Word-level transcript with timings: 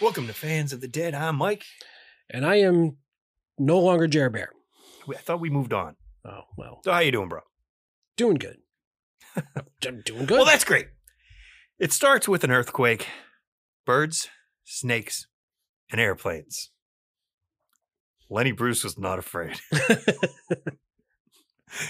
Welcome 0.00 0.26
to 0.26 0.32
Fans 0.32 0.72
of 0.72 0.80
the 0.80 0.88
Dead. 0.88 1.14
I'm 1.14 1.36
Mike. 1.36 1.64
and 2.30 2.44
I 2.46 2.56
am 2.56 2.96
no 3.58 3.78
longer 3.78 4.06
Jer 4.06 4.30
Bear. 4.30 4.50
I 5.08 5.14
thought 5.14 5.40
we 5.40 5.50
moved 5.50 5.72
on. 5.72 5.96
Oh 6.24 6.42
well, 6.56 6.80
So 6.84 6.92
how 6.92 7.00
you 7.00 7.12
doing, 7.12 7.28
bro? 7.28 7.40
doing 8.16 8.36
good. 8.36 8.58
I'm 9.36 10.02
doing 10.04 10.26
good. 10.26 10.36
Well, 10.36 10.44
that's 10.44 10.64
great. 10.64 10.88
It 11.78 11.92
starts 11.92 12.28
with 12.28 12.44
an 12.44 12.50
earthquake, 12.50 13.06
birds, 13.86 14.28
snakes, 14.64 15.26
and 15.90 15.98
airplanes. 16.00 16.70
Lenny 18.28 18.52
Bruce 18.52 18.84
was 18.84 18.98
not 18.98 19.18
afraid. 19.18 19.56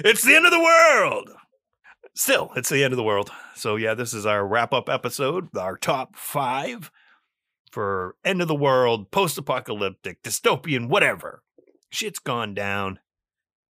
it's 0.05 0.23
the 0.25 0.37
end 0.37 0.47
of 0.47 0.53
the 0.53 0.61
world. 0.61 1.31
Still, 2.15 2.53
it's 2.55 2.69
the 2.69 2.84
end 2.84 2.92
of 2.92 2.97
the 2.97 3.03
world. 3.03 3.31
So, 3.55 3.75
yeah, 3.77 3.95
this 3.95 4.15
is 4.15 4.25
our 4.27 4.47
wrap 4.47 4.73
up 4.73 4.89
episode, 4.89 5.48
our 5.56 5.77
top 5.77 6.15
five 6.17 6.91
for 7.70 8.16
end 8.24 8.42
of 8.42 8.48
the 8.48 8.55
world, 8.55 9.10
post 9.10 9.38
apocalyptic, 9.38 10.23
dystopian, 10.23 10.88
whatever. 10.88 11.42
Shit's 11.91 12.19
gone 12.19 12.55
down 12.55 13.00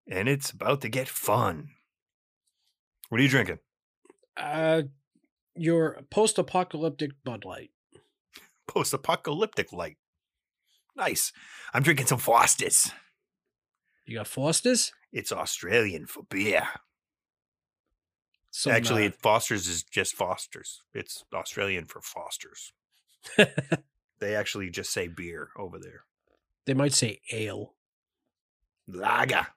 and 0.09 0.27
it's 0.27 0.51
about 0.51 0.81
to 0.81 0.89
get 0.89 1.07
fun. 1.07 1.69
What 3.09 3.19
are 3.19 3.23
you 3.23 3.29
drinking? 3.29 3.59
uh, 4.39 4.83
your 5.55 5.99
post-apocalyptic 6.09 7.11
Bud 7.23 7.45
Light. 7.45 7.71
Post 8.67 8.93
apocalyptic 8.93 9.73
light. 9.73 9.97
Nice. 10.95 11.31
I'm 11.73 11.83
drinking 11.83 12.05
some 12.05 12.19
Foster's. 12.19 12.91
You 14.05 14.17
got 14.17 14.27
Foster's. 14.27 14.93
It's 15.11 15.31
Australian 15.31 16.05
for 16.05 16.23
beer. 16.23 16.67
Some, 18.51 18.73
Actually, 18.73 19.07
uh, 19.07 19.11
Foster's 19.21 19.67
is 19.67 19.83
just 19.83 20.15
Foster's. 20.15 20.83
It's 20.93 21.23
Australian 21.33 21.85
for 21.85 22.01
Foster's. 22.01 22.73
They 24.19 24.35
actually 24.35 24.69
just 24.69 24.91
say 24.91 25.07
beer 25.07 25.49
over 25.57 25.79
there. 25.79 26.03
they 26.65 26.73
might 26.73 26.91
say 26.93 27.21
ale. 27.31 27.73
Lager. 28.85 29.47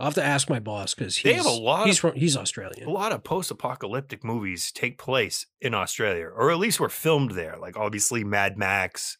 I'll 0.00 0.06
have 0.06 0.14
to 0.14 0.24
ask 0.24 0.50
my 0.50 0.58
boss 0.58 0.94
because 0.94 1.22
They 1.22 1.34
have 1.34 1.46
a 1.46 1.50
lot 1.50 1.86
He's 1.86 1.96
of- 1.96 2.00
from. 2.00 2.14
He's 2.16 2.36
Australian. 2.36 2.88
A 2.88 2.90
lot 2.90 3.12
of 3.12 3.22
post 3.22 3.52
apocalyptic 3.52 4.24
movies 4.24 4.72
take 4.72 4.98
place 4.98 5.46
in 5.60 5.72
Australia, 5.74 6.26
or 6.26 6.50
at 6.50 6.58
least 6.58 6.80
were 6.80 6.88
filmed 6.88 7.32
there. 7.32 7.56
Like, 7.60 7.76
obviously, 7.76 8.24
Mad 8.24 8.58
Max. 8.58 9.16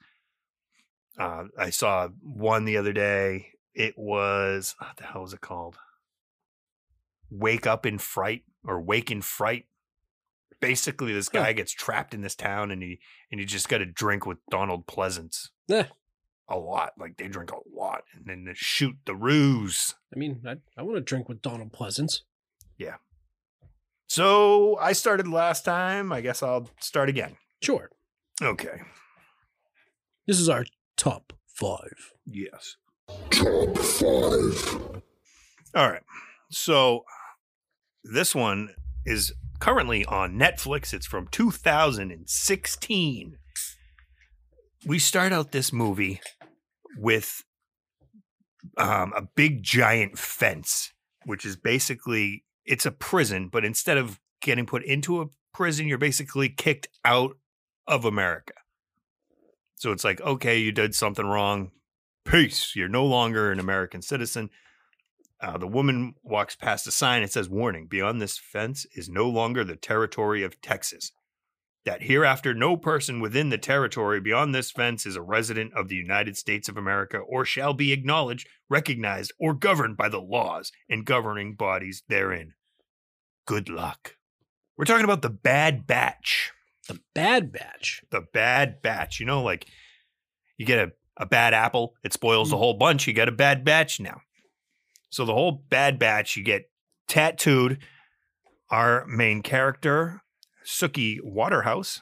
Uh, 1.17 1.45
I 1.57 1.71
saw 1.71 2.09
one 2.23 2.65
the 2.65 2.79
other 2.79 2.93
day. 2.93 3.51
It 3.75 3.95
was, 3.97 4.75
what 4.79 4.97
the 4.97 5.05
hell 5.05 5.23
was 5.23 5.33
it 5.33 5.41
called? 5.41 5.77
Wake 7.31 7.67
Up 7.69 7.87
in 7.87 7.99
Fright 7.99 8.43
or 8.65 8.81
Wake 8.81 9.11
in 9.13 9.23
Fright. 9.23 9.67
Basically, 10.61 11.13
this 11.13 11.29
Huh. 11.33 11.41
guy 11.43 11.53
gets 11.53 11.73
trapped 11.73 12.15
in 12.15 12.21
this 12.21 12.35
town 12.35 12.71
and 12.71 12.83
he 12.83 13.01
and 13.31 13.41
he 13.41 13.47
just 13.47 13.69
got 13.69 13.79
to 13.79 13.87
drink 13.87 14.27
with 14.27 14.39
Donald 14.51 14.87
Pleasence. 14.87 15.49
Eh. 15.71 15.85
A 16.49 16.57
lot. 16.59 16.93
Like 16.99 17.17
they 17.17 17.29
drink 17.29 17.51
a 17.53 17.57
lot 17.75 18.03
and 18.15 18.27
then 18.27 18.45
they 18.45 18.53
shoot 18.55 18.97
the 19.07 19.15
ruse. 19.15 19.95
I 20.15 20.19
mean, 20.19 20.43
I, 20.47 20.57
I 20.77 20.83
want 20.83 20.97
to 20.97 21.01
drink 21.01 21.29
with 21.29 21.41
Donald 21.43 21.73
Pleasence. 21.73 22.21
Yeah. 22.79 22.97
So 24.09 24.77
I 24.79 24.93
started 24.93 25.27
last 25.29 25.65
time. 25.65 26.13
I 26.13 26.21
guess 26.21 26.43
I'll 26.43 26.69
start 26.81 27.09
again. 27.09 27.37
Sure. 27.63 27.91
Okay. 28.43 28.83
This 30.27 30.39
is 30.39 30.49
our 30.49 30.65
top 30.97 31.33
five. 31.47 32.13
Yes. 32.27 32.77
Top 33.31 33.77
5. 33.79 35.03
All 35.75 35.91
right. 35.91 36.03
So 36.51 37.05
this 38.05 38.35
one 38.35 38.75
is 39.05 39.33
currently 39.61 40.05
on 40.07 40.39
Netflix. 40.39 40.93
It's 40.93 41.07
from 41.07 41.29
2016. 41.29 43.37
We 44.85 44.99
start 44.99 45.33
out 45.33 45.53
this 45.53 45.73
movie 45.73 46.21
with 46.97 47.45
um, 48.77 49.13
a 49.17 49.23
big 49.23 49.63
giant 49.63 50.19
fence, 50.19 50.93
which 51.25 51.45
is 51.45 51.57
basically 51.57 52.45
it's 52.65 52.87
a 52.87 52.91
prison, 52.91 53.49
but 53.49 53.65
instead 53.65 53.99
of 53.99 54.21
getting 54.41 54.67
put 54.67 54.85
into 54.85 55.21
a 55.21 55.27
prison, 55.53 55.87
you're 55.87 55.99
basically 55.99 56.49
kicked 56.49 56.89
out 57.05 57.37
of 57.87 58.05
America. 58.05 58.55
So 59.77 59.93
it's 59.93 60.05
like, 60.05 60.21
okay, 60.21 60.59
you 60.59 60.73
did 60.73 60.95
something 60.95 61.27
wrong. 61.27 61.73
Peace. 62.25 62.77
You're 62.77 62.89
no 62.89 63.05
longer 63.05 63.51
an 63.51 63.59
American 63.59 64.01
citizen. 64.01 64.51
Uh, 65.43 65.59
the 65.59 65.67
woman 65.67 66.15
walks 66.23 66.55
past 66.55 66.87
a 66.87 66.93
sign. 66.93 67.23
It 67.23 67.33
says, 67.33 67.49
Warning, 67.49 67.89
beyond 67.89 68.23
this 68.23 68.39
fence 68.39 68.87
is 68.95 69.09
no 69.09 69.29
longer 69.29 69.65
the 69.65 69.75
territory 69.75 70.45
of 70.45 70.61
Texas. 70.61 71.11
That 71.85 72.03
hereafter 72.03 72.55
no 72.55 72.77
person 72.77 73.19
within 73.19 73.49
the 73.49 73.59
territory 73.59 74.21
beyond 74.21 74.55
this 74.55 74.71
fence 74.71 75.05
is 75.05 75.17
a 75.17 75.23
resident 75.23 75.73
of 75.75 75.89
the 75.89 75.97
United 75.97 76.37
States 76.37 76.69
of 76.69 76.77
America 76.77 77.19
or 77.19 77.45
shall 77.45 77.75
be 77.75 77.93
acknowledged, 77.93 78.49
recognized, 78.71 79.33
or 79.41 79.53
governed 79.53 79.97
by 79.97 80.09
the 80.09 80.21
laws 80.21 80.71
and 80.89 81.05
governing 81.05 81.57
bodies 81.57 82.05
therein. 82.09 82.55
Good 83.45 83.69
luck. 83.69 84.15
We're 84.77 84.85
talking 84.85 85.05
about 85.05 85.23
the 85.23 85.31
Bad 85.31 85.89
Batch. 85.89 86.53
The 86.87 87.01
Bad 87.17 87.51
Batch. 87.51 88.03
The 88.11 88.23
Bad 88.33 88.81
Batch. 88.81 89.19
You 89.19 89.27
know, 89.27 89.43
like 89.43 89.67
you 90.57 90.65
get 90.65 90.79
a, 90.79 90.93
a 91.17 91.27
bad 91.27 91.53
apple, 91.53 91.95
it 92.05 92.13
spoils 92.13 92.51
the 92.51 92.59
whole 92.59 92.75
bunch. 92.75 93.09
You 93.09 93.13
got 93.13 93.29
a 93.29 93.33
bad 93.33 93.65
batch 93.65 93.99
now. 93.99 94.21
So 95.13 95.27
the 95.27 95.35
whole 95.35 95.63
Bad 95.69 95.99
Batch, 95.99 96.37
you 96.37 96.43
get 96.43 96.71
tattooed. 97.07 97.79
Our 98.71 99.05
main 99.07 99.43
character, 99.43 100.23
Suki 100.65 101.19
Waterhouse, 101.23 102.01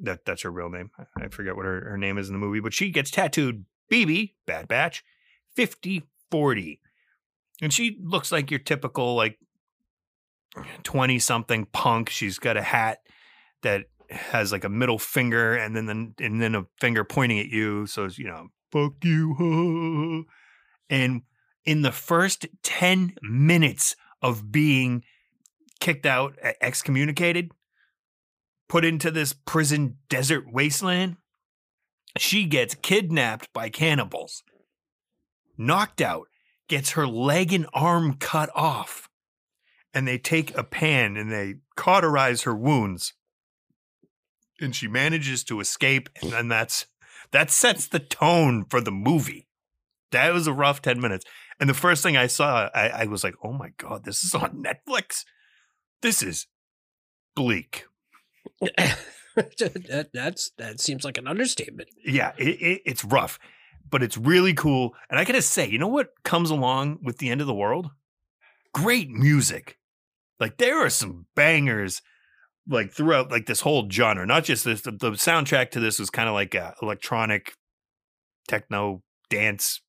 that 0.00 0.24
that's 0.24 0.40
her 0.42 0.50
real 0.50 0.70
name. 0.70 0.90
I- 1.20 1.28
forget 1.28 1.54
what 1.54 1.66
her, 1.66 1.90
her 1.90 1.98
name 1.98 2.16
is 2.16 2.28
in 2.28 2.32
the 2.32 2.38
movie, 2.38 2.60
but 2.60 2.72
she 2.72 2.90
gets 2.90 3.10
tattooed 3.10 3.66
BB, 3.92 4.32
Bad 4.46 4.66
Batch, 4.66 5.04
5040. 5.56 6.80
And 7.60 7.70
she 7.70 7.98
looks 8.02 8.32
like 8.32 8.50
your 8.50 8.60
typical 8.60 9.14
like 9.14 9.38
20 10.84 11.18
something 11.18 11.66
punk. 11.66 12.08
She's 12.08 12.38
got 12.38 12.56
a 12.56 12.62
hat 12.62 13.00
that 13.60 13.84
has 14.08 14.52
like 14.52 14.64
a 14.64 14.70
middle 14.70 14.98
finger 14.98 15.54
and 15.54 15.76
then 15.76 15.84
the, 15.84 16.24
and 16.24 16.40
then 16.40 16.54
a 16.54 16.64
finger 16.80 17.04
pointing 17.04 17.40
at 17.40 17.48
you. 17.48 17.84
So 17.86 18.06
it's, 18.06 18.18
you 18.18 18.28
know, 18.28 18.48
fuck 18.72 18.94
you. 19.04 20.24
and 20.90 21.22
in 21.68 21.82
the 21.82 21.92
first 21.92 22.46
10 22.62 23.16
minutes 23.20 23.94
of 24.22 24.50
being 24.50 25.04
kicked 25.80 26.06
out, 26.06 26.34
excommunicated, 26.62 27.52
put 28.70 28.86
into 28.86 29.10
this 29.10 29.34
prison 29.34 29.98
desert 30.08 30.50
wasteland, 30.50 31.18
she 32.16 32.46
gets 32.46 32.74
kidnapped 32.74 33.52
by 33.52 33.68
cannibals, 33.68 34.42
knocked 35.58 36.00
out, 36.00 36.28
gets 36.70 36.92
her 36.92 37.06
leg 37.06 37.52
and 37.52 37.66
arm 37.74 38.14
cut 38.14 38.48
off, 38.54 39.10
and 39.92 40.08
they 40.08 40.16
take 40.16 40.56
a 40.56 40.64
pan 40.64 41.18
and 41.18 41.30
they 41.30 41.56
cauterize 41.76 42.44
her 42.44 42.54
wounds. 42.54 43.12
And 44.58 44.74
she 44.74 44.88
manages 44.88 45.44
to 45.44 45.60
escape, 45.60 46.08
and 46.22 46.32
then 46.32 46.48
that's 46.48 46.86
that 47.32 47.50
sets 47.50 47.86
the 47.86 48.00
tone 48.00 48.64
for 48.64 48.80
the 48.80 48.90
movie. 48.90 49.48
That 50.12 50.32
was 50.32 50.46
a 50.46 50.52
rough 50.54 50.80
10 50.80 50.98
minutes. 50.98 51.26
And 51.60 51.68
the 51.68 51.74
first 51.74 52.02
thing 52.02 52.16
I 52.16 52.28
saw, 52.28 52.68
I, 52.74 52.88
I 52.88 53.04
was 53.06 53.24
like, 53.24 53.34
oh 53.42 53.52
my 53.52 53.70
God, 53.78 54.04
this 54.04 54.22
is 54.22 54.34
on 54.34 54.62
Netflix. 54.62 55.24
This 56.02 56.22
is 56.22 56.46
bleak. 57.34 57.84
that, 58.60 60.10
that's 60.12 60.50
that 60.58 60.80
seems 60.80 61.04
like 61.04 61.18
an 61.18 61.28
understatement. 61.28 61.88
Yeah, 62.04 62.32
it, 62.38 62.60
it, 62.60 62.82
it's 62.84 63.04
rough, 63.04 63.38
but 63.88 64.02
it's 64.02 64.16
really 64.16 64.54
cool. 64.54 64.94
And 65.10 65.18
I 65.18 65.24
gotta 65.24 65.42
say, 65.42 65.68
you 65.68 65.78
know 65.78 65.88
what 65.88 66.10
comes 66.24 66.50
along 66.50 66.98
with 67.02 67.18
the 67.18 67.30
end 67.30 67.40
of 67.40 67.46
the 67.46 67.54
world? 67.54 67.90
Great 68.72 69.10
music. 69.10 69.78
Like 70.40 70.58
there 70.58 70.84
are 70.84 70.90
some 70.90 71.26
bangers, 71.34 72.02
like 72.68 72.92
throughout 72.92 73.30
like 73.30 73.46
this 73.46 73.60
whole 73.60 73.88
genre. 73.90 74.26
Not 74.26 74.44
just 74.44 74.64
this. 74.64 74.82
The, 74.82 74.92
the 74.92 75.10
soundtrack 75.12 75.70
to 75.72 75.80
this 75.80 75.98
was 75.98 76.10
kind 76.10 76.28
of 76.28 76.34
like 76.34 76.54
a 76.54 76.74
electronic, 76.82 77.54
techno 78.46 79.02
dance, 79.30 79.80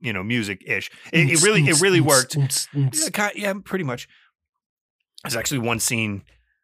you 0.00 0.12
know, 0.12 0.22
music 0.22 0.62
ish. 0.66 0.90
It, 1.12 1.30
it 1.30 1.42
really, 1.42 1.62
it 1.62 1.80
really 1.80 2.00
worked. 2.00 2.36
Yeah, 2.74 3.30
yeah, 3.34 3.54
pretty 3.64 3.84
much. 3.84 4.08
There's 5.22 5.36
actually 5.36 5.60
one 5.60 5.80
scene 5.80 6.22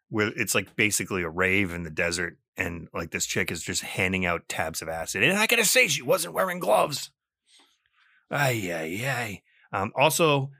where 0.09 0.32
it's 0.37 0.55
like 0.55 0.77
basically 0.77 1.23
a 1.23 1.29
rave 1.29 1.73
in 1.73 1.82
the 1.82 1.91
desert, 1.91 2.38
and 2.56 2.88
like 2.93 3.11
this 3.11 3.27
chick 3.27 3.50
is 3.50 3.62
just 3.62 3.82
handing 3.82 4.27
out 4.27 4.49
tabs 4.49 4.82
of 4.82 4.88
acid. 4.88 5.23
And 5.23 5.38
I 5.38 5.47
gotta 5.47 5.65
say, 5.65 5.88
she 5.88 6.03
wasn't 6.03 6.35
wearing 6.35 6.59
gloves. 6.59 7.11
Ay, 8.31 8.71
ay, 8.73 9.06
ay. 9.06 9.43
Um, 9.73 9.93
also 9.97 10.50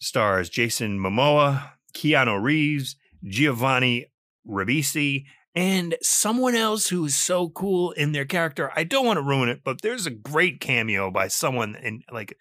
stars 0.00 0.48
Jason 0.48 0.98
Momoa, 0.98 1.72
Keanu 1.94 2.42
Reeves, 2.42 2.96
Giovanni 3.24 4.06
Ribisi, 4.46 5.24
and 5.54 5.96
someone 6.02 6.54
else 6.54 6.88
who 6.88 7.04
is 7.04 7.16
so 7.16 7.48
cool 7.48 7.92
in 7.92 8.12
their 8.12 8.24
character. 8.24 8.70
I 8.76 8.84
don't 8.84 9.06
want 9.06 9.16
to 9.16 9.22
ruin 9.22 9.48
it, 9.48 9.62
but 9.64 9.82
there's 9.82 10.06
a 10.06 10.10
great 10.10 10.60
cameo 10.60 11.10
by 11.10 11.28
someone, 11.28 11.76
and 11.76 12.04
like 12.12 12.36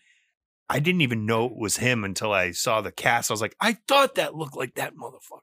I 0.69 0.79
didn't 0.79 1.01
even 1.01 1.25
know 1.25 1.45
it 1.45 1.57
was 1.57 1.77
him 1.77 2.03
until 2.03 2.31
I 2.31 2.51
saw 2.51 2.81
the 2.81 2.91
cast. 2.91 3.31
I 3.31 3.33
was 3.33 3.41
like, 3.41 3.55
I 3.61 3.77
thought 3.87 4.15
that 4.15 4.35
looked 4.35 4.57
like 4.57 4.75
that 4.75 4.95
motherfucker. 4.95 5.41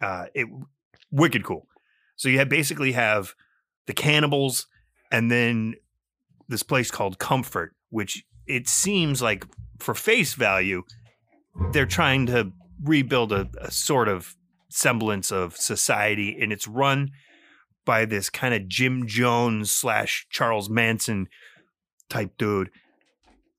Uh, 0.00 0.26
it 0.34 0.48
wicked 1.10 1.44
cool. 1.44 1.66
So 2.16 2.28
you 2.28 2.38
have 2.38 2.48
basically 2.48 2.92
have 2.92 3.34
the 3.86 3.92
cannibals, 3.92 4.66
and 5.12 5.30
then 5.30 5.74
this 6.48 6.62
place 6.62 6.90
called 6.90 7.18
Comfort, 7.18 7.74
which 7.90 8.24
it 8.46 8.68
seems 8.68 9.22
like 9.22 9.46
for 9.78 9.94
face 9.94 10.34
value, 10.34 10.82
they're 11.72 11.86
trying 11.86 12.26
to 12.26 12.52
rebuild 12.82 13.32
a, 13.32 13.48
a 13.60 13.70
sort 13.70 14.08
of 14.08 14.36
semblance 14.70 15.30
of 15.30 15.56
society, 15.56 16.36
and 16.40 16.52
it's 16.52 16.66
run 16.66 17.10
by 17.84 18.04
this 18.04 18.30
kind 18.30 18.54
of 18.54 18.68
Jim 18.68 19.06
Jones 19.06 19.70
slash 19.72 20.26
Charles 20.30 20.70
Manson 20.70 21.28
type 22.08 22.32
dude. 22.38 22.70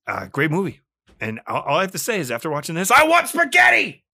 Uh, 0.06 0.26
great 0.26 0.50
movie. 0.50 0.80
And 1.20 1.40
all, 1.46 1.62
all 1.62 1.76
I 1.78 1.82
have 1.82 1.92
to 1.92 1.98
say 1.98 2.18
is, 2.18 2.30
after 2.30 2.50
watching 2.50 2.74
this, 2.74 2.90
I 2.90 3.06
want 3.06 3.28
spaghetti. 3.28 4.04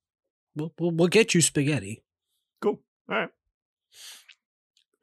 We'll, 0.54 0.72
we'll, 0.78 0.90
we'll 0.90 1.08
get 1.08 1.34
you 1.34 1.40
spaghetti. 1.40 2.02
Cool. 2.60 2.80
All 3.08 3.16
right. 3.16 3.30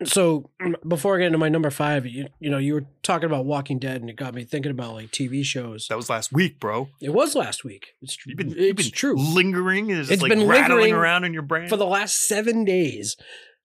So 0.04 0.50
before 0.86 1.16
I 1.16 1.20
get 1.20 1.28
into 1.28 1.38
my 1.38 1.48
number 1.48 1.70
five, 1.70 2.06
you, 2.06 2.28
you 2.40 2.50
know, 2.50 2.58
you 2.58 2.74
were 2.74 2.86
talking 3.02 3.28
about 3.28 3.46
Walking 3.46 3.80
Dead, 3.80 4.02
and 4.02 4.10
it 4.10 4.18
got 4.18 4.34
me 4.34 4.44
thinking 4.44 4.72
about 4.72 4.94
like 4.94 5.12
TV 5.12 5.44
shows. 5.46 5.88
That 5.88 5.96
was 5.96 6.10
last 6.10 6.34
week, 6.34 6.60
bro. 6.60 6.90
It 7.02 7.14
was 7.14 7.34
last 7.34 7.64
week. 7.64 7.88
It's 8.02 8.16
true. 8.16 8.32
You've 8.32 8.38
been, 8.38 8.50
it's 8.52 8.60
you've 8.60 8.76
been 8.76 8.92
true. 8.92 9.16
lingering. 9.16 9.92
Is 9.92 10.12
It's 10.12 10.22
like 10.22 10.32
been 10.32 10.48
rattling 10.48 10.82
lingering 10.82 10.94
around 10.94 11.24
in 11.24 11.34
your 11.34 11.44
brain. 11.44 11.70
For 11.70 11.78
the 11.78 11.86
last 11.86 12.28
seven 12.28 12.66
days 12.66 13.16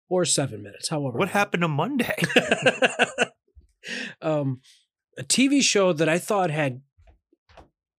or 0.08 0.24
seven 0.24 0.62
minutes, 0.62 0.88
however. 0.88 1.18
what 1.18 1.30
happened 1.30 1.62
to 1.62 1.68
Monday? 1.68 2.14
um, 4.22 4.60
a 5.18 5.24
TV 5.24 5.60
show 5.62 5.92
that 5.92 6.08
I 6.08 6.18
thought 6.18 6.50
had 6.50 6.80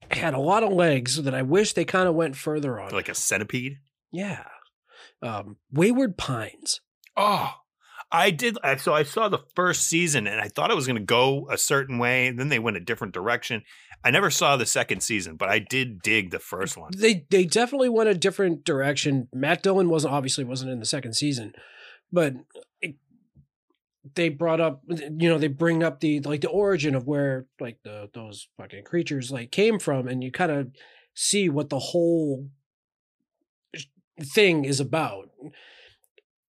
had 0.09 0.33
a 0.33 0.39
lot 0.39 0.63
of 0.63 0.71
legs 0.71 1.21
that 1.21 1.35
I 1.35 1.41
wish 1.41 1.73
they 1.73 1.85
kind 1.85 2.07
of 2.07 2.15
went 2.15 2.37
further 2.37 2.79
on. 2.79 2.91
like 2.91 3.09
a 3.09 3.15
centipede? 3.15 3.77
yeah, 4.11 4.45
um, 5.21 5.57
Wayward 5.71 6.17
Pines. 6.17 6.79
Oh, 7.17 7.55
I 8.11 8.31
did. 8.31 8.57
So 8.77 8.93
I 8.93 9.03
saw 9.03 9.29
the 9.29 9.43
first 9.55 9.87
season 9.87 10.27
and 10.27 10.41
I 10.41 10.47
thought 10.47 10.71
it 10.71 10.75
was 10.75 10.87
going 10.87 10.99
to 10.99 11.03
go 11.03 11.47
a 11.49 11.57
certain 11.57 11.97
way. 11.97 12.27
And 12.27 12.39
then 12.39 12.49
they 12.49 12.59
went 12.59 12.77
a 12.77 12.81
different 12.81 13.13
direction. 13.13 13.63
I 14.03 14.11
never 14.11 14.29
saw 14.29 14.57
the 14.57 14.65
second 14.65 15.01
season, 15.01 15.35
but 15.35 15.49
I 15.49 15.59
did 15.59 16.01
dig 16.01 16.31
the 16.31 16.39
first 16.39 16.75
one. 16.75 16.91
They 16.95 17.25
they 17.29 17.45
definitely 17.45 17.89
went 17.89 18.09
a 18.09 18.15
different 18.15 18.65
direction. 18.65 19.27
Matt 19.31 19.61
Dillon 19.61 19.89
wasn't 19.89 20.13
obviously 20.13 20.43
wasn't 20.43 20.71
in 20.71 20.79
the 20.79 20.85
second 20.85 21.13
season, 21.13 21.53
but 22.11 22.33
it, 22.81 22.95
they 24.15 24.29
brought 24.29 24.59
up 24.59 24.81
you 24.89 25.29
know 25.29 25.37
they 25.37 25.47
bring 25.47 25.83
up 25.83 25.99
the 25.99 26.19
like 26.21 26.41
the 26.41 26.49
origin 26.49 26.95
of 26.95 27.05
where 27.05 27.45
like 27.59 27.77
the 27.83 28.09
those 28.13 28.47
fucking 28.57 28.85
creatures 28.85 29.31
like 29.31 29.51
came 29.51 29.77
from, 29.77 30.07
and 30.07 30.23
you 30.23 30.31
kind 30.31 30.51
of 30.51 30.71
see 31.13 31.47
what 31.47 31.69
the 31.69 31.79
whole 31.79 32.49
thing 34.19 34.65
is 34.65 34.79
about. 34.79 35.29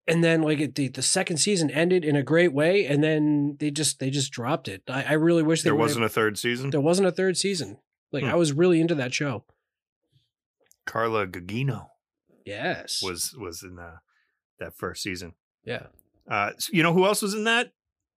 And 0.08 0.22
then 0.22 0.42
like 0.42 0.60
it, 0.60 0.74
the 0.76 0.88
the 0.88 1.02
second 1.02 1.38
season 1.38 1.68
ended 1.70 2.04
in 2.04 2.14
a 2.14 2.22
great 2.22 2.52
way, 2.52 2.86
and 2.86 3.02
then 3.02 3.56
they 3.58 3.70
just 3.72 3.98
they 3.98 4.08
just 4.10 4.30
dropped 4.32 4.68
it. 4.68 4.82
I, 4.88 5.02
I 5.02 5.12
really 5.14 5.42
wish 5.42 5.62
they 5.62 5.68
There 5.70 5.74
wasn't 5.74 6.04
a 6.04 6.08
third 6.08 6.38
season. 6.38 6.70
there 6.70 6.80
wasn't 6.80 7.08
a 7.08 7.12
third 7.12 7.36
season. 7.36 7.78
Like 8.12 8.22
Hmm. 8.22 8.30
I 8.30 8.34
was 8.36 8.52
really 8.52 8.80
into 8.80 8.94
that 8.94 9.12
show. 9.12 9.44
Carla 10.86 11.26
Gugino 11.26 11.86
Yes. 12.44 13.00
was 13.02 13.34
was 13.38 13.62
in 13.64 13.74
the, 13.76 13.94
that 14.60 14.76
first 14.76 15.02
season. 15.02 15.34
yeah. 15.64 15.86
Uh, 16.30 16.50
so 16.58 16.70
you 16.72 16.82
know 16.82 16.92
who 16.92 17.04
else 17.04 17.22
was 17.22 17.34
in 17.34 17.44
that? 17.44 17.72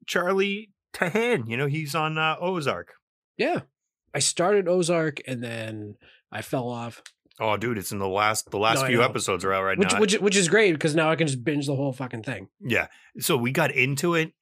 Charlie 0.06 0.70
Tahan. 0.94 1.48
You 1.48 1.56
know 1.56 1.66
he's 1.66 1.94
on 1.94 2.16
uh, 2.18 2.36
Ozark. 2.40 2.94
Yeah. 3.36 3.60
I 4.14 4.18
started 4.20 4.66
Ozark 4.68 5.20
and 5.26 5.42
then 5.42 5.96
I 6.32 6.40
fell 6.42 6.68
off. 6.68 7.02
Oh, 7.40 7.56
dude, 7.56 7.78
it's 7.78 7.92
in 7.92 7.98
the 7.98 8.08
last 8.08 8.50
the 8.50 8.58
last 8.58 8.80
No, 8.82 8.86
few 8.86 9.02
episodes 9.02 9.44
are 9.44 9.52
out 9.52 9.64
right 9.64 9.78
Which 9.78 9.92
now. 9.92 10.00
which 10.00 10.14
which 10.14 10.36
is 10.36 10.48
great 10.48 10.72
because 10.72 10.94
now 10.94 11.10
I 11.10 11.16
can 11.16 11.26
just 11.26 11.44
binge 11.44 11.66
the 11.66 11.76
whole 11.76 11.92
fucking 11.92 12.22
thing. 12.22 12.48
Yeah. 12.60 12.88
So 13.20 13.36
we 13.36 13.52
got 13.52 13.70
into 13.70 14.14
it 14.14 14.32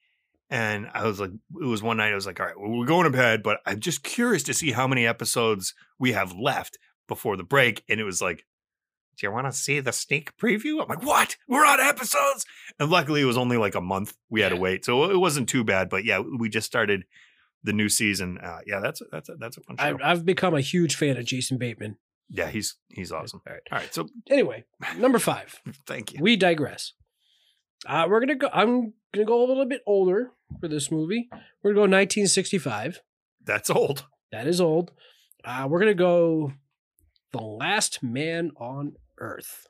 and 0.50 0.88
I 0.94 1.04
was 1.04 1.20
like, 1.20 1.30
it 1.30 1.66
was 1.66 1.82
one 1.82 1.96
night 1.98 2.12
I 2.12 2.14
was 2.14 2.26
like, 2.26 2.40
all 2.40 2.46
right, 2.46 2.58
well, 2.58 2.70
we're 2.70 2.86
going 2.86 3.04
to 3.04 3.10
bed, 3.10 3.42
but 3.42 3.60
I'm 3.66 3.80
just 3.80 4.02
curious 4.02 4.42
to 4.44 4.54
see 4.54 4.72
how 4.72 4.86
many 4.86 5.06
episodes 5.06 5.74
we 5.98 6.12
have 6.12 6.32
left 6.34 6.78
before 7.08 7.36
the 7.36 7.44
break. 7.44 7.82
And 7.88 8.00
it 8.00 8.04
was 8.04 8.22
like, 8.22 8.44
do 9.18 9.26
you 9.26 9.32
want 9.32 9.46
to 9.46 9.52
see 9.52 9.80
the 9.80 9.92
sneak 9.92 10.36
preview? 10.36 10.80
I'm 10.82 10.88
like, 10.88 11.02
what? 11.04 11.36
We're 11.48 11.64
on 11.66 11.80
episodes. 11.80 12.44
And 12.78 12.90
luckily 12.90 13.22
it 13.22 13.24
was 13.24 13.38
only 13.38 13.56
like 13.56 13.74
a 13.74 13.80
month 13.80 14.14
we 14.30 14.42
had 14.42 14.50
to 14.50 14.56
wait. 14.56 14.84
So 14.84 15.10
it 15.10 15.18
wasn't 15.18 15.48
too 15.48 15.64
bad. 15.64 15.88
But 15.88 16.04
yeah, 16.04 16.20
we 16.20 16.48
just 16.48 16.66
started 16.66 17.04
the 17.64 17.72
new 17.72 17.88
season. 17.88 18.38
Uh, 18.38 18.58
yeah, 18.66 18.80
that's 18.80 19.02
that's 19.10 19.28
a, 19.28 19.34
that's 19.36 19.56
a 19.56 19.60
fun 19.62 19.76
I, 19.78 19.90
show. 19.90 19.98
I've 20.02 20.24
become 20.24 20.54
a 20.54 20.60
huge 20.60 20.94
fan 20.96 21.16
of 21.16 21.24
Jason 21.24 21.58
Bateman. 21.58 21.96
Yeah, 22.28 22.48
he's 22.48 22.76
he's 22.88 23.12
awesome. 23.12 23.40
All 23.46 23.52
right. 23.52 23.62
All 23.70 23.78
right, 23.78 23.94
so 23.94 24.08
Anyway, 24.30 24.64
number 24.96 25.18
five. 25.18 25.60
thank 25.86 26.12
you. 26.12 26.20
We 26.22 26.36
digress. 26.36 26.92
Uh, 27.86 28.06
we're 28.08 28.20
gonna 28.20 28.34
go. 28.34 28.48
I'm 28.52 28.94
gonna 29.12 29.26
go 29.26 29.44
a 29.44 29.46
little 29.46 29.66
bit 29.66 29.82
older 29.86 30.32
for 30.60 30.68
this 30.68 30.90
movie. 30.90 31.28
We're 31.62 31.70
gonna 31.72 31.86
go 31.88 31.96
1965. 31.96 33.00
That's 33.44 33.70
old. 33.70 34.06
That 34.32 34.46
is 34.46 34.60
old. 34.60 34.92
Uh, 35.44 35.66
we're 35.68 35.78
gonna 35.78 35.94
go 35.94 36.52
The 37.32 37.42
Last 37.42 38.02
Man 38.02 38.50
on 38.56 38.94
Earth. 39.18 39.66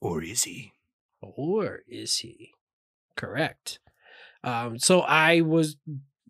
Or 0.00 0.22
is 0.22 0.44
he? 0.44 0.72
Or 1.20 1.80
is 1.86 2.18
he? 2.18 2.50
Correct. 3.16 3.78
Um, 4.42 4.78
so 4.78 5.00
I 5.00 5.42
was 5.42 5.76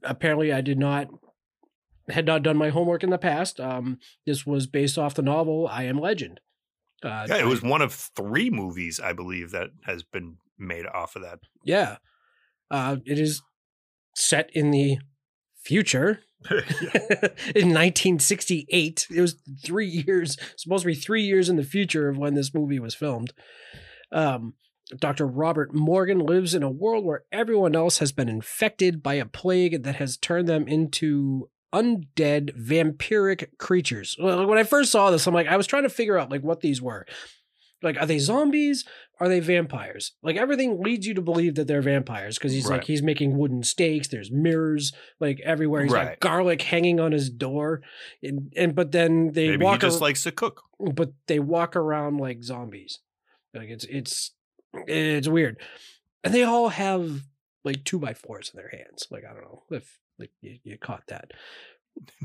apparently 0.02 0.52
I 0.52 0.60
did 0.60 0.78
not 0.78 1.08
had 2.08 2.26
not 2.26 2.43
done 2.43 2.56
my 2.56 2.70
homework 2.70 3.02
in 3.02 3.10
the 3.10 3.19
past. 3.19 3.60
Um, 3.60 3.99
this 4.26 4.46
was 4.46 4.66
based 4.66 4.99
off 4.99 5.14
the 5.14 5.22
novel 5.22 5.69
I 5.69 5.84
Am 5.84 5.99
Legend. 5.99 6.40
Uh, 7.02 7.26
Yeah, 7.28 7.37
it 7.38 7.46
was 7.46 7.62
one 7.62 7.82
of 7.82 7.93
three 7.93 8.50
movies, 8.50 9.00
I 9.00 9.12
believe, 9.12 9.50
that 9.52 9.70
has 9.84 10.02
been 10.02 10.37
made 10.58 10.87
off 10.87 11.16
of 11.16 11.22
that. 11.22 11.40
yeah. 11.64 11.96
Uh, 12.70 12.96
it 13.04 13.19
is 13.19 13.43
set 14.14 14.49
in 14.54 14.70
the 14.70 14.96
future 15.62 16.20
in 16.50 17.69
1968. 17.69 19.06
It 19.15 19.20
was 19.20 19.36
three 19.62 19.86
years, 19.86 20.38
supposed 20.56 20.82
to 20.82 20.86
be 20.86 20.94
three 20.94 21.22
years 21.22 21.48
in 21.48 21.56
the 21.56 21.65
future 21.65 22.08
of 22.08 22.17
when 22.17 22.34
this 22.34 22.55
movie 22.55 22.79
was 22.79 22.94
filmed. 22.94 23.32
Um, 24.10 24.55
Dr. 24.98 25.26
Robert 25.26 25.74
Morgan 25.74 26.19
lives 26.19 26.55
in 26.55 26.62
a 26.62 26.70
world 26.70 27.05
where 27.05 27.24
everyone 27.31 27.76
else 27.76 27.98
has 27.98 28.12
been 28.12 28.29
infected 28.29 29.03
by 29.03 29.15
a 29.15 29.26
plague 29.26 29.82
that 29.84 29.96
has 29.96 30.17
turned 30.17 30.48
them 30.48 30.67
into 30.67 31.48
undead 31.72 32.56
vampiric 32.56 33.56
creatures. 33.58 34.17
Well, 34.20 34.46
When 34.46 34.58
I 34.58 34.64
first 34.64 34.93
saw 34.93 35.10
this, 35.10 35.26
I'm 35.26 35.34
like, 35.34 35.48
I 35.48 35.56
was 35.56 35.67
trying 35.67 35.84
to 35.84 35.88
figure 35.88 36.19
out 36.19 36.31
like 36.31 36.43
what 36.43 36.60
these 36.60 36.81
were. 36.82 37.06
Like, 37.82 37.98
are 38.00 38.06
they 38.06 38.19
zombies? 38.20 38.84
Are 39.19 39.29
they 39.29 39.41
vampires? 39.41 40.12
Like 40.22 40.36
everything 40.36 40.81
leads 40.82 41.06
you 41.06 41.14
to 41.14 41.22
believe 41.22 41.56
that 41.56 41.67
they're 41.67 41.82
vampires 41.82 42.38
because 42.38 42.52
he's 42.52 42.69
like 42.69 42.84
he's 42.84 43.02
making 43.02 43.36
wooden 43.36 43.62
stakes. 43.64 44.06
There's 44.08 44.31
mirrors 44.31 44.93
like 45.20 45.41
everywhere. 45.41 45.82
He's 45.82 45.93
got 45.93 46.06
Right. 46.06 46.20
garlic 46.20 46.62
hanging 46.62 47.00
on 47.00 47.10
his 47.12 47.29
door, 47.31 47.82
and, 48.22 48.52
and 48.56 48.74
but 48.74 48.93
then 48.93 49.32
they 49.32 49.48
Maybe 49.50 49.58
he 49.58 49.64
walk 49.64 49.81
just 49.81 49.96
ar- 49.96 50.08
likes 50.08 50.22
to 50.24 50.32
cook. 50.32 50.62
but 50.79 51.12
they 51.26 51.38
walk 51.41 51.74
around 51.76 52.19
like 52.19 52.43
zombies. 52.44 53.00
Like 53.55 53.69
it's 53.69 53.84
it's 53.84 54.32
it's 54.86 55.29
weird, 55.29 55.56
and 56.24 56.32
they 56.32 56.43
all 56.44 56.69
have 56.70 57.22
like 57.64 57.84
two 57.84 57.98
by 57.98 58.14
fours 58.14 58.50
in 58.55 58.58
their 58.58 58.70
hands. 58.70 59.06
Like 59.10 59.24
I 59.29 59.32
don't 59.32 59.43
know 59.43 59.62
if 59.70 59.98
you, 60.41 60.58
you 60.64 60.79
caught 60.79 61.05
that. 61.08 61.32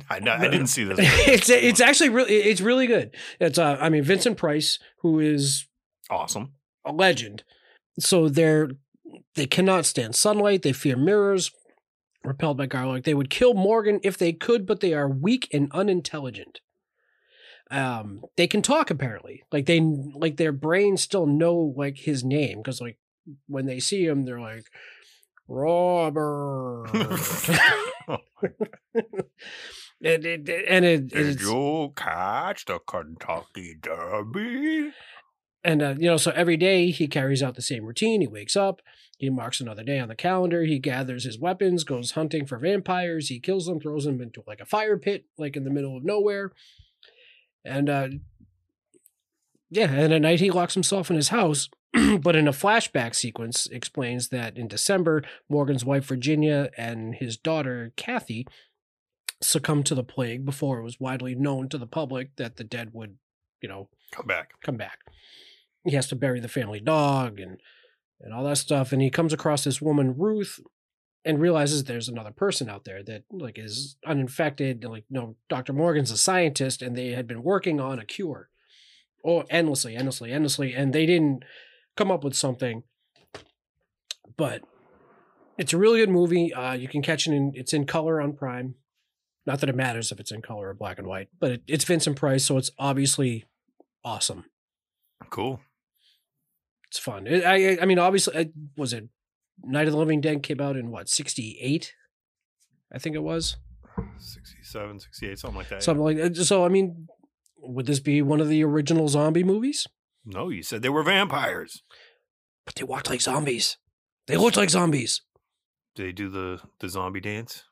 I, 0.10 0.20
know- 0.20 0.34
I 0.34 0.48
didn't 0.48 0.68
see 0.68 0.84
this. 0.86 0.98
it's 1.00 1.50
it's 1.50 1.82
actually 1.82 2.10
really 2.10 2.36
it's 2.36 2.62
really 2.62 2.88
good. 2.88 3.16
It's 3.40 3.58
uh 3.58 3.78
I 3.80 3.90
mean 3.90 4.04
Vincent 4.04 4.38
Price 4.38 4.80
who 5.02 5.20
is 5.20 5.66
awesome. 6.10 6.54
a 6.86 6.92
legend. 6.92 7.44
So 8.00 8.30
they're 8.30 8.70
they 9.36 9.46
cannot 9.46 9.86
stand 9.86 10.16
sunlight. 10.16 10.62
They 10.62 10.74
fear 10.74 10.96
mirrors. 10.98 11.52
Repelled 12.24 12.58
by 12.58 12.66
garlic, 12.66 13.06
they 13.06 13.14
would 13.14 13.30
kill 13.30 13.54
Morgan 13.54 14.02
if 14.04 14.18
they 14.18 14.34
could, 14.34 14.66
but 14.66 14.82
they 14.82 14.94
are 14.94 15.08
weak 15.08 15.48
and 15.54 15.72
unintelligent. 15.72 16.60
Um, 17.72 18.22
they 18.36 18.48
can 18.48 18.62
talk 18.62 18.90
apparently, 18.90 19.44
like 19.52 19.66
they 19.66 19.80
like 19.80 20.36
their 20.38 20.52
brains 20.52 21.02
still 21.02 21.26
know 21.26 21.74
like 21.76 21.98
his 22.00 22.24
name 22.26 22.58
because 22.58 22.82
like 22.82 22.98
when 23.48 23.66
they 23.66 23.80
see 23.80 24.06
him, 24.06 24.24
they're 24.26 24.40
like 24.42 24.66
Robert. 25.48 26.88
and 26.94 28.20
it, 30.02 30.50
and 30.68 30.86
it, 30.86 31.08
Did 31.08 31.26
it's, 31.28 31.42
you 31.42 31.94
catch 31.96 32.66
the 32.66 32.80
Kentucky 32.80 33.76
Derby? 33.80 34.92
and 35.64 35.82
uh, 35.82 35.96
you 35.98 36.08
know, 36.08 36.18
so 36.18 36.32
every 36.32 36.56
day 36.58 36.92
he 36.92 37.08
carries 37.08 37.44
out 37.44 37.56
the 37.56 37.62
same 37.62 37.86
routine. 37.86 38.22
He 38.22 38.28
wakes 38.28 38.56
up, 38.56 38.82
he 39.18 39.30
marks 39.30 39.60
another 39.60 39.84
day 39.84 40.00
on 40.00 40.08
the 40.08 40.16
calendar. 40.16 40.64
He 40.64 40.80
gathers 40.80 41.24
his 41.24 41.40
weapons, 41.40 41.84
goes 41.84 42.12
hunting 42.12 42.46
for 42.46 42.58
vampires. 42.58 43.30
He 43.30 43.40
kills 43.40 43.66
them, 43.66 43.80
throws 43.80 44.06
them 44.06 44.22
into 44.22 44.44
like 44.48 44.62
a 44.62 44.66
fire 44.66 44.98
pit, 44.98 45.26
like 45.38 45.56
in 45.56 45.64
the 45.64 45.72
middle 45.72 45.98
of 45.98 46.04
nowhere. 46.04 46.52
And 47.66 47.90
uh, 47.90 48.08
yeah, 49.70 49.92
and 49.92 50.14
at 50.14 50.22
night 50.22 50.40
he 50.40 50.52
locks 50.52 50.76
himself 50.76 51.10
in 51.10 51.16
his 51.16 51.30
house. 51.30 51.68
but 52.22 52.36
in 52.36 52.48
a 52.48 52.52
flashback 52.54 53.16
sequence, 53.16 53.68
explains 53.68 54.30
that 54.30 54.58
in 54.58 54.68
December, 54.68 55.24
Morgan's 55.50 55.86
wife 55.86 56.06
Virginia 56.06 56.70
and 56.78 57.16
his 57.16 57.38
daughter 57.38 57.94
Kathy 57.96 58.46
succumbed 59.42 59.86
to 59.86 59.96
the 59.96 60.04
plague 60.04 60.46
before 60.46 60.80
it 60.80 60.84
was 60.84 61.00
widely 61.00 61.36
known 61.36 61.70
to 61.70 61.78
the 61.78 61.88
public 61.88 62.36
that 62.38 62.58
the 62.58 62.64
dead 62.64 62.90
would, 62.94 63.18
you 63.62 63.70
know, 63.70 63.90
Come 64.12 64.26
back. 64.26 64.54
come 64.62 64.78
back. 64.78 65.00
He 65.84 65.96
has 65.96 66.08
to 66.08 66.16
bury 66.16 66.40
the 66.40 66.48
family 66.48 66.80
dog 66.80 67.40
and 67.40 67.60
and 68.20 68.34
all 68.34 68.44
that 68.46 68.58
stuff. 68.58 68.92
And 68.92 69.02
he 69.02 69.10
comes 69.10 69.32
across 69.32 69.64
this 69.64 69.82
woman, 69.82 70.16
Ruth, 70.18 70.60
and 71.24 71.40
realizes 71.40 71.84
there's 71.84 72.10
another 72.10 72.32
person 72.32 72.70
out 72.70 72.84
there 72.86 73.04
that 73.04 73.24
like 73.32 73.60
is 73.60 73.98
uninfected. 74.06 74.84
Like, 74.84 75.06
no, 75.10 75.36
Dr. 75.50 75.74
Morgan's 75.74 76.10
a 76.10 76.18
scientist, 76.18 76.82
and 76.82 76.96
they 76.96 77.10
had 77.10 77.28
been 77.28 77.44
working 77.44 77.80
on 77.80 78.00
a 78.00 78.06
cure. 78.06 78.50
Oh, 79.26 79.44
endlessly, 79.50 79.96
endlessly, 79.96 80.32
endlessly. 80.32 80.74
And 80.74 80.94
they 80.94 81.06
didn't 81.06 81.44
come 81.98 82.12
up 82.12 82.24
with 82.24 82.36
something. 82.36 82.84
But 84.38 84.62
it's 85.58 85.74
a 85.74 85.78
really 85.78 86.00
good 86.00 86.10
movie. 86.10 86.54
Uh, 86.54 86.74
you 86.74 86.88
can 86.88 87.02
catch 87.02 87.28
it 87.28 87.34
in 87.34 87.52
it's 87.56 87.74
in 87.74 87.86
color 87.86 88.22
on 88.22 88.34
Prime. 88.34 88.76
Not 89.46 89.60
that 89.62 89.70
it 89.70 89.76
matters 89.76 90.12
if 90.12 90.20
it's 90.20 90.32
in 90.32 90.42
color 90.42 90.70
or 90.70 90.74
black 90.74 90.98
and 91.00 91.08
white, 91.08 91.30
but 91.40 91.52
it, 91.52 91.64
it's 91.68 91.86
Vincent 91.86 92.18
Price, 92.18 92.44
so 92.46 92.58
it's 92.58 92.70
obviously 92.78 93.46
awesome. 94.04 94.44
Cool. 95.30 95.62
It's 96.90 97.00
fun. 97.00 97.28
It, 97.28 97.44
I 97.46 97.78
I- 97.82 97.86
mean, 97.86 97.98
obviously, 98.00 98.36
uh, 98.36 98.46
was 98.78 98.94
it 98.94 99.08
Night 99.64 99.88
of 99.88 99.94
the 99.94 99.98
Living 100.00 100.22
Dead 100.22 100.44
came 100.44 100.62
out 100.62 100.76
in 100.78 100.92
what 100.92 101.10
sixty 101.10 101.58
eight? 101.62 101.94
I 102.94 103.00
think 103.00 103.16
it 103.18 103.24
was 103.24 103.58
67, 104.18 105.00
68, 105.02 105.40
something 105.40 105.58
like 105.58 105.68
that. 105.70 105.76
yeah. 105.76 105.80
something 105.80 106.04
like 106.04 106.18
that. 106.18 106.36
So 106.38 106.64
I 106.64 106.70
mean, 106.70 107.08
would 107.62 107.86
this 107.86 108.00
be 108.00 108.22
one 108.22 108.40
of 108.40 108.48
the 108.48 108.64
original 108.64 109.08
zombie 109.10 109.44
movies? 109.44 109.88
No, 110.28 110.50
you 110.50 110.62
said 110.62 110.82
they 110.82 110.90
were 110.90 111.04
vampires. 111.04 111.84
But 112.66 112.76
they 112.76 112.84
walked 112.84 113.10
like 113.10 113.22
zombies. 113.22 113.78
They 114.28 114.36
looked 114.36 114.58
like 114.58 114.70
zombies. 114.70 115.22
Do 115.96 116.04
they 116.04 116.12
do 116.12 116.28
the, 116.30 116.60
the 116.82 116.90
zombie 116.90 117.22
dance? 117.22 117.64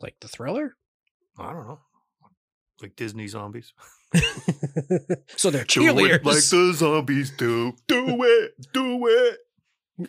Like 0.00 0.16
the 0.20 0.26
thriller. 0.26 0.74
I 1.38 1.52
don't 1.52 1.68
know. 1.68 1.78
Like 2.82 2.96
Disney 2.96 3.28
zombies. 3.28 3.72
so 5.36 5.50
they're 5.50 5.64
cheerleaders. 5.64 6.24
like 6.24 6.44
the 6.48 6.72
zombies 6.74 7.30
do. 7.30 7.74
Do 7.86 8.04
it. 8.24 8.52
Do 8.72 9.06
it. 9.06 10.08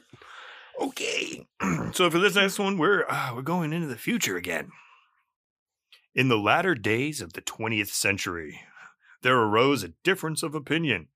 Okay. 0.81 1.45
so 1.93 2.09
for 2.09 2.17
this 2.17 2.35
next 2.35 2.57
one, 2.57 2.79
we're 2.79 3.05
uh, 3.07 3.33
we're 3.35 3.43
going 3.43 3.73
into 3.73 3.87
the 3.87 3.97
future 3.97 4.37
again. 4.37 4.69
In 6.15 6.29
the 6.29 6.37
latter 6.37 6.73
days 6.73 7.21
of 7.21 7.33
the 7.33 7.41
20th 7.41 7.89
century, 7.89 8.61
there 9.23 9.37
arose 9.37 9.83
a 9.83 9.93
difference 10.03 10.43
of 10.43 10.55
opinion. 10.55 11.07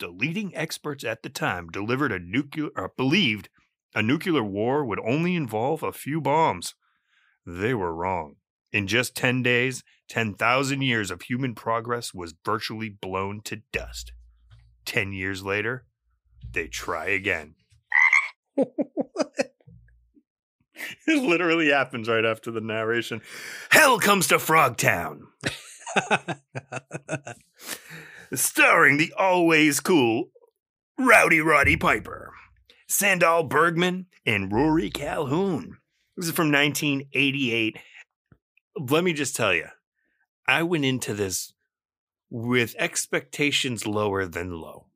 The 0.00 0.08
leading 0.08 0.56
experts 0.56 1.04
at 1.04 1.22
the 1.22 1.28
time 1.28 1.68
delivered 1.68 2.10
a 2.10 2.18
nuclear 2.18 2.70
or 2.74 2.92
believed 2.96 3.50
a 3.94 4.02
nuclear 4.02 4.42
war 4.42 4.84
would 4.84 5.00
only 5.00 5.36
involve 5.36 5.82
a 5.82 5.92
few 5.92 6.20
bombs. 6.20 6.74
They 7.44 7.74
were 7.74 7.94
wrong. 7.94 8.36
In 8.72 8.86
just 8.86 9.16
10 9.16 9.42
days, 9.42 9.82
10,000 10.08 10.80
years 10.80 11.10
of 11.10 11.22
human 11.22 11.54
progress 11.54 12.14
was 12.14 12.34
virtually 12.44 12.88
blown 12.88 13.40
to 13.42 13.62
dust. 13.72 14.12
10 14.86 15.12
years 15.12 15.42
later, 15.42 15.84
they 16.52 16.68
try 16.68 17.06
again. 17.06 17.56
it 21.06 21.22
literally 21.22 21.70
happens 21.70 22.08
right 22.08 22.24
after 22.24 22.50
the 22.50 22.60
narration. 22.60 23.20
Hell 23.70 23.98
comes 23.98 24.26
to 24.28 24.36
Frogtown. 24.36 25.22
Starring 28.34 28.96
the 28.96 29.12
always 29.18 29.80
cool 29.80 30.30
Rowdy 30.98 31.40
Roddy 31.40 31.76
Piper, 31.76 32.32
Sandahl 32.88 33.48
Bergman, 33.48 34.06
and 34.26 34.52
Rory 34.52 34.90
Calhoun. 34.90 35.78
This 36.16 36.26
is 36.26 36.34
from 36.34 36.52
1988. 36.52 37.78
Let 38.76 39.04
me 39.04 39.12
just 39.12 39.34
tell 39.34 39.54
you, 39.54 39.66
I 40.46 40.62
went 40.62 40.84
into 40.84 41.14
this 41.14 41.54
with 42.28 42.76
expectations 42.78 43.86
lower 43.86 44.26
than 44.26 44.52
low. 44.52 44.86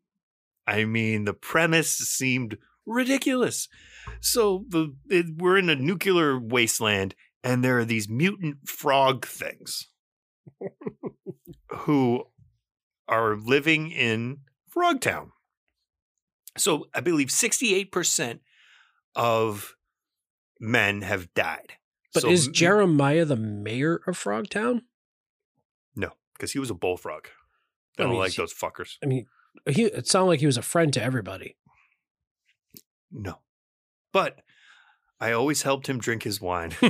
I 0.66 0.84
mean, 0.84 1.24
the 1.24 1.34
premise 1.34 1.92
seemed 1.92 2.58
ridiculous. 2.86 3.68
So 4.20 4.64
the 4.68 4.94
it, 5.08 5.26
we're 5.36 5.58
in 5.58 5.68
a 5.68 5.76
nuclear 5.76 6.38
wasteland, 6.38 7.14
and 7.42 7.64
there 7.64 7.78
are 7.78 7.84
these 7.84 8.08
mutant 8.08 8.68
frog 8.68 9.26
things 9.26 9.88
who 11.68 12.24
are 13.08 13.36
living 13.36 13.90
in 13.90 14.38
Frogtown. 14.74 15.30
So 16.56 16.86
I 16.94 17.00
believe 17.00 17.30
sixty-eight 17.30 17.92
percent 17.92 18.40
of 19.14 19.74
men 20.60 21.02
have 21.02 21.32
died. 21.34 21.74
but 22.12 22.22
So 22.22 22.30
is 22.30 22.48
Jeremiah 22.48 23.24
the 23.24 23.36
mayor 23.36 24.00
of 24.06 24.16
Frogtown? 24.16 24.82
no? 25.96 26.12
Because 26.32 26.52
he 26.52 26.58
was 26.58 26.70
a 26.70 26.74
bullfrog. 26.74 27.26
I 27.98 28.02
don't 28.02 28.12
mean, 28.12 28.18
like 28.18 28.34
those 28.34 28.52
fuckers. 28.52 28.96
I 29.02 29.06
mean, 29.06 29.26
he 29.68 29.84
it 29.84 30.08
sounded 30.08 30.26
like 30.28 30.40
he 30.40 30.46
was 30.46 30.56
a 30.56 30.62
friend 30.62 30.92
to 30.94 31.02
everybody. 31.02 31.56
No. 33.12 33.38
But 34.14 34.42
I 35.20 35.32
always 35.32 35.62
helped 35.62 35.88
him 35.88 35.98
drink 35.98 36.22
his 36.22 36.40
wine. 36.40 36.72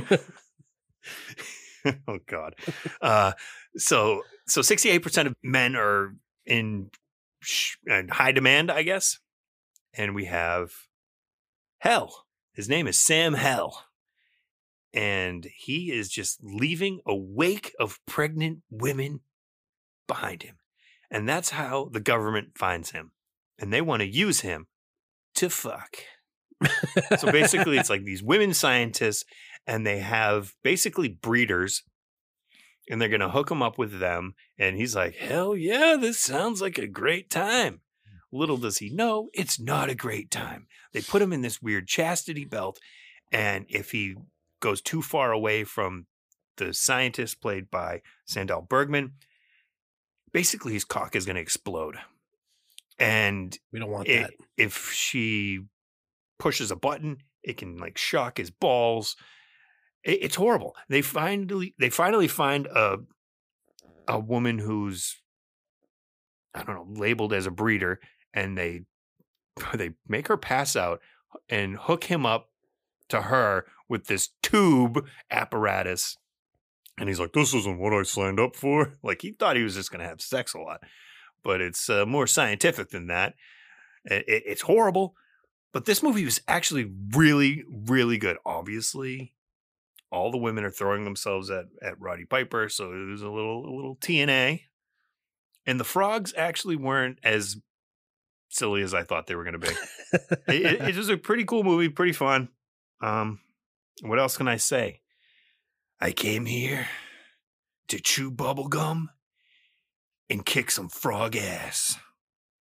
oh 2.07 2.19
God. 2.27 2.55
Uh, 3.01 3.33
so 3.75 4.21
so 4.47 4.61
sixty 4.61 4.89
eight 4.89 4.99
percent 4.99 5.27
of 5.27 5.35
men 5.43 5.75
are 5.75 6.15
in, 6.45 6.91
sh- 7.41 7.77
in 7.87 8.09
high 8.09 8.31
demand, 8.31 8.71
I 8.71 8.83
guess, 8.83 9.19
and 9.93 10.13
we 10.13 10.25
have 10.25 10.71
Hell. 11.79 12.25
His 12.53 12.69
name 12.69 12.87
is 12.87 12.97
Sam 12.97 13.33
Hell, 13.33 13.85
and 14.93 15.47
he 15.57 15.91
is 15.91 16.09
just 16.09 16.39
leaving 16.43 16.99
a 17.07 17.15
wake 17.15 17.73
of 17.79 17.99
pregnant 18.05 18.59
women 18.69 19.21
behind 20.07 20.43
him, 20.43 20.57
and 21.09 21.27
that's 21.27 21.49
how 21.49 21.89
the 21.91 21.99
government 21.99 22.55
finds 22.55 22.91
him, 22.91 23.13
and 23.57 23.73
they 23.73 23.81
want 23.81 24.01
to 24.01 24.07
use 24.07 24.41
him 24.41 24.67
to 25.33 25.49
fuck. 25.49 25.97
So 27.19 27.31
basically, 27.31 27.77
it's 27.77 27.89
like 27.89 28.03
these 28.05 28.23
women 28.23 28.53
scientists, 28.53 29.25
and 29.67 29.85
they 29.85 29.99
have 29.99 30.53
basically 30.63 31.09
breeders, 31.09 31.83
and 32.89 33.01
they're 33.01 33.09
going 33.09 33.19
to 33.21 33.29
hook 33.29 33.51
him 33.51 33.61
up 33.61 33.77
with 33.77 33.99
them. 33.99 34.35
And 34.57 34.77
he's 34.77 34.95
like, 34.95 35.15
hell 35.15 35.55
yeah, 35.55 35.97
this 35.99 36.19
sounds 36.19 36.61
like 36.61 36.77
a 36.77 36.87
great 36.87 37.29
time. 37.29 37.81
Little 38.31 38.57
does 38.57 38.77
he 38.79 38.89
know, 38.89 39.29
it's 39.33 39.59
not 39.59 39.89
a 39.89 39.95
great 39.95 40.29
time. 40.31 40.67
They 40.93 41.01
put 41.01 41.21
him 41.21 41.31
in 41.33 41.41
this 41.41 41.61
weird 41.61 41.87
chastity 41.87 42.45
belt, 42.45 42.79
and 43.31 43.65
if 43.69 43.91
he 43.91 44.15
goes 44.61 44.81
too 44.81 45.01
far 45.01 45.31
away 45.31 45.63
from 45.63 46.05
the 46.57 46.73
scientist 46.73 47.41
played 47.41 47.69
by 47.69 48.01
Sandahl 48.29 48.67
Bergman, 48.67 49.13
basically 50.31 50.73
his 50.73 50.85
cock 50.85 51.15
is 51.15 51.25
going 51.25 51.35
to 51.35 51.41
explode. 51.41 51.97
And 52.97 53.57
We 53.73 53.79
don't 53.79 53.91
want 53.91 54.07
it- 54.07 54.21
that. 54.21 54.33
if 54.57 54.91
she 54.93 55.59
pushes 56.39 56.71
a 56.71 56.75
button, 56.75 57.17
it 57.43 57.57
can 57.57 57.77
like 57.77 57.97
shock 57.97 58.37
his 58.37 58.51
balls. 58.51 59.15
It- 60.03 60.23
it's 60.23 60.35
horrible. 60.35 60.75
They 60.89 61.01
finally 61.01 61.73
they 61.79 61.89
finally 61.89 62.27
find 62.27 62.67
a 62.67 62.97
a 64.07 64.19
woman 64.19 64.59
who's 64.59 65.15
I 66.53 66.63
don't 66.63 66.75
know 66.75 66.99
labeled 66.99 67.33
as 67.33 67.45
a 67.47 67.51
breeder, 67.51 67.99
and 68.33 68.57
they 68.57 68.81
they 69.73 69.91
make 70.07 70.27
her 70.27 70.37
pass 70.37 70.75
out 70.75 71.01
and 71.49 71.77
hook 71.77 72.05
him 72.05 72.25
up 72.25 72.49
to 73.09 73.21
her 73.23 73.65
with 73.89 74.07
this 74.07 74.29
tube 74.41 75.05
apparatus. 75.29 76.17
And 76.97 77.09
he's 77.09 77.19
like, 77.19 77.33
"This 77.33 77.53
isn't 77.53 77.77
what 77.79 77.93
I 77.93 78.03
signed 78.03 78.39
up 78.39 78.55
for." 78.55 78.93
Like 79.03 79.21
he 79.21 79.31
thought 79.31 79.57
he 79.57 79.63
was 79.63 79.75
just 79.75 79.91
going 79.91 79.99
to 80.01 80.07
have 80.07 80.21
sex 80.21 80.53
a 80.53 80.59
lot, 80.59 80.81
but 81.43 81.59
it's 81.61 81.89
uh, 81.89 82.05
more 82.05 82.25
scientific 82.27 82.89
than 82.89 83.07
that. 83.07 83.33
I- 84.09 84.15
I- 84.15 84.23
it's 84.27 84.61
horrible, 84.61 85.15
but 85.75 85.83
this 85.83 86.01
movie 86.01 86.23
was 86.23 86.39
actually 86.47 86.89
really, 87.11 87.65
really 87.69 88.17
good. 88.17 88.37
Obviously, 88.45 89.33
all 90.09 90.31
the 90.31 90.37
women 90.37 90.63
are 90.63 90.71
throwing 90.71 91.03
themselves 91.03 91.49
at 91.51 91.65
at 91.81 91.99
Roddy 91.99 92.23
Piper, 92.23 92.69
so 92.69 92.93
it 92.93 93.05
was 93.11 93.21
a 93.21 93.29
little 93.29 93.65
a 93.65 93.73
little 93.75 93.97
TNA. 93.97 94.61
And 95.65 95.77
the 95.77 95.83
frogs 95.83 96.33
actually 96.37 96.77
weren't 96.77 97.19
as 97.23 97.57
silly 98.47 98.83
as 98.83 98.93
I 98.93 99.03
thought 99.03 99.27
they 99.27 99.35
were 99.35 99.43
going 99.43 99.59
to 99.59 99.67
be. 99.67 99.75
it, 100.47 100.65
it- 100.65 100.81
it 100.89 100.95
was 100.95 101.09
a 101.09 101.17
pretty 101.17 101.43
cool 101.43 101.63
movie, 101.65 101.89
pretty 101.89 102.13
fun. 102.13 102.47
Um, 103.01 103.41
what 104.01 104.17
else 104.19 104.37
can 104.37 104.47
I 104.47 104.55
say? 104.55 105.01
I 105.99 106.11
came 106.11 106.45
here 106.45 106.87
to 107.89 107.99
chew 107.99 108.31
bubble 108.31 108.69
gum 108.69 109.09
and 110.29 110.45
kick 110.45 110.71
some 110.71 110.87
frog 110.87 111.35
ass. 111.35 111.97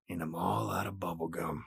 And 0.09 0.21
I'm 0.23 0.35
all 0.35 0.71
out 0.73 0.87
of 0.89 0.95
bubblegum. 0.95 1.63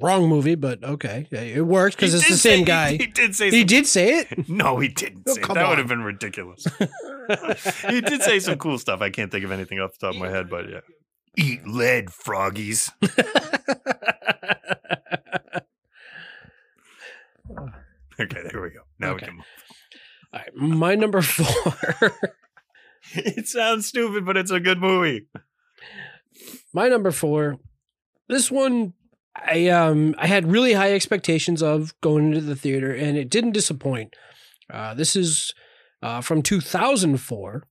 Wrong 0.00 0.28
movie, 0.28 0.54
but 0.54 0.84
okay. 0.84 1.26
It 1.30 1.66
works 1.66 1.96
because 1.96 2.14
it's 2.14 2.28
the 2.28 2.36
same 2.36 2.60
say- 2.60 2.64
guy. 2.64 2.90
He, 2.96 3.06
did 3.06 3.34
say 3.34 3.50
He 3.50 3.60
some- 3.60 3.66
did 3.66 3.86
say 3.86 4.18
it. 4.20 4.48
No, 4.48 4.78
he 4.78 4.88
didn't 4.88 5.22
Oh, 5.28 5.34
that. 5.34 5.56
on. 5.64 5.68
would 5.70 5.78
have 5.78 5.88
been 5.88 6.02
ridiculous. 6.02 6.66
he 7.88 8.00
did 8.00 8.22
say 8.22 8.38
some 8.38 8.58
cool 8.58 8.78
stuff. 8.78 9.00
I 9.00 9.10
can't 9.10 9.30
think 9.32 9.44
of 9.44 9.50
anything 9.52 9.80
off 9.80 9.90
the 9.98 10.06
top 10.06 10.14
of 10.14 10.20
my 10.20 10.28
head, 10.28 10.48
but 10.48 10.68
yeah. 10.68 10.80
Eat 11.36 11.66
lead, 11.66 12.06
froggies. 12.10 12.90
Okay, 18.20 18.40
there 18.50 18.60
we 18.60 18.70
go. 18.70 18.80
Now 18.98 19.10
Okay. 19.12 19.26
we 19.26 19.28
can. 19.28 19.36
move. 19.36 19.44
All 20.32 20.40
right, 20.40 20.54
my 20.56 20.94
number 20.96 21.22
four. 21.22 22.12
It 23.14 23.46
sounds 23.48 23.86
stupid, 23.86 24.26
but 24.26 24.36
it's 24.36 24.50
a 24.50 24.60
good 24.60 24.78
movie. 24.80 25.26
my 26.74 26.88
number 26.88 27.10
four. 27.10 27.58
This 28.28 28.50
one, 28.50 28.92
I 29.46 29.68
um, 29.68 30.14
I 30.18 30.26
had 30.26 30.50
really 30.50 30.72
high 30.72 30.92
expectations 30.92 31.62
of 31.62 31.98
going 32.00 32.26
into 32.26 32.40
the 32.40 32.56
theater, 32.56 32.92
and 32.94 33.16
it 33.16 33.30
didn't 33.30 33.52
disappoint. 33.52 34.14
Uh, 34.72 34.94
this 34.94 35.16
is 35.16 35.54
uh, 36.02 36.20
from 36.20 36.42
2004. 36.42 37.66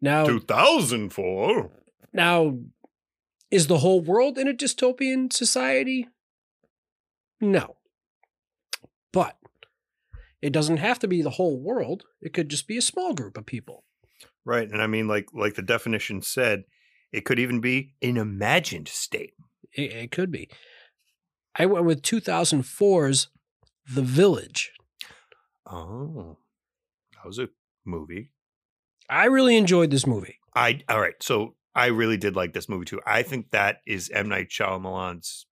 Now, 0.00 0.26
2004. 0.26 1.70
Now, 2.12 2.58
is 3.50 3.66
the 3.66 3.78
whole 3.78 4.00
world 4.00 4.38
in 4.38 4.48
a 4.48 4.54
dystopian 4.54 5.32
society? 5.32 6.08
No. 7.40 7.76
But 9.12 9.36
it 10.40 10.52
doesn't 10.52 10.78
have 10.78 10.98
to 11.00 11.08
be 11.08 11.22
the 11.22 11.30
whole 11.30 11.60
world. 11.60 12.04
It 12.20 12.32
could 12.32 12.48
just 12.48 12.66
be 12.66 12.76
a 12.76 12.82
small 12.82 13.14
group 13.14 13.36
of 13.36 13.46
people. 13.46 13.84
Right, 14.44 14.68
and 14.68 14.82
I 14.82 14.88
mean, 14.88 15.06
like 15.06 15.28
like 15.32 15.54
the 15.54 15.62
definition 15.62 16.20
said, 16.22 16.64
it 17.12 17.24
could 17.24 17.38
even 17.38 17.60
be 17.60 17.94
an 18.02 18.16
imagined 18.16 18.88
state. 18.88 19.34
It, 19.74 19.92
it 19.92 20.10
could 20.10 20.30
be. 20.30 20.48
I 21.56 21.66
went 21.66 21.84
with 21.84 22.02
2004's 22.02 23.28
The 23.92 24.02
Village. 24.02 24.72
Oh, 25.66 26.38
that 27.14 27.26
was 27.26 27.38
a 27.38 27.48
movie. 27.84 28.30
I 29.08 29.26
really 29.26 29.56
enjoyed 29.56 29.90
this 29.90 30.06
movie. 30.06 30.38
I 30.54 30.80
all 30.88 31.00
right. 31.00 31.14
So 31.20 31.54
I 31.74 31.86
really 31.86 32.16
did 32.16 32.36
like 32.36 32.52
this 32.52 32.68
movie 32.68 32.84
too. 32.84 33.00
I 33.06 33.22
think 33.22 33.50
that 33.50 33.78
is 33.86 34.10
M 34.10 34.28
Night 34.28 34.48
Shyamalan's 34.50 35.46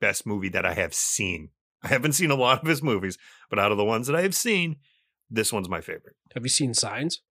best 0.00 0.26
movie 0.26 0.48
that 0.50 0.66
I 0.66 0.74
have 0.74 0.94
seen. 0.94 1.50
I 1.82 1.88
haven't 1.88 2.12
seen 2.12 2.30
a 2.30 2.36
lot 2.36 2.62
of 2.62 2.68
his 2.68 2.82
movies, 2.82 3.18
but 3.48 3.58
out 3.58 3.72
of 3.72 3.78
the 3.78 3.84
ones 3.84 4.06
that 4.06 4.16
I 4.16 4.22
have 4.22 4.34
seen, 4.34 4.76
this 5.30 5.52
one's 5.52 5.68
my 5.68 5.80
favorite. 5.80 6.16
Have 6.34 6.42
you 6.42 6.48
seen 6.48 6.74
Signs? 6.74 7.22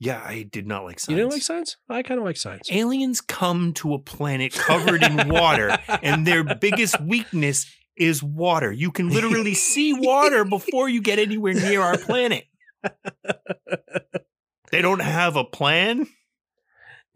Yeah, 0.00 0.22
I 0.24 0.44
did 0.50 0.66
not 0.66 0.84
like. 0.84 0.98
Science. 0.98 1.10
You 1.10 1.16
didn't 1.16 1.32
like. 1.32 1.42
Signs? 1.42 1.76
I 1.88 2.02
kind 2.02 2.18
of 2.18 2.24
like 2.24 2.38
science. 2.38 2.68
Aliens 2.72 3.20
come 3.20 3.74
to 3.74 3.92
a 3.94 3.98
planet 3.98 4.52
covered 4.54 5.02
in 5.02 5.28
water, 5.28 5.76
and 6.02 6.26
their 6.26 6.42
biggest 6.42 6.98
weakness 7.00 7.70
is 7.96 8.22
water. 8.22 8.72
You 8.72 8.90
can 8.92 9.10
literally 9.10 9.52
see 9.52 9.92
water 9.92 10.44
before 10.46 10.88
you 10.88 11.02
get 11.02 11.18
anywhere 11.18 11.52
near 11.52 11.82
our 11.82 11.98
planet. 11.98 12.44
They 14.72 14.82
don't 14.82 15.00
have 15.02 15.34
a 15.36 15.44
plan. 15.44 16.06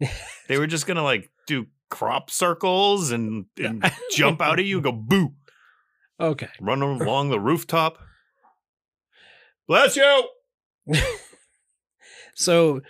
They 0.49 0.57
were 0.59 0.67
just 0.67 0.85
gonna 0.85 1.03
like 1.03 1.31
do 1.47 1.67
crop 1.89 2.29
circles 2.29 3.11
and, 3.11 3.45
and 3.57 3.81
jump 4.11 4.41
out 4.41 4.59
at 4.59 4.65
you 4.65 4.81
go 4.81 4.91
boo, 4.91 5.33
Okay. 6.19 6.49
run 6.59 6.81
along 6.81 7.29
the 7.29 7.39
rooftop. 7.39 7.97
Bless 9.69 9.95
you. 9.95 10.27
So, 12.35 12.81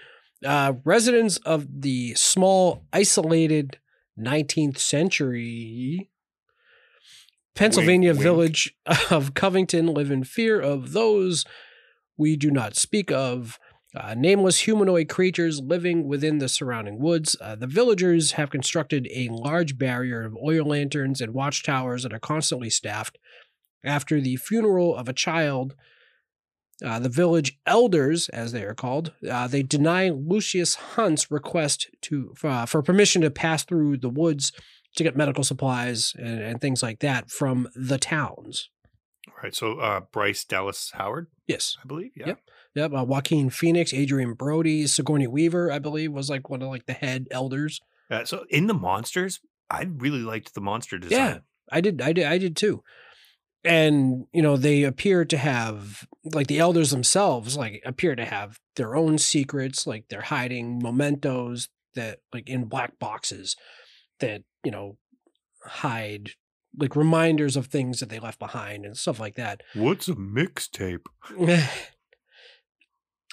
uh, 0.43 0.73
residents 0.83 1.37
of 1.37 1.81
the 1.81 2.13
small, 2.15 2.85
isolated 2.91 3.79
19th 4.19 4.77
century 4.77 6.09
Pennsylvania 7.55 8.11
wink. 8.11 8.21
village 8.21 8.75
of 9.09 9.33
Covington 9.33 9.87
live 9.87 10.11
in 10.11 10.23
fear 10.23 10.59
of 10.59 10.91
those 10.91 11.45
we 12.17 12.35
do 12.35 12.51
not 12.51 12.75
speak 12.75 13.11
of. 13.11 13.59
Uh, 13.95 14.13
nameless 14.13 14.59
humanoid 14.59 15.07
creatures 15.07 15.61
living 15.61 16.05
within 16.05 16.39
the 16.39 16.49
surrounding 16.49 16.99
woods. 16.99 17.37
Uh, 17.39 17.55
the 17.55 17.67
villagers 17.67 18.33
have 18.33 18.49
constructed 18.49 19.07
a 19.09 19.29
large 19.29 19.77
barrier 19.77 20.25
of 20.25 20.35
oil 20.43 20.65
lanterns 20.65 21.21
and 21.21 21.33
watchtowers 21.33 22.03
that 22.03 22.11
are 22.11 22.19
constantly 22.19 22.69
staffed. 22.69 23.17
After 23.85 24.19
the 24.19 24.35
funeral 24.35 24.95
of 24.95 25.07
a 25.07 25.13
child, 25.13 25.75
uh, 26.83 26.99
the 26.99 27.09
village 27.09 27.57
elders, 27.65 28.27
as 28.29 28.51
they 28.51 28.63
are 28.63 28.73
called, 28.73 29.13
uh, 29.29 29.47
they 29.47 29.63
deny 29.63 30.09
Lucius 30.09 30.75
Hunt's 30.75 31.31
request 31.31 31.87
to 32.01 32.33
for, 32.35 32.49
uh, 32.49 32.65
for 32.65 32.81
permission 32.81 33.21
to 33.21 33.31
pass 33.31 33.63
through 33.63 33.97
the 33.97 34.09
woods 34.09 34.51
to 34.97 35.03
get 35.03 35.15
medical 35.15 35.43
supplies 35.43 36.13
and, 36.17 36.39
and 36.41 36.61
things 36.61 36.81
like 36.83 36.99
that 36.99 37.29
from 37.29 37.67
the 37.75 37.97
towns. 37.97 38.69
All 39.27 39.33
right. 39.43 39.55
So 39.55 39.79
uh, 39.79 40.01
Bryce 40.11 40.43
Dallas 40.45 40.91
Howard, 40.95 41.27
Yes. 41.47 41.77
I 41.83 41.87
believe. 41.87 42.11
Yeah. 42.15 42.27
Yep. 42.27 42.39
Yep. 42.75 42.93
Uh, 42.93 43.03
Joaquin 43.05 43.49
Phoenix, 43.49 43.93
Adrien 43.93 44.33
Brody, 44.33 44.85
Sigourney 44.87 45.27
Weaver, 45.27 45.71
I 45.71 45.79
believe, 45.79 46.11
was 46.11 46.29
like 46.29 46.49
one 46.49 46.61
of 46.61 46.69
like 46.69 46.85
the 46.85 46.93
head 46.93 47.27
elders. 47.31 47.81
Uh, 48.09 48.25
so 48.25 48.45
in 48.49 48.67
the 48.67 48.73
monsters, 48.73 49.39
I 49.69 49.83
really 49.97 50.19
liked 50.21 50.53
the 50.53 50.61
monster 50.61 50.97
design. 50.97 51.17
Yeah. 51.17 51.37
I 51.71 51.81
did. 51.81 52.01
I 52.01 52.13
did. 52.13 52.25
I 52.25 52.37
did 52.37 52.55
too. 52.55 52.83
And 53.65 54.27
you 54.31 54.41
know 54.41 54.57
they 54.57 54.83
appear 54.83 55.25
to 55.25 55.37
have 55.37 56.07
like 56.23 56.47
the 56.47 56.59
elders 56.59 56.91
themselves 56.91 57.57
like 57.57 57.81
appear 57.85 58.15
to 58.15 58.25
have 58.25 58.59
their 58.75 58.95
own 58.95 59.17
secrets 59.17 59.87
like 59.87 60.05
they're 60.09 60.21
hiding 60.21 60.79
mementos 60.81 61.69
that 61.95 62.19
like 62.33 62.49
in 62.49 62.65
black 62.65 62.99
boxes 62.99 63.55
that 64.19 64.43
you 64.63 64.71
know 64.71 64.97
hide 65.63 66.31
like 66.77 66.95
reminders 66.95 67.55
of 67.55 67.67
things 67.67 67.99
that 67.99 68.09
they 68.09 68.19
left 68.19 68.37
behind 68.37 68.85
and 68.85 68.97
stuff 68.97 69.19
like 69.19 69.35
that. 69.35 69.61
What's 69.73 70.07
a 70.07 70.15
mixtape? 70.15 71.05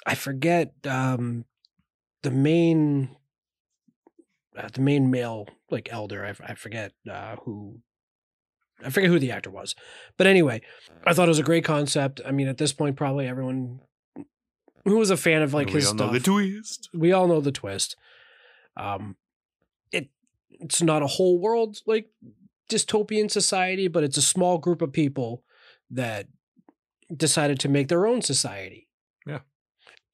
I 0.05 0.15
forget 0.15 0.73
um 0.85 1.45
the 2.23 2.31
main 2.31 3.15
uh, 4.57 4.69
the 4.73 4.81
main 4.81 5.11
male 5.11 5.47
like 5.69 5.89
elder. 5.91 6.25
I 6.25 6.53
forget 6.55 6.93
uh, 7.09 7.37
who 7.37 7.79
I 8.85 8.89
forget 8.89 9.09
who 9.09 9.19
the 9.19 9.31
actor 9.31 9.49
was, 9.49 9.75
but 10.17 10.27
anyway, 10.27 10.61
I 11.05 11.13
thought 11.13 11.27
it 11.27 11.29
was 11.29 11.39
a 11.39 11.43
great 11.43 11.65
concept. 11.65 12.21
I 12.25 12.31
mean, 12.31 12.47
at 12.47 12.57
this 12.57 12.73
point, 12.73 12.95
probably 12.95 13.27
everyone 13.27 13.79
who 14.85 14.97
was 14.97 15.09
a 15.09 15.17
fan 15.17 15.41
of 15.41 15.53
like 15.53 15.67
we 15.67 15.73
his 15.73 15.87
all 15.87 15.93
stuff, 15.95 16.11
know 16.11 16.19
the 16.19 16.19
twist. 16.19 16.89
we 16.93 17.11
all 17.11 17.27
know 17.27 17.41
the 17.41 17.51
twist. 17.51 17.95
Um, 18.75 19.15
it 19.91 20.09
it's 20.49 20.81
not 20.81 21.03
a 21.03 21.07
whole 21.07 21.39
world 21.39 21.77
like 21.85 22.09
dystopian 22.69 23.29
society, 23.29 23.87
but 23.87 24.03
it's 24.03 24.17
a 24.17 24.21
small 24.21 24.57
group 24.57 24.81
of 24.81 24.91
people 24.91 25.43
that 25.89 26.27
decided 27.15 27.59
to 27.59 27.69
make 27.69 27.87
their 27.87 28.07
own 28.07 28.21
society. 28.21 28.87
Yeah. 29.25 29.39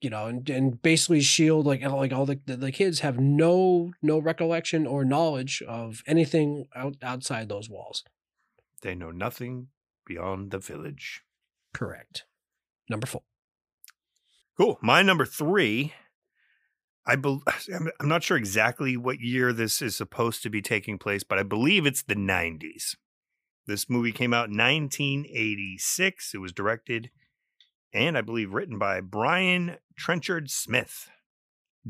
You 0.00 0.10
know, 0.10 0.26
and, 0.26 0.48
and 0.48 0.82
basically 0.82 1.20
shield 1.20 1.66
like 1.66 1.82
like 1.82 2.12
all 2.12 2.26
the, 2.26 2.40
the 2.46 2.56
the 2.56 2.72
kids 2.72 3.00
have 3.00 3.18
no 3.18 3.92
no 4.02 4.18
recollection 4.18 4.86
or 4.86 5.04
knowledge 5.04 5.62
of 5.66 6.02
anything 6.06 6.66
out, 6.74 6.96
outside 7.02 7.48
those 7.48 7.68
walls. 7.68 8.04
They 8.82 8.94
know 8.94 9.10
nothing 9.10 9.68
beyond 10.06 10.50
the 10.50 10.58
village. 10.58 11.22
Correct. 11.74 12.24
Number 12.88 13.06
four. 13.06 13.22
Cool. 14.56 14.78
My 14.82 15.02
number 15.02 15.24
three. 15.24 15.94
I 17.06 17.16
bel 17.16 17.42
I'm 18.00 18.08
not 18.08 18.22
sure 18.22 18.36
exactly 18.36 18.96
what 18.96 19.20
year 19.20 19.52
this 19.52 19.80
is 19.80 19.96
supposed 19.96 20.42
to 20.42 20.50
be 20.50 20.62
taking 20.62 20.98
place, 20.98 21.22
but 21.22 21.38
I 21.38 21.42
believe 21.42 21.86
it's 21.86 22.02
the 22.02 22.14
90s. 22.14 22.96
This 23.66 23.88
movie 23.88 24.12
came 24.12 24.34
out 24.34 24.48
in 24.48 24.56
1986. 24.56 26.34
It 26.34 26.38
was 26.38 26.52
directed 26.52 27.10
and 27.92 28.16
I 28.16 28.20
believe 28.20 28.52
written 28.52 28.78
by 28.78 29.00
Brian 29.00 29.76
Trenchard 29.96 30.50
Smith. 30.50 31.08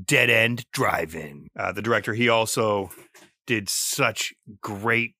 Dead 0.00 0.30
End 0.30 0.66
Drive-In. 0.72 1.48
Uh, 1.58 1.72
the 1.72 1.82
director, 1.82 2.14
he 2.14 2.28
also 2.28 2.90
did 3.46 3.68
such 3.68 4.32
great 4.60 5.14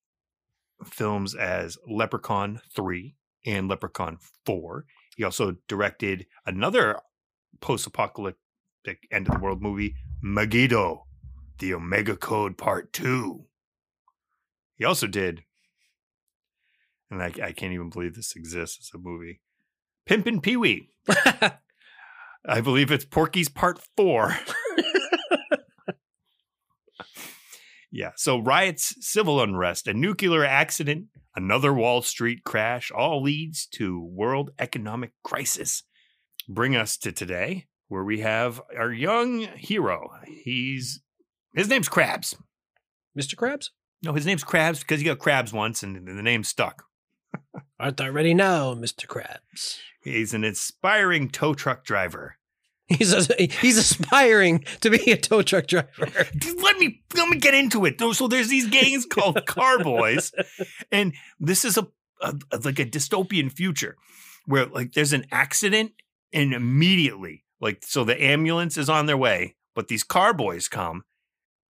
films 0.85 1.35
as 1.35 1.79
Leprechaun 1.87 2.61
3 2.75 3.15
and 3.47 3.69
Leprechaun 3.69 4.19
4. 4.45 4.85
He 5.17 5.25
also 5.25 5.57
directed 5.69 6.27
another 6.47 7.01
post-apocalyptic 7.61 9.07
end 9.11 9.29
of 9.29 9.35
the 9.35 9.41
world 9.41 9.63
movie, 9.63 9.95
Megiddo, 10.23 11.07
the 11.59 11.75
Omega 11.75 12.17
Code 12.17 12.57
Part 12.57 12.93
2. 12.93 13.45
He 14.77 14.85
also 14.85 15.07
did, 15.07 15.43
and 17.11 17.23
I, 17.23 17.27
I 17.43 17.53
can't 17.53 17.73
even 17.73 17.91
believe 17.91 18.15
this 18.15 18.35
exists 18.35 18.79
as 18.81 18.95
a 18.95 18.99
movie, 18.99 19.41
Pimpin' 20.09 20.43
Pee 20.43 20.57
Wee. 20.57 20.89
I 22.47 22.61
believe 22.63 22.91
it's 22.91 23.05
Porky's 23.05 23.49
Part 23.49 23.79
4. 23.97 24.39
yeah, 27.91 28.11
so 28.17 28.39
riots, 28.39 28.95
civil 29.01 29.43
unrest, 29.43 29.89
a 29.89 29.95
nuclear 29.95 30.45
accident, 30.45 31.07
another 31.35 31.73
Wall 31.73 32.03
Street 32.03 32.45
crash 32.45 32.91
all 32.91 33.23
leads 33.23 33.67
to 33.67 34.01
world 34.01 34.51
economic 34.59 35.13
crisis. 35.25 35.83
Bring 36.49 36.77
us 36.77 36.97
to 36.99 37.13
today. 37.13 37.67
where 37.89 38.05
we 38.05 38.21
have 38.21 38.61
our 38.79 38.93
young 38.93 39.41
hero. 39.57 40.11
He's 40.27 41.01
his 41.55 41.69
name's 41.69 41.89
Krabs. 41.89 42.37
Mr. 43.19 43.37
Crabs? 43.37 43.73
No, 44.03 44.13
his 44.13 44.25
name's 44.25 44.45
Crabs 44.45 44.79
because 44.79 45.01
he 45.01 45.07
got 45.07 45.19
Krabs 45.19 45.53
once, 45.53 45.83
and 45.83 46.07
the 46.07 46.23
name 46.23 46.45
stuck. 46.45 46.85
Aren't 47.81 48.01
I 48.01 48.09
ready 48.09 48.33
now, 48.33 48.75
Mr. 48.75 49.07
Krabs? 49.07 49.79
He's 50.03 50.33
an 50.33 50.45
inspiring 50.45 51.29
tow 51.29 51.53
truck 51.55 51.85
driver. 51.85 52.37
He's 52.91 53.13
a, 53.13 53.35
he's 53.45 53.79
aspiring 53.79 54.65
to 54.81 54.91
be 54.91 55.13
a 55.13 55.17
tow 55.17 55.43
truck 55.43 55.69
driver. 55.69 55.89
Let 56.61 56.79
me 56.79 57.03
let 57.15 57.29
me 57.29 57.39
get 57.39 57.55
into 57.55 57.85
it. 57.85 58.01
So 58.15 58.27
there's 58.27 58.49
these 58.49 58.67
gangs 58.69 59.07
called 59.07 59.47
Carboys, 59.47 60.33
and 60.91 61.15
this 61.39 61.65
is 61.65 61.79
a, 61.79 61.87
a 62.21 62.35
like 62.65 62.81
a 62.81 62.85
dystopian 62.85 63.53
future 63.53 63.97
where 64.47 64.67
like 64.67 64.93
there's 64.93 65.13
an 65.13 65.27
accident 65.31 65.93
and 66.33 66.53
immediately 66.53 67.45
like 67.61 67.85
so 67.85 68.03
the 68.03 68.21
ambulance 68.21 68.77
is 68.77 68.89
on 68.89 69.07
their 69.07 69.17
way, 69.17 69.55
but 69.75 69.87
these 69.87 70.03
carboys 70.03 70.67
come, 70.67 71.05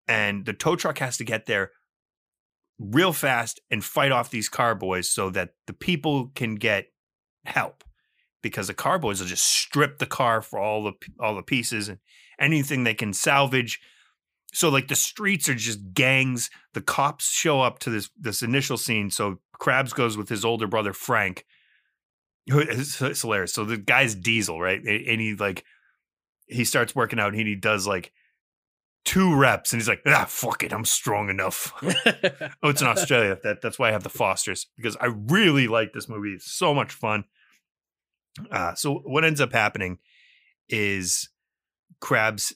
and 0.07 0.45
the 0.45 0.53
tow 0.53 0.77
truck 0.77 0.99
has 0.99 1.17
to 1.17 1.25
get 1.25 1.47
there 1.47 1.71
real 2.79 3.11
fast 3.11 3.59
and 3.69 3.83
fight 3.83 4.13
off 4.13 4.29
these 4.31 4.47
carboys 4.47 5.09
so 5.09 5.29
that 5.29 5.49
the 5.67 5.73
people 5.73 6.31
can 6.33 6.55
get 6.55 6.93
help 7.43 7.83
because 8.41 8.67
the 8.67 8.73
carboys 8.73 9.19
will 9.19 9.27
just 9.27 9.45
strip 9.45 9.97
the 9.97 10.05
car 10.05 10.41
for 10.41 10.59
all 10.59 10.83
the 10.83 10.93
all 11.19 11.35
the 11.35 11.43
pieces 11.43 11.89
and 11.89 11.99
anything 12.39 12.83
they 12.83 12.93
can 12.93 13.13
salvage. 13.13 13.79
So 14.53 14.69
like 14.69 14.87
the 14.87 14.95
streets 14.95 15.47
are 15.49 15.55
just 15.55 15.93
gangs. 15.93 16.49
The 16.73 16.81
cops 16.81 17.31
show 17.31 17.61
up 17.61 17.79
to 17.79 17.89
this 17.89 18.09
this 18.17 18.41
initial 18.41 18.77
scene. 18.77 19.11
So 19.11 19.39
crabs 19.53 19.93
goes 19.93 20.17
with 20.17 20.29
his 20.29 20.45
older 20.45 20.67
brother 20.67 20.93
frank 20.93 21.45
who 22.49 22.59
is 22.59 23.01
it's 23.01 23.21
hilarious. 23.21 23.53
So 23.53 23.63
the 23.63 23.77
guy's 23.77 24.15
diesel 24.15 24.59
right? 24.59 24.79
And 24.79 25.07
and 25.07 25.21
he 25.21 25.35
like 25.35 25.63
he 26.47 26.65
starts 26.65 26.95
working 26.95 27.19
out 27.19 27.33
and 27.33 27.47
he 27.47 27.55
does 27.55 27.85
like 27.85 28.11
two 29.05 29.35
reps 29.35 29.71
and 29.71 29.81
he's 29.81 29.87
like 29.87 30.01
ah 30.05 30.25
fuck 30.27 30.63
it 30.63 30.73
i'm 30.73 30.85
strong 30.85 31.29
enough. 31.29 31.73
Oh 32.63 32.69
it's 32.69 32.81
in 32.81 32.87
australia. 32.87 33.37
That 33.43 33.61
that's 33.61 33.77
why 33.77 33.89
i 33.89 33.91
have 33.91 34.03
the 34.03 34.09
fosters 34.09 34.67
because 34.75 34.97
i 34.99 35.05
really 35.05 35.67
like 35.67 35.93
this 35.93 36.09
movie. 36.09 36.33
It's 36.33 36.51
so 36.51 36.73
much 36.73 36.91
fun 36.91 37.25
uh, 38.51 38.75
so 38.75 38.95
what 39.05 39.25
ends 39.25 39.41
up 39.41 39.51
happening 39.53 39.99
is 40.67 41.29
Crabs 41.99 42.53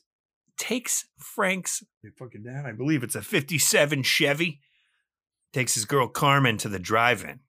takes 0.58 1.06
Frank's 1.18 1.84
fucking 2.18 2.44
dad, 2.44 2.66
I 2.66 2.72
believe 2.72 3.04
it's 3.04 3.16
a 3.16 3.22
57 3.22 4.04
Chevy, 4.04 4.62
takes 5.52 5.74
his 5.74 5.86
girl 5.86 6.08
Carmen 6.08 6.58
to 6.58 6.70
the 6.70 6.80
drive-in. 6.80 7.40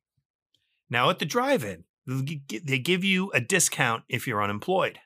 Now 0.90 1.10
at 1.10 1.18
the 1.18 1.26
drive-in, 1.26 1.84
they'll 2.06 2.22
gi- 2.22 2.42
gi- 2.48 2.58
they 2.60 2.78
give 2.78 3.04
you 3.04 3.30
a 3.32 3.40
discount 3.40 4.04
if 4.08 4.26
you're 4.26 4.42
unemployed. 4.42 4.98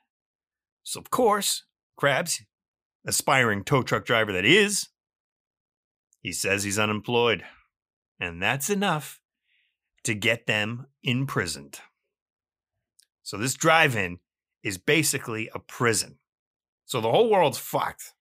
So 0.82 1.00
of 1.00 1.10
course, 1.10 1.64
Crabs, 1.96 2.42
aspiring 3.06 3.64
tow 3.64 3.82
truck 3.82 4.04
driver 4.04 4.32
that 4.32 4.44
is, 4.44 4.88
he 6.20 6.32
says 6.32 6.64
he's 6.64 6.78
unemployed. 6.78 7.44
And 8.20 8.42
that's 8.42 8.68
enough 8.68 9.20
to 10.04 10.14
get 10.14 10.46
them 10.46 10.86
imprisoned. 11.02 11.80
So 13.28 13.36
this 13.36 13.52
drive-in 13.52 14.20
is 14.62 14.78
basically 14.78 15.50
a 15.54 15.58
prison. 15.58 16.16
So 16.86 17.02
the 17.02 17.10
whole 17.10 17.28
world's 17.28 17.58
fucked. 17.58 18.14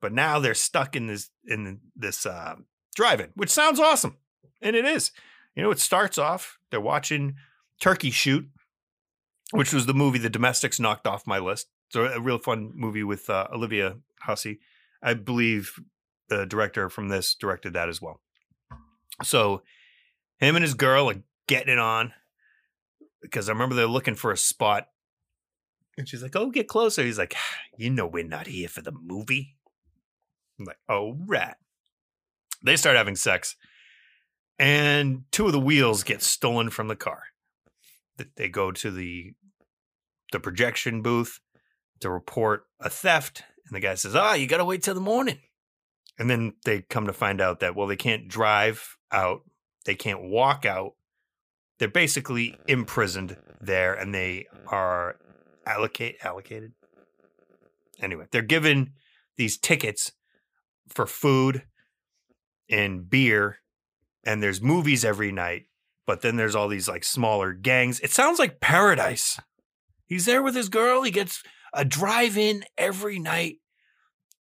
But 0.00 0.12
now 0.12 0.38
they're 0.38 0.54
stuck 0.54 0.94
in 0.94 1.08
this 1.08 1.30
in 1.44 1.80
this 1.96 2.24
uh, 2.24 2.54
drive-in, 2.94 3.30
which 3.34 3.50
sounds 3.50 3.80
awesome, 3.80 4.18
and 4.62 4.76
it 4.76 4.84
is. 4.84 5.10
You 5.56 5.64
know, 5.64 5.72
it 5.72 5.80
starts 5.80 6.16
off 6.16 6.60
they're 6.70 6.80
watching 6.80 7.34
Turkey 7.80 8.12
Shoot, 8.12 8.48
which 9.50 9.72
was 9.72 9.86
the 9.86 9.94
movie 9.94 10.20
the 10.20 10.30
Domestics 10.30 10.78
knocked 10.78 11.08
off 11.08 11.26
my 11.26 11.40
list. 11.40 11.66
So 11.88 12.04
a 12.04 12.20
real 12.20 12.38
fun 12.38 12.70
movie 12.76 13.02
with 13.02 13.28
uh, 13.28 13.48
Olivia 13.52 13.96
Hussey. 14.20 14.60
I 15.02 15.14
believe 15.14 15.72
the 16.28 16.46
director 16.46 16.88
from 16.88 17.08
this 17.08 17.34
directed 17.34 17.72
that 17.72 17.88
as 17.88 18.00
well. 18.00 18.20
So 19.24 19.62
him 20.38 20.54
and 20.54 20.62
his 20.62 20.74
girl 20.74 21.10
are 21.10 21.24
getting 21.48 21.72
it 21.72 21.80
on 21.80 22.12
because 23.20 23.48
I 23.48 23.52
remember 23.52 23.74
they're 23.74 23.86
looking 23.86 24.14
for 24.14 24.32
a 24.32 24.36
spot. 24.36 24.88
And 25.96 26.08
she's 26.08 26.22
like, 26.22 26.36
Oh, 26.36 26.50
get 26.50 26.68
closer. 26.68 27.02
He's 27.02 27.18
like, 27.18 27.34
You 27.78 27.90
know, 27.90 28.06
we're 28.06 28.24
not 28.24 28.46
here 28.46 28.68
for 28.68 28.82
the 28.82 28.92
movie. 28.92 29.56
I'm 30.58 30.64
like, 30.64 30.78
Oh, 30.88 31.16
rat." 31.26 31.58
They 32.62 32.76
start 32.76 32.96
having 32.96 33.14
sex, 33.14 33.56
and 34.58 35.22
two 35.30 35.46
of 35.46 35.52
the 35.52 35.60
wheels 35.60 36.02
get 36.02 36.22
stolen 36.22 36.70
from 36.70 36.88
the 36.88 36.96
car. 36.96 37.22
They 38.36 38.48
go 38.48 38.72
to 38.72 38.90
the 38.90 39.34
the 40.32 40.40
projection 40.40 41.02
booth 41.02 41.40
to 42.00 42.10
report 42.10 42.64
a 42.80 42.90
theft, 42.90 43.44
and 43.66 43.76
the 43.76 43.80
guy 43.80 43.94
says, 43.94 44.16
"Ah, 44.16 44.34
you 44.34 44.48
got 44.48 44.56
to 44.56 44.64
wait 44.64 44.82
till 44.82 44.94
the 44.94 45.00
morning." 45.00 45.38
And 46.18 46.28
then 46.28 46.54
they 46.64 46.82
come 46.82 47.06
to 47.06 47.12
find 47.12 47.40
out 47.40 47.60
that 47.60 47.76
well, 47.76 47.86
they 47.86 47.96
can't 47.96 48.26
drive 48.26 48.96
out, 49.12 49.42
they 49.84 49.94
can't 49.94 50.22
walk 50.22 50.66
out, 50.66 50.94
they're 51.78 51.88
basically 51.88 52.56
imprisoned 52.66 53.36
there 53.60 53.94
and 53.94 54.14
they 54.14 54.46
are 54.66 55.16
allocate 55.66 56.16
allocated. 56.22 56.72
Anyway 58.00 58.26
they're 58.30 58.42
given 58.42 58.92
these 59.36 59.58
tickets 59.58 60.12
for 60.88 61.06
food 61.06 61.64
and 62.70 63.08
beer 63.08 63.58
and 64.24 64.42
there's 64.42 64.62
movies 64.62 65.04
every 65.04 65.32
night 65.32 65.64
but 66.06 66.22
then 66.22 66.36
there's 66.36 66.54
all 66.54 66.68
these 66.68 66.88
like 66.88 67.04
smaller 67.04 67.52
gangs. 67.52 68.00
It 68.00 68.10
sounds 68.10 68.38
like 68.38 68.60
paradise. 68.60 69.38
He's 70.06 70.24
there 70.24 70.42
with 70.42 70.54
his 70.54 70.68
girl 70.68 71.02
he 71.02 71.10
gets 71.10 71.42
a 71.72 71.84
drive-in 71.84 72.64
every 72.76 73.18
night. 73.18 73.56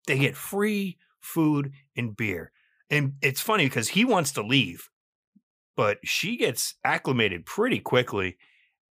They 0.08 0.18
get 0.18 0.36
free 0.36 0.98
food 1.22 1.72
and 1.96 2.16
beer. 2.16 2.52
And 2.90 3.14
it's 3.22 3.42
funny 3.42 3.66
because 3.66 3.90
he 3.90 4.06
wants 4.06 4.32
to 4.34 4.42
leave 4.42 4.90
but 5.76 5.98
she 6.04 6.38
gets 6.38 6.76
acclimated 6.84 7.46
pretty 7.46 7.80
quickly 7.80 8.38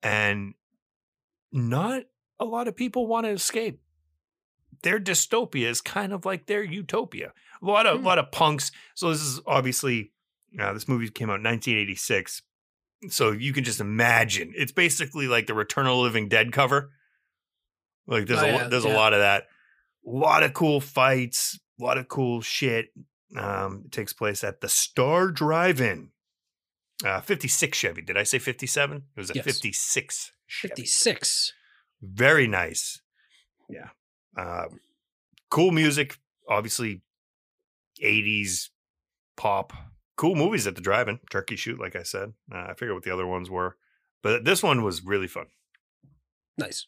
and 0.03 0.53
not 1.51 2.03
a 2.39 2.45
lot 2.45 2.67
of 2.67 2.75
people 2.75 3.07
want 3.07 3.25
to 3.25 3.31
escape. 3.31 3.81
Their 4.83 4.99
dystopia 4.99 5.67
is 5.67 5.81
kind 5.81 6.13
of 6.13 6.25
like 6.25 6.45
their 6.45 6.61
utopia. 6.63 7.33
A 7.61 7.65
lot 7.65 7.87
of 7.87 7.99
a 7.99 8.03
lot 8.03 8.19
of 8.19 8.31
punks 8.31 8.71
so 8.95 9.09
this 9.09 9.21
is 9.21 9.41
obviously 9.47 10.11
uh, 10.59 10.73
this 10.73 10.87
movie 10.87 11.09
came 11.09 11.29
out 11.29 11.39
in 11.39 11.43
1986 11.43 12.41
so 13.09 13.31
you 13.31 13.53
can 13.53 13.63
just 13.63 13.79
imagine 13.79 14.53
it's 14.55 14.71
basically 14.71 15.27
like 15.27 15.45
the 15.47 15.53
return 15.53 15.85
of 15.85 15.91
the 15.95 16.01
living 16.01 16.29
dead 16.29 16.51
cover. 16.51 16.91
Like 18.07 18.27
there's 18.27 18.39
Oh, 18.41 18.45
a 18.45 18.51
yeah, 18.51 18.67
there's 18.67 18.85
yeah. 18.85 18.93
a 18.93 18.95
lot 18.95 19.13
of 19.13 19.19
that. 19.19 19.43
A 20.05 20.09
lot 20.09 20.43
of 20.43 20.53
cool 20.53 20.79
fights 20.79 21.59
a 21.79 21.83
lot 21.83 21.97
of 21.97 22.07
cool 22.07 22.41
shit 22.41 22.87
um, 23.35 23.83
it 23.85 23.91
takes 23.91 24.13
place 24.13 24.43
at 24.43 24.61
the 24.61 24.69
star 24.69 25.29
drive-in 25.29 26.09
uh, 27.05 27.21
56 27.21 27.77
Chevy. 27.77 28.01
Did 28.01 28.17
I 28.17 28.23
say 28.23 28.39
57? 28.39 28.97
It 29.15 29.19
was 29.19 29.29
a 29.29 29.33
Yes. 29.35 29.45
56 29.45 30.31
Chevy. 30.47 30.69
56. 30.75 31.53
Very 32.01 32.47
nice. 32.47 33.01
Yeah. 33.69 33.89
Uh, 34.37 34.65
cool 35.49 35.71
music. 35.71 36.17
Obviously, 36.49 37.01
80s 38.03 38.69
pop. 39.35 39.73
Cool 40.15 40.35
movies 40.35 40.65
at 40.65 40.75
the 40.75 40.81
drive-in. 40.81 41.19
Turkey 41.29 41.55
Shoot, 41.55 41.79
like 41.79 41.95
I 41.95 42.03
said. 42.03 42.33
Uh, 42.51 42.67
I 42.69 42.73
forget 42.75 42.93
what 42.93 43.03
the 43.03 43.13
other 43.13 43.27
ones 43.27 43.49
were, 43.49 43.77
but 44.23 44.45
this 44.45 44.63
one 44.63 44.83
was 44.83 45.03
really 45.03 45.27
fun. 45.27 45.47
Nice. 46.57 46.87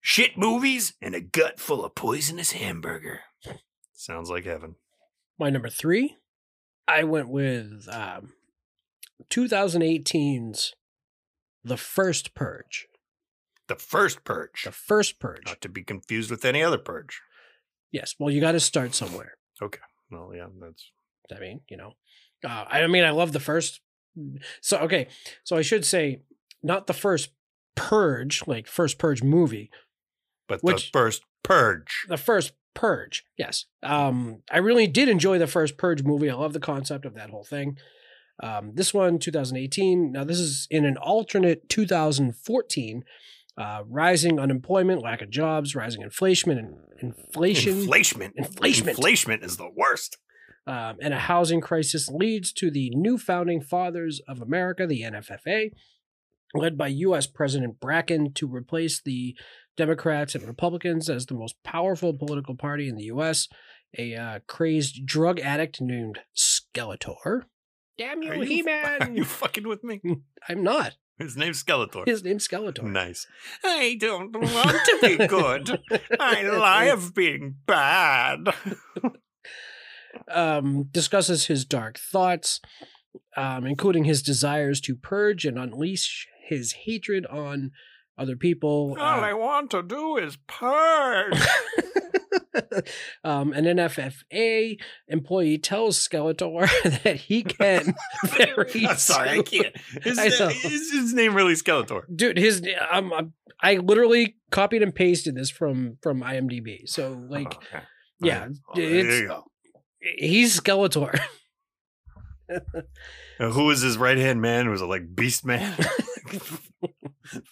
Shit 0.00 0.38
movies 0.38 0.94
and 1.02 1.14
a 1.14 1.20
gut 1.20 1.58
full 1.58 1.84
of 1.84 1.94
poisonous 1.96 2.52
hamburger. 2.52 3.20
Sounds 3.92 4.30
like 4.30 4.44
heaven. 4.44 4.76
My 5.38 5.50
number 5.50 5.68
three, 5.68 6.16
I 6.86 7.02
went 7.04 7.28
with 7.28 7.88
um, 7.90 8.32
2018's 9.30 10.74
The 11.64 11.76
First 11.76 12.34
Purge. 12.34 12.86
The 13.68 13.76
first 13.76 14.24
purge. 14.24 14.62
The 14.64 14.72
First 14.72 15.18
Purge. 15.20 15.42
Not 15.46 15.60
to 15.60 15.68
be 15.68 15.82
confused 15.82 16.30
with 16.30 16.44
any 16.44 16.62
other 16.62 16.78
purge. 16.78 17.20
Yes. 17.92 18.14
Well, 18.18 18.30
you 18.32 18.40
got 18.40 18.52
to 18.52 18.60
start 18.60 18.94
somewhere. 18.94 19.36
Okay. 19.60 19.80
Well, 20.10 20.32
yeah, 20.34 20.46
that's 20.60 20.90
I 21.34 21.38
mean, 21.40 21.60
you 21.68 21.76
know, 21.76 21.92
uh, 22.44 22.64
I 22.68 22.86
mean, 22.86 23.04
I 23.04 23.10
love 23.10 23.32
the 23.32 23.40
first. 23.40 23.80
So, 24.62 24.78
okay. 24.78 25.08
So 25.44 25.56
I 25.56 25.62
should 25.62 25.84
say, 25.84 26.22
not 26.62 26.86
the 26.86 26.94
first 26.94 27.30
Purge, 27.76 28.42
like 28.46 28.66
first 28.66 28.98
Purge 28.98 29.22
movie, 29.22 29.70
but 30.48 30.62
Which- 30.62 30.90
the 30.90 30.98
first 30.98 31.22
purge. 31.42 32.06
the 32.08 32.16
first 32.16 32.52
Purge. 32.74 33.24
Yes. 33.36 33.66
Um, 33.82 34.42
I 34.50 34.58
really 34.58 34.86
did 34.86 35.08
enjoy 35.08 35.38
the 35.38 35.46
first 35.46 35.76
Purge 35.76 36.02
movie. 36.02 36.30
I 36.30 36.34
love 36.34 36.52
the 36.54 36.60
concept 36.60 37.04
of 37.04 37.14
that 37.14 37.30
whole 37.30 37.44
thing. 37.44 37.76
Um, 38.42 38.72
this 38.74 38.94
one, 38.94 39.18
2018. 39.18 40.12
Now, 40.12 40.24
this 40.24 40.38
is 40.38 40.66
in 40.70 40.84
an 40.84 40.96
alternate 40.96 41.68
2014. 41.68 43.04
Uh, 43.56 43.82
rising 43.88 44.38
unemployment, 44.38 45.02
lack 45.02 45.20
of 45.20 45.30
jobs, 45.30 45.74
rising 45.74 46.00
inflation, 46.02 46.52
and 46.52 46.76
inflation, 47.00 47.78
Inflation. 47.80 48.32
Inflation. 48.36 48.88
Inflation 48.88 49.32
is 49.42 49.56
the 49.56 49.68
worst. 49.76 50.16
um, 50.68 50.96
and 51.02 51.12
a 51.12 51.18
housing 51.18 51.60
crisis 51.60 52.08
leads 52.08 52.52
to 52.52 52.70
the 52.70 52.90
new 52.90 53.18
founding 53.18 53.60
fathers 53.60 54.20
of 54.28 54.40
America, 54.40 54.86
the 54.86 55.02
NFFA, 55.02 55.72
led 56.54 56.78
by 56.78 56.86
U.S. 56.86 57.26
President 57.26 57.80
Bracken 57.80 58.32
to 58.34 58.46
replace 58.46 59.02
the 59.02 59.34
Democrats 59.76 60.36
and 60.36 60.44
Republicans 60.46 61.10
as 61.10 61.26
the 61.26 61.34
most 61.34 61.56
powerful 61.64 62.14
political 62.14 62.54
party 62.54 62.88
in 62.88 62.94
the 62.94 63.04
U.S. 63.06 63.48
A 63.98 64.14
uh, 64.14 64.38
crazed 64.46 65.04
drug 65.04 65.40
addict 65.40 65.80
named 65.80 66.20
Skeletor. 66.36 67.42
Damn 67.98 68.22
you, 68.22 68.32
you- 68.34 68.42
He 68.42 68.60
Are 68.68 68.98
Man! 69.00 69.16
you 69.16 69.24
fucking 69.24 69.66
with 69.68 69.82
me? 69.84 70.00
I'm 70.48 70.62
not. 70.62 70.92
His 71.18 71.36
name's 71.36 71.62
Skeletor. 71.64 72.06
His 72.06 72.22
name's 72.22 72.46
Skeletor. 72.46 72.84
Nice. 72.84 73.26
I 73.64 73.96
don't 73.98 74.32
want 74.40 74.70
to 74.86 74.98
be 75.02 75.26
good. 75.26 75.80
I 76.20 76.42
love 76.42 77.12
being 77.12 77.56
bad. 77.66 78.54
um, 80.28 80.84
discusses 80.92 81.46
his 81.46 81.64
dark 81.64 81.98
thoughts, 81.98 82.60
um, 83.36 83.66
including 83.66 84.04
his 84.04 84.22
desires 84.22 84.80
to 84.82 84.94
purge 84.94 85.44
and 85.44 85.58
unleash 85.58 86.28
his 86.46 86.72
hatred 86.84 87.26
on 87.26 87.72
other 88.16 88.36
people. 88.36 88.96
All 88.98 89.20
uh, 89.20 89.20
I 89.20 89.32
want 89.34 89.70
to 89.72 89.82
do 89.82 90.16
is 90.16 90.36
purge. 90.46 91.40
Um, 93.24 93.52
an 93.52 93.64
NFFA 93.64 94.78
employee 95.08 95.58
tells 95.58 95.98
Skeletor 95.98 96.68
that 97.04 97.16
he 97.16 97.42
can 97.42 97.94
very 98.26 98.86
I'm 98.86 98.96
sorry, 98.96 99.30
I 99.30 99.42
can't. 99.42 99.74
Is, 100.04 100.18
I 100.18 100.28
know. 100.28 100.48
his 100.48 101.12
name 101.14 101.34
really 101.34 101.54
Skeletor? 101.54 102.02
Dude, 102.14 102.38
his 102.38 102.66
um, 102.90 103.12
um, 103.12 103.32
I 103.60 103.76
literally 103.76 104.36
copied 104.50 104.82
and 104.82 104.94
pasted 104.94 105.34
this 105.34 105.50
from 105.50 105.98
from 106.02 106.20
IMDb. 106.22 106.88
So 106.88 107.20
like, 107.28 107.54
Oh, 107.54 107.76
okay. 107.76 107.84
yeah, 108.20 108.46
Well, 108.46 108.76
there 108.76 108.86
you 109.22 109.28
go. 109.28 109.44
he's 110.00 110.60
Skeletor. 110.60 111.18
And 112.48 113.52
who 113.52 113.64
was 113.66 113.82
his 113.82 113.98
right 113.98 114.16
hand 114.18 114.40
man? 114.40 114.70
Was 114.70 114.80
it 114.80 114.86
like 114.86 115.14
Beast 115.14 115.44
Man? 115.44 115.76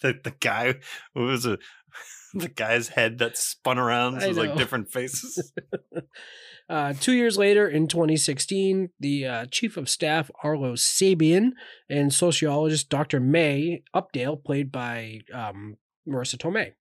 the, 0.01 0.19
the 0.23 0.33
guy 0.39 0.75
who 1.13 1.25
was 1.25 1.45
a 1.45 1.57
the 2.41 2.49
guy's 2.49 2.89
head 2.89 3.17
that 3.19 3.37
spun 3.37 3.77
around 3.77 4.15
was 4.15 4.37
like 4.37 4.55
different 4.55 4.91
faces. 4.91 5.51
Uh, 6.69 6.93
two 6.99 7.13
years 7.13 7.37
later, 7.37 7.67
in 7.67 7.87
2016, 7.87 8.89
the 8.99 9.25
uh, 9.25 9.45
chief 9.45 9.77
of 9.77 9.87
staff, 9.87 10.29
Arlo 10.43 10.73
Sabian, 10.73 11.51
and 11.89 12.13
sociologist 12.13 12.89
Dr. 12.89 13.21
May 13.21 13.83
Updale, 13.95 14.43
played 14.43 14.69
by 14.69 15.21
um, 15.33 15.77
Marisa 16.05 16.35
Tomei, 16.35 16.73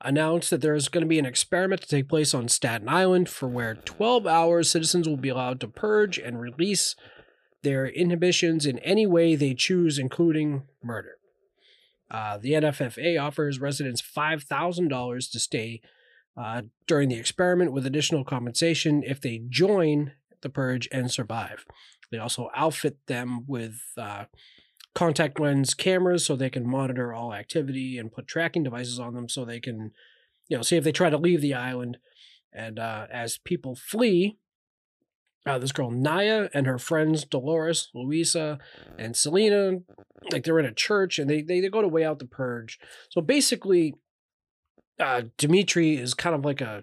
announced 0.00 0.50
that 0.50 0.60
there's 0.60 0.88
going 0.88 1.02
to 1.02 1.08
be 1.08 1.18
an 1.18 1.26
experiment 1.26 1.82
to 1.82 1.88
take 1.88 2.08
place 2.08 2.32
on 2.32 2.48
Staten 2.48 2.88
Island 2.88 3.28
for 3.28 3.48
where 3.48 3.74
12 3.74 4.24
hours 4.24 4.70
citizens 4.70 5.08
will 5.08 5.16
be 5.16 5.30
allowed 5.30 5.58
to 5.60 5.68
purge 5.68 6.18
and 6.18 6.40
release 6.40 6.94
their 7.62 7.86
inhibitions 7.86 8.66
in 8.66 8.78
any 8.80 9.06
way 9.06 9.34
they 9.34 9.54
choose, 9.54 9.98
including 9.98 10.62
murder. 10.80 11.16
Uh, 12.14 12.38
the 12.38 12.52
NFFA 12.52 13.20
offers 13.20 13.58
residents 13.58 14.00
$5,000 14.00 15.30
to 15.32 15.38
stay 15.40 15.80
uh, 16.40 16.62
during 16.86 17.08
the 17.08 17.18
experiment 17.18 17.72
with 17.72 17.84
additional 17.86 18.22
compensation 18.22 19.02
if 19.02 19.20
they 19.20 19.42
join 19.48 20.12
the 20.40 20.48
purge 20.48 20.88
and 20.92 21.10
survive. 21.10 21.64
They 22.12 22.18
also 22.18 22.50
outfit 22.54 22.98
them 23.08 23.44
with 23.48 23.80
uh, 23.98 24.26
contact 24.94 25.40
lens 25.40 25.74
cameras 25.74 26.24
so 26.24 26.36
they 26.36 26.50
can 26.50 26.70
monitor 26.70 27.12
all 27.12 27.34
activity 27.34 27.98
and 27.98 28.12
put 28.12 28.28
tracking 28.28 28.62
devices 28.62 29.00
on 29.00 29.14
them 29.14 29.28
so 29.28 29.44
they 29.44 29.58
can, 29.58 29.90
you 30.46 30.56
know, 30.56 30.62
see 30.62 30.76
if 30.76 30.84
they 30.84 30.92
try 30.92 31.10
to 31.10 31.18
leave 31.18 31.40
the 31.40 31.54
island. 31.54 31.98
And 32.52 32.78
uh, 32.78 33.08
as 33.12 33.38
people 33.38 33.74
flee, 33.74 34.38
uh, 35.46 35.58
this 35.58 35.72
girl 35.72 35.90
Naya 35.90 36.48
and 36.54 36.66
her 36.66 36.78
friends 36.78 37.24
Dolores, 37.24 37.90
Luisa, 37.94 38.58
and 38.98 39.16
Selena, 39.16 39.80
like 40.32 40.44
they're 40.44 40.58
in 40.58 40.64
a 40.66 40.72
church 40.72 41.18
and 41.18 41.28
they 41.28 41.42
they, 41.42 41.60
they 41.60 41.68
go 41.68 41.82
to 41.82 41.88
weigh 41.88 42.04
out 42.04 42.18
the 42.18 42.26
purge. 42.26 42.78
So 43.10 43.20
basically, 43.20 43.94
uh, 44.98 45.22
Dimitri 45.38 45.96
is 45.96 46.14
kind 46.14 46.34
of 46.34 46.44
like 46.44 46.60
a 46.60 46.82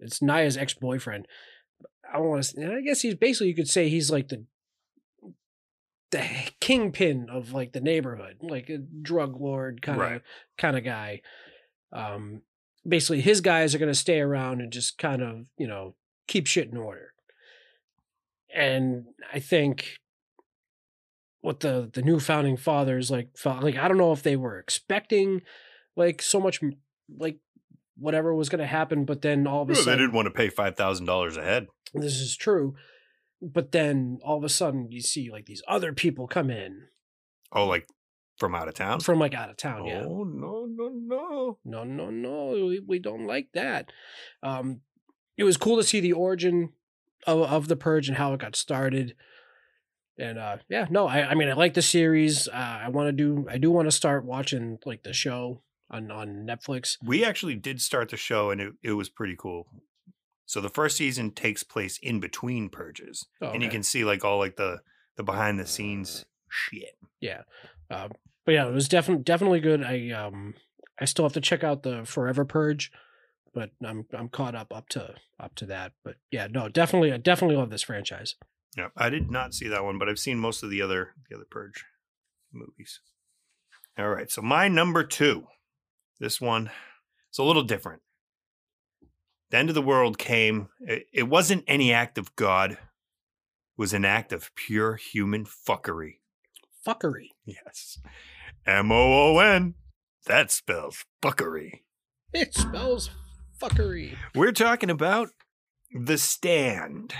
it's 0.00 0.20
Naya's 0.20 0.56
ex 0.56 0.74
boyfriend. 0.74 1.26
I 2.12 2.18
don't 2.18 2.28
want 2.28 2.42
to. 2.44 2.76
I 2.76 2.80
guess 2.80 3.00
he's 3.00 3.14
basically 3.14 3.48
you 3.48 3.54
could 3.54 3.68
say 3.68 3.88
he's 3.88 4.10
like 4.10 4.28
the 4.28 4.44
the 6.10 6.24
kingpin 6.60 7.28
of 7.30 7.52
like 7.52 7.72
the 7.72 7.80
neighborhood, 7.80 8.36
like 8.40 8.68
a 8.68 8.78
drug 8.78 9.40
lord 9.40 9.82
kind 9.82 10.00
of 10.00 10.10
Right. 10.10 10.22
kind 10.58 10.76
of 10.76 10.84
guy. 10.84 11.22
Um, 11.92 12.42
basically, 12.86 13.20
his 13.20 13.40
guys 13.40 13.74
are 13.74 13.78
going 13.78 13.90
to 13.90 13.98
stay 13.98 14.20
around 14.20 14.60
and 14.60 14.72
just 14.72 14.98
kind 14.98 15.22
of 15.22 15.46
you 15.56 15.66
know 15.66 15.94
keep 16.28 16.46
shit 16.46 16.70
in 16.70 16.76
order. 16.76 17.13
And 18.54 19.06
I 19.32 19.40
think 19.40 19.98
what 21.40 21.60
the 21.60 21.90
the 21.92 22.02
new 22.02 22.20
founding 22.20 22.56
fathers 22.56 23.10
like 23.10 23.36
felt 23.36 23.62
like 23.62 23.76
I 23.76 23.88
don't 23.88 23.98
know 23.98 24.12
if 24.12 24.22
they 24.22 24.36
were 24.36 24.58
expecting 24.58 25.42
like 25.96 26.22
so 26.22 26.40
much 26.40 26.60
like 27.18 27.38
whatever 27.96 28.34
was 28.34 28.48
going 28.48 28.60
to 28.60 28.66
happen, 28.66 29.04
but 29.04 29.22
then 29.22 29.46
all 29.46 29.62
of 29.62 29.70
a 29.70 29.72
Well, 29.74 29.84
they 29.84 29.92
didn't 29.96 30.12
want 30.12 30.26
to 30.26 30.30
pay 30.32 30.48
five 30.48 30.76
thousand 30.76 31.06
dollars 31.06 31.36
a 31.36 31.42
head. 31.42 31.66
this 31.92 32.14
is 32.20 32.36
true. 32.36 32.74
But 33.42 33.72
then 33.72 34.18
all 34.24 34.38
of 34.38 34.44
a 34.44 34.48
sudden 34.48 34.90
you 34.90 35.00
see 35.02 35.30
like 35.30 35.46
these 35.46 35.62
other 35.68 35.92
people 35.92 36.26
come 36.26 36.50
in 36.50 36.82
Oh, 37.52 37.66
like 37.66 37.86
from 38.38 38.54
out 38.54 38.68
of 38.68 38.74
town. 38.74 39.00
from 39.00 39.18
like 39.18 39.34
out 39.34 39.50
of 39.50 39.56
town. 39.56 39.84
Yeah. 39.86 40.04
Oh 40.06 40.24
no 40.24 40.66
no 40.68 40.88
no! 40.94 41.58
No, 41.64 41.84
no, 41.84 42.10
no. 42.10 42.50
We, 42.66 42.80
we 42.80 42.98
don't 42.98 43.26
like 43.26 43.48
that. 43.54 43.90
Um, 44.42 44.80
it 45.36 45.44
was 45.44 45.56
cool 45.56 45.76
to 45.76 45.84
see 45.84 46.00
the 46.00 46.12
origin 46.14 46.70
of, 47.26 47.42
of 47.42 47.68
the 47.68 47.76
purge 47.76 48.08
and 48.08 48.16
how 48.18 48.32
it 48.34 48.40
got 48.40 48.56
started. 48.56 49.14
And 50.18 50.38
uh, 50.38 50.58
yeah, 50.68 50.86
no, 50.90 51.08
I, 51.08 51.30
I 51.30 51.34
mean, 51.34 51.48
I 51.48 51.54
like 51.54 51.74
the 51.74 51.82
series. 51.82 52.46
Uh, 52.48 52.80
I 52.84 52.88
want 52.88 53.08
to 53.08 53.12
do, 53.12 53.46
I 53.50 53.58
do 53.58 53.70
want 53.70 53.88
to 53.88 53.92
start 53.92 54.24
watching 54.24 54.78
like 54.86 55.02
the 55.02 55.12
show 55.12 55.62
on 55.90 56.10
on 56.10 56.46
Netflix. 56.48 56.96
We 57.04 57.24
actually 57.24 57.56
did 57.56 57.80
start 57.80 58.10
the 58.10 58.16
show, 58.16 58.50
and 58.50 58.60
it, 58.60 58.72
it 58.82 58.92
was 58.92 59.08
pretty 59.08 59.36
cool. 59.36 59.66
So 60.46 60.60
the 60.60 60.68
first 60.68 60.96
season 60.96 61.30
takes 61.32 61.62
place 61.62 61.98
in 62.02 62.20
between 62.20 62.68
purges, 62.68 63.26
Oh, 63.40 63.50
and 63.50 63.62
you 63.62 63.68
can 63.68 63.82
see 63.82 64.04
like 64.04 64.24
all 64.24 64.38
like 64.38 64.56
the 64.56 64.80
the 65.16 65.22
behind 65.22 65.58
the 65.58 65.66
scenes 65.66 66.24
shit. 66.48 66.96
Yeah. 67.20 67.42
Um, 67.90 68.12
but 68.44 68.52
yeah, 68.52 68.68
it 68.68 68.72
was 68.72 68.88
definitely 68.88 69.24
definitely 69.24 69.60
good. 69.60 69.82
I 69.82 70.10
um, 70.10 70.54
I 71.00 71.06
still 71.06 71.24
have 71.24 71.32
to 71.32 71.40
check 71.40 71.64
out 71.64 71.82
the 71.82 72.04
Forever 72.04 72.44
Purge, 72.44 72.92
but 73.54 73.70
I'm 73.82 74.06
I'm 74.12 74.28
caught 74.28 74.54
up 74.54 74.74
up 74.74 74.88
to 74.90 75.14
up 75.38 75.54
to 75.56 75.66
that. 75.66 75.92
But 76.04 76.16
yeah, 76.30 76.48
no, 76.50 76.68
definitely, 76.68 77.12
I 77.12 77.16
definitely 77.16 77.56
love 77.56 77.70
this 77.70 77.82
franchise. 77.82 78.34
Yeah, 78.76 78.88
I 78.96 79.08
did 79.08 79.30
not 79.30 79.54
see 79.54 79.68
that 79.68 79.84
one, 79.84 79.98
but 79.98 80.08
I've 80.08 80.18
seen 80.18 80.38
most 80.38 80.62
of 80.62 80.70
the 80.70 80.82
other 80.82 81.14
the 81.28 81.36
other 81.36 81.46
Purge 81.48 81.84
movies. 82.52 83.00
All 83.96 84.08
right, 84.08 84.30
so 84.30 84.42
my 84.42 84.66
number 84.66 85.04
two, 85.04 85.46
this 86.18 86.40
one, 86.40 86.70
it's 87.28 87.38
a 87.38 87.44
little 87.44 87.62
different. 87.62 88.02
The 89.50 89.58
end 89.58 89.68
of 89.68 89.76
the 89.76 89.82
world 89.82 90.18
came. 90.18 90.68
It, 90.80 91.06
it 91.12 91.22
wasn't 91.24 91.64
any 91.68 91.92
act 91.92 92.18
of 92.18 92.34
God. 92.34 92.72
It 92.72 92.78
was 93.76 93.92
an 93.92 94.04
act 94.04 94.32
of 94.32 94.52
pure 94.56 94.96
human 94.96 95.44
fuckery. 95.44 96.18
Fuckery. 96.84 97.28
Yes, 97.44 98.00
M 98.66 98.90
O 98.90 99.36
O 99.36 99.38
N. 99.38 99.74
That 100.26 100.50
spells 100.50 101.04
fuckery. 101.22 101.82
It 102.32 102.54
spells 102.54 103.10
fuckery. 103.60 104.16
We're 104.34 104.52
talking 104.52 104.90
about 104.90 105.30
The 105.92 106.18
Stand. 106.18 107.14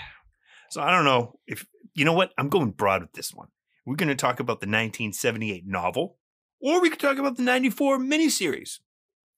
So 0.71 0.81
I 0.83 0.91
don't 0.91 1.05
know 1.05 1.39
if 1.47 1.67
you 1.95 2.05
know 2.05 2.13
what 2.13 2.33
I'm 2.39 2.49
going 2.49 2.71
broad 2.73 3.03
with 3.03 3.13
this 3.13 3.33
one. 3.33 3.49
We're 3.87 3.97
going 3.97 4.09
to 4.09 4.15
talk 4.15 4.41
about 4.41 4.61
the 4.61 4.67
1978 4.67 5.65
novel, 5.67 6.17
or 6.61 6.81
we 6.81 6.91
could 6.91 6.99
talk 7.01 7.19
about 7.19 7.37
the 7.37 7.43
94 7.43 7.99
miniseries, 7.99 8.79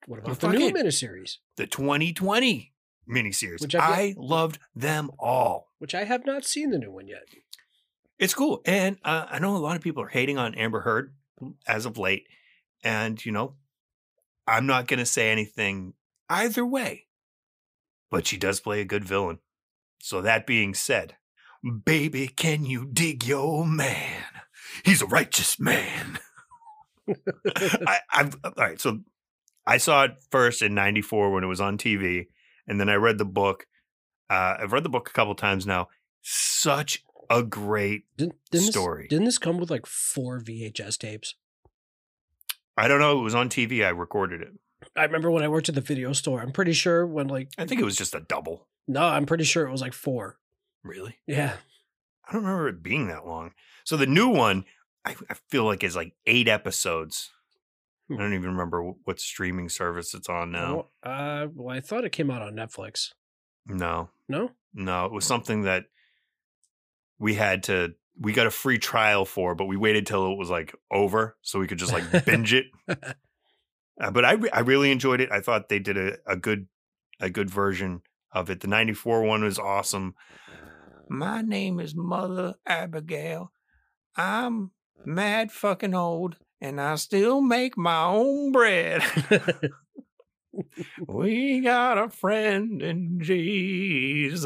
What 0.07 0.21
about 0.21 0.39
the 0.41 0.49
new 0.51 0.69
it. 0.69 0.75
miniseries, 0.75 1.37
the 1.57 1.67
2020 1.67 2.73
miniseries. 3.11 3.61
Which 3.61 3.75
I've 3.75 3.83
I 3.83 4.15
loved 4.17 4.59
them 4.75 5.11
all. 5.19 5.73
which 5.79 5.95
I 5.95 6.05
have 6.05 6.25
not 6.25 6.45
seen 6.45 6.71
the 6.71 6.79
new 6.79 6.93
one 6.93 7.09
yet? 7.09 7.25
It's 8.19 8.33
cool, 8.35 8.63
and 8.65 8.97
uh, 9.05 9.27
I 9.29 9.39
know 9.41 9.57
a 9.57 9.59
lot 9.59 9.77
of 9.77 9.83
people 9.83 10.03
are 10.03 10.09
hating 10.09 10.39
on 10.39 10.55
Amber 10.55 10.81
Heard 10.81 11.13
as 11.67 11.85
of 11.85 11.99
late, 11.99 12.27
and 12.83 13.23
you 13.23 13.33
know, 13.33 13.57
I'm 14.47 14.65
not 14.67 14.87
going 14.87 15.01
to 15.01 15.07
say 15.07 15.31
anything 15.31 15.93
either 16.29 16.65
way, 16.65 17.07
but 18.11 18.27
she 18.27 18.37
does 18.37 18.61
play 18.61 18.81
a 18.81 18.85
good 18.85 19.05
villain. 19.05 19.39
So 20.01 20.21
that 20.23 20.47
being 20.47 20.75
said, 20.75 21.17
baby, 21.85 22.29
can 22.29 22.65
you 22.65 22.87
dig 22.87 23.25
your 23.25 23.67
man? 23.67 24.23
He's 24.85 25.03
a 25.03 25.07
righteous 25.07 25.59
man. 25.59 26.19
I, 27.57 27.99
I've 28.13 28.37
all 28.45 28.53
right. 28.57 28.81
So 28.81 29.01
I 29.67 29.79
saw 29.79 30.05
it 30.05 30.17
first 30.31 30.63
in 30.63 30.75
'94 30.75 31.33
when 31.33 31.45
it 31.45 31.49
was 31.49 31.61
on 31.61 31.79
TV, 31.79 32.27
and 32.67 32.81
then 32.81 32.89
I 32.89 32.95
read 32.95 33.19
the 33.19 33.25
book. 33.25 33.67
Uh, 34.29 34.57
I've 34.61 34.73
read 34.73 34.85
the 34.85 34.91
book 34.91 35.09
a 35.09 35.13
couple 35.13 35.35
times 35.35 35.67
now. 35.67 35.89
Such 36.23 37.05
a 37.31 37.43
great 37.43 38.05
Didn't, 38.17 38.37
didn't 38.51 38.73
Story. 38.73 39.05
This, 39.05 39.11
didn't 39.11 39.25
this 39.27 39.39
come 39.39 39.59
with 39.59 39.71
like 39.71 39.87
four 39.87 40.41
VHS 40.41 40.99
tapes? 40.99 41.35
I 42.77 42.89
don't 42.89 43.01
know. 43.01 43.19
It 43.19 43.23
was 43.23 43.35
on 43.35 43.49
TV. 43.49 43.85
I 43.85 43.91
recorded 43.91 44.43
it. 44.43 44.53
I 44.97 45.05
remember 45.05 45.31
when 45.31 45.43
I 45.43 45.49
worked 45.49 45.69
at 45.69 45.75
the 45.75 45.81
video 45.81 46.13
store. 46.13 46.41
I'm 46.41 46.53
pretty 46.53 46.73
sure 46.73 47.07
when 47.07 47.29
like 47.29 47.51
I 47.59 47.65
think 47.67 47.81
it 47.81 47.85
was 47.85 47.97
just 47.97 48.15
a 48.15 48.21
double. 48.21 48.67
no, 48.87 49.03
I'm 49.03 49.27
pretty 49.27 49.45
sure 49.45 49.67
it 49.67 49.71
was 49.73 49.81
like 49.81 49.93
four. 49.95 50.39
Really? 50.85 51.17
Yeah, 51.27 51.55
I 52.29 52.33
don't 52.33 52.45
remember 52.45 52.69
it 52.69 52.83
being 52.83 53.09
that 53.09 53.27
long. 53.27 53.53
So 53.85 53.97
the 53.97 54.07
new 54.07 54.29
one, 54.29 54.65
I, 55.05 55.17
I 55.31 55.35
feel 55.49 55.65
like 55.65 55.83
is 55.85 55.97
like 55.97 56.13
eight 56.27 56.49
episodes. 56.49 57.31
I 58.11 58.15
Hmm. 58.15 58.21
don't 58.21 58.35
even 58.35 58.51
remember 58.51 58.83
what 59.05 59.19
streaming 59.19 59.69
service 59.69 60.15
it's 60.15 60.29
on 60.29 60.53
now. 60.53 60.87
Oh, 61.05 61.09
uh, 61.11 61.47
well, 61.55 61.77
I 61.77 61.81
thought 61.81 62.05
it 62.05 62.13
came 62.13 62.31
out 62.31 62.43
on 62.43 62.55
Netflix. 62.55 63.13
No, 63.67 64.11
No, 64.29 64.53
no, 64.73 65.07
it 65.07 65.13
was 65.13 65.25
something 65.25 65.63
that 65.63 65.87
we 67.19 67.35
had 67.35 67.65
to. 67.65 67.95
We 68.19 68.33
got 68.33 68.47
a 68.47 68.51
free 68.53 68.79
trial 68.79 69.25
for, 69.25 69.55
but 69.57 69.65
we 69.67 69.77
waited 69.77 70.07
till 70.07 70.31
it 70.33 70.37
was 70.39 70.49
like 70.49 70.75
over 70.91 71.37
so 71.43 71.59
we 71.59 71.67
could 71.67 71.79
just 71.79 71.93
like 71.93 72.25
binge 72.25 72.55
it. 72.55 72.67
Uh, 74.01 74.11
but 74.11 74.25
I 74.25 74.33
re- 74.33 74.51
I 74.51 74.61
really 74.61 74.91
enjoyed 74.91 75.21
it. 75.21 75.31
I 75.33 75.41
thought 75.41 75.69
they 75.69 75.79
did 75.79 75.97
a, 75.97 76.19
a 76.27 76.37
good 76.37 76.69
a 77.21 77.31
good 77.31 77.51
version 77.51 78.03
of 78.33 78.51
it. 78.51 78.61
The 78.61 78.69
'94 78.69 79.23
one 79.23 79.43
was 79.45 79.59
awesome. 79.59 80.15
My 81.09 81.41
name 81.41 81.79
is 81.81 81.95
Mother 81.95 82.55
Abigail. 82.67 83.53
I'm 84.17 84.73
mad 85.05 85.53
fucking 85.53 85.95
old, 85.95 86.37
and 86.61 86.81
I 86.81 86.97
still 86.97 87.41
make 87.41 87.77
my 87.79 88.05
own 88.05 88.53
bread. 88.53 89.03
we 91.07 91.61
got 91.61 91.99
a 91.99 92.09
friend 92.11 92.83
in 92.83 93.21
Jesus. 93.21 94.45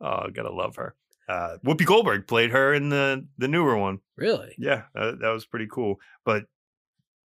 Oh, 0.00 0.28
gotta 0.30 0.52
love 0.52 0.76
her. 0.76 0.94
Uh, 1.28 1.56
Whoopi 1.64 1.84
Goldberg 1.84 2.26
played 2.28 2.50
her 2.52 2.72
in 2.72 2.88
the 2.88 3.26
the 3.38 3.48
newer 3.48 3.76
one. 3.76 3.98
really? 4.16 4.54
Yeah, 4.58 4.84
uh, 4.94 5.12
that 5.20 5.30
was 5.30 5.44
pretty 5.46 5.66
cool. 5.70 5.96
But 6.24 6.44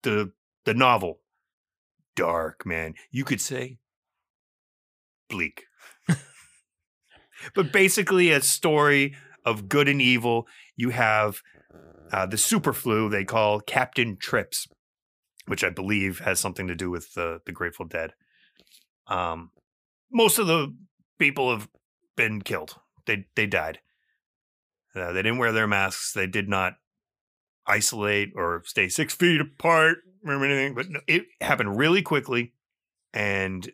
the 0.02 0.32
the 0.68 0.74
novel, 0.74 1.20
dark 2.14 2.66
man, 2.66 2.92
you 3.10 3.24
could 3.24 3.40
say 3.40 3.78
bleak. 5.30 5.64
but 7.54 7.72
basically, 7.72 8.30
a 8.30 8.42
story 8.42 9.16
of 9.46 9.70
good 9.70 9.88
and 9.88 10.02
evil. 10.02 10.46
You 10.76 10.90
have 10.90 11.40
uh, 12.12 12.26
the 12.26 12.36
super 12.36 12.74
flu 12.74 13.08
they 13.08 13.24
call 13.24 13.60
Captain 13.60 14.18
Trips, 14.18 14.68
which 15.46 15.64
I 15.64 15.70
believe 15.70 16.18
has 16.18 16.38
something 16.38 16.68
to 16.68 16.74
do 16.74 16.90
with 16.90 17.14
the 17.14 17.40
the 17.46 17.52
Grateful 17.52 17.86
Dead. 17.86 18.12
Um, 19.06 19.52
most 20.12 20.38
of 20.38 20.46
the 20.46 20.76
people 21.18 21.50
have 21.50 21.66
been 22.14 22.42
killed. 22.42 22.76
They 23.06 23.24
they 23.36 23.46
died. 23.46 23.78
Uh, 24.94 25.12
they 25.12 25.22
didn't 25.22 25.38
wear 25.38 25.52
their 25.52 25.66
masks. 25.66 26.12
They 26.12 26.26
did 26.26 26.46
not 26.46 26.74
isolate 27.66 28.32
or 28.36 28.62
stay 28.66 28.90
six 28.90 29.14
feet 29.14 29.40
apart 29.40 30.02
or 30.24 30.44
anything. 30.44 30.74
But 30.74 30.90
no, 30.90 31.00
it 31.06 31.26
happened 31.40 31.78
really 31.78 32.02
quickly, 32.02 32.52
and 33.12 33.70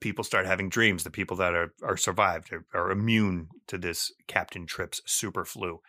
people 0.00 0.24
start 0.24 0.46
having 0.46 0.68
dreams. 0.68 1.04
The 1.04 1.10
people 1.10 1.36
that 1.38 1.54
are 1.54 1.74
are 1.82 1.96
survived 1.96 2.52
are, 2.52 2.64
are 2.74 2.90
immune 2.90 3.48
to 3.68 3.78
this 3.78 4.12
Captain 4.26 4.66
Trips 4.66 5.00
super 5.06 5.44
flu, 5.44 5.80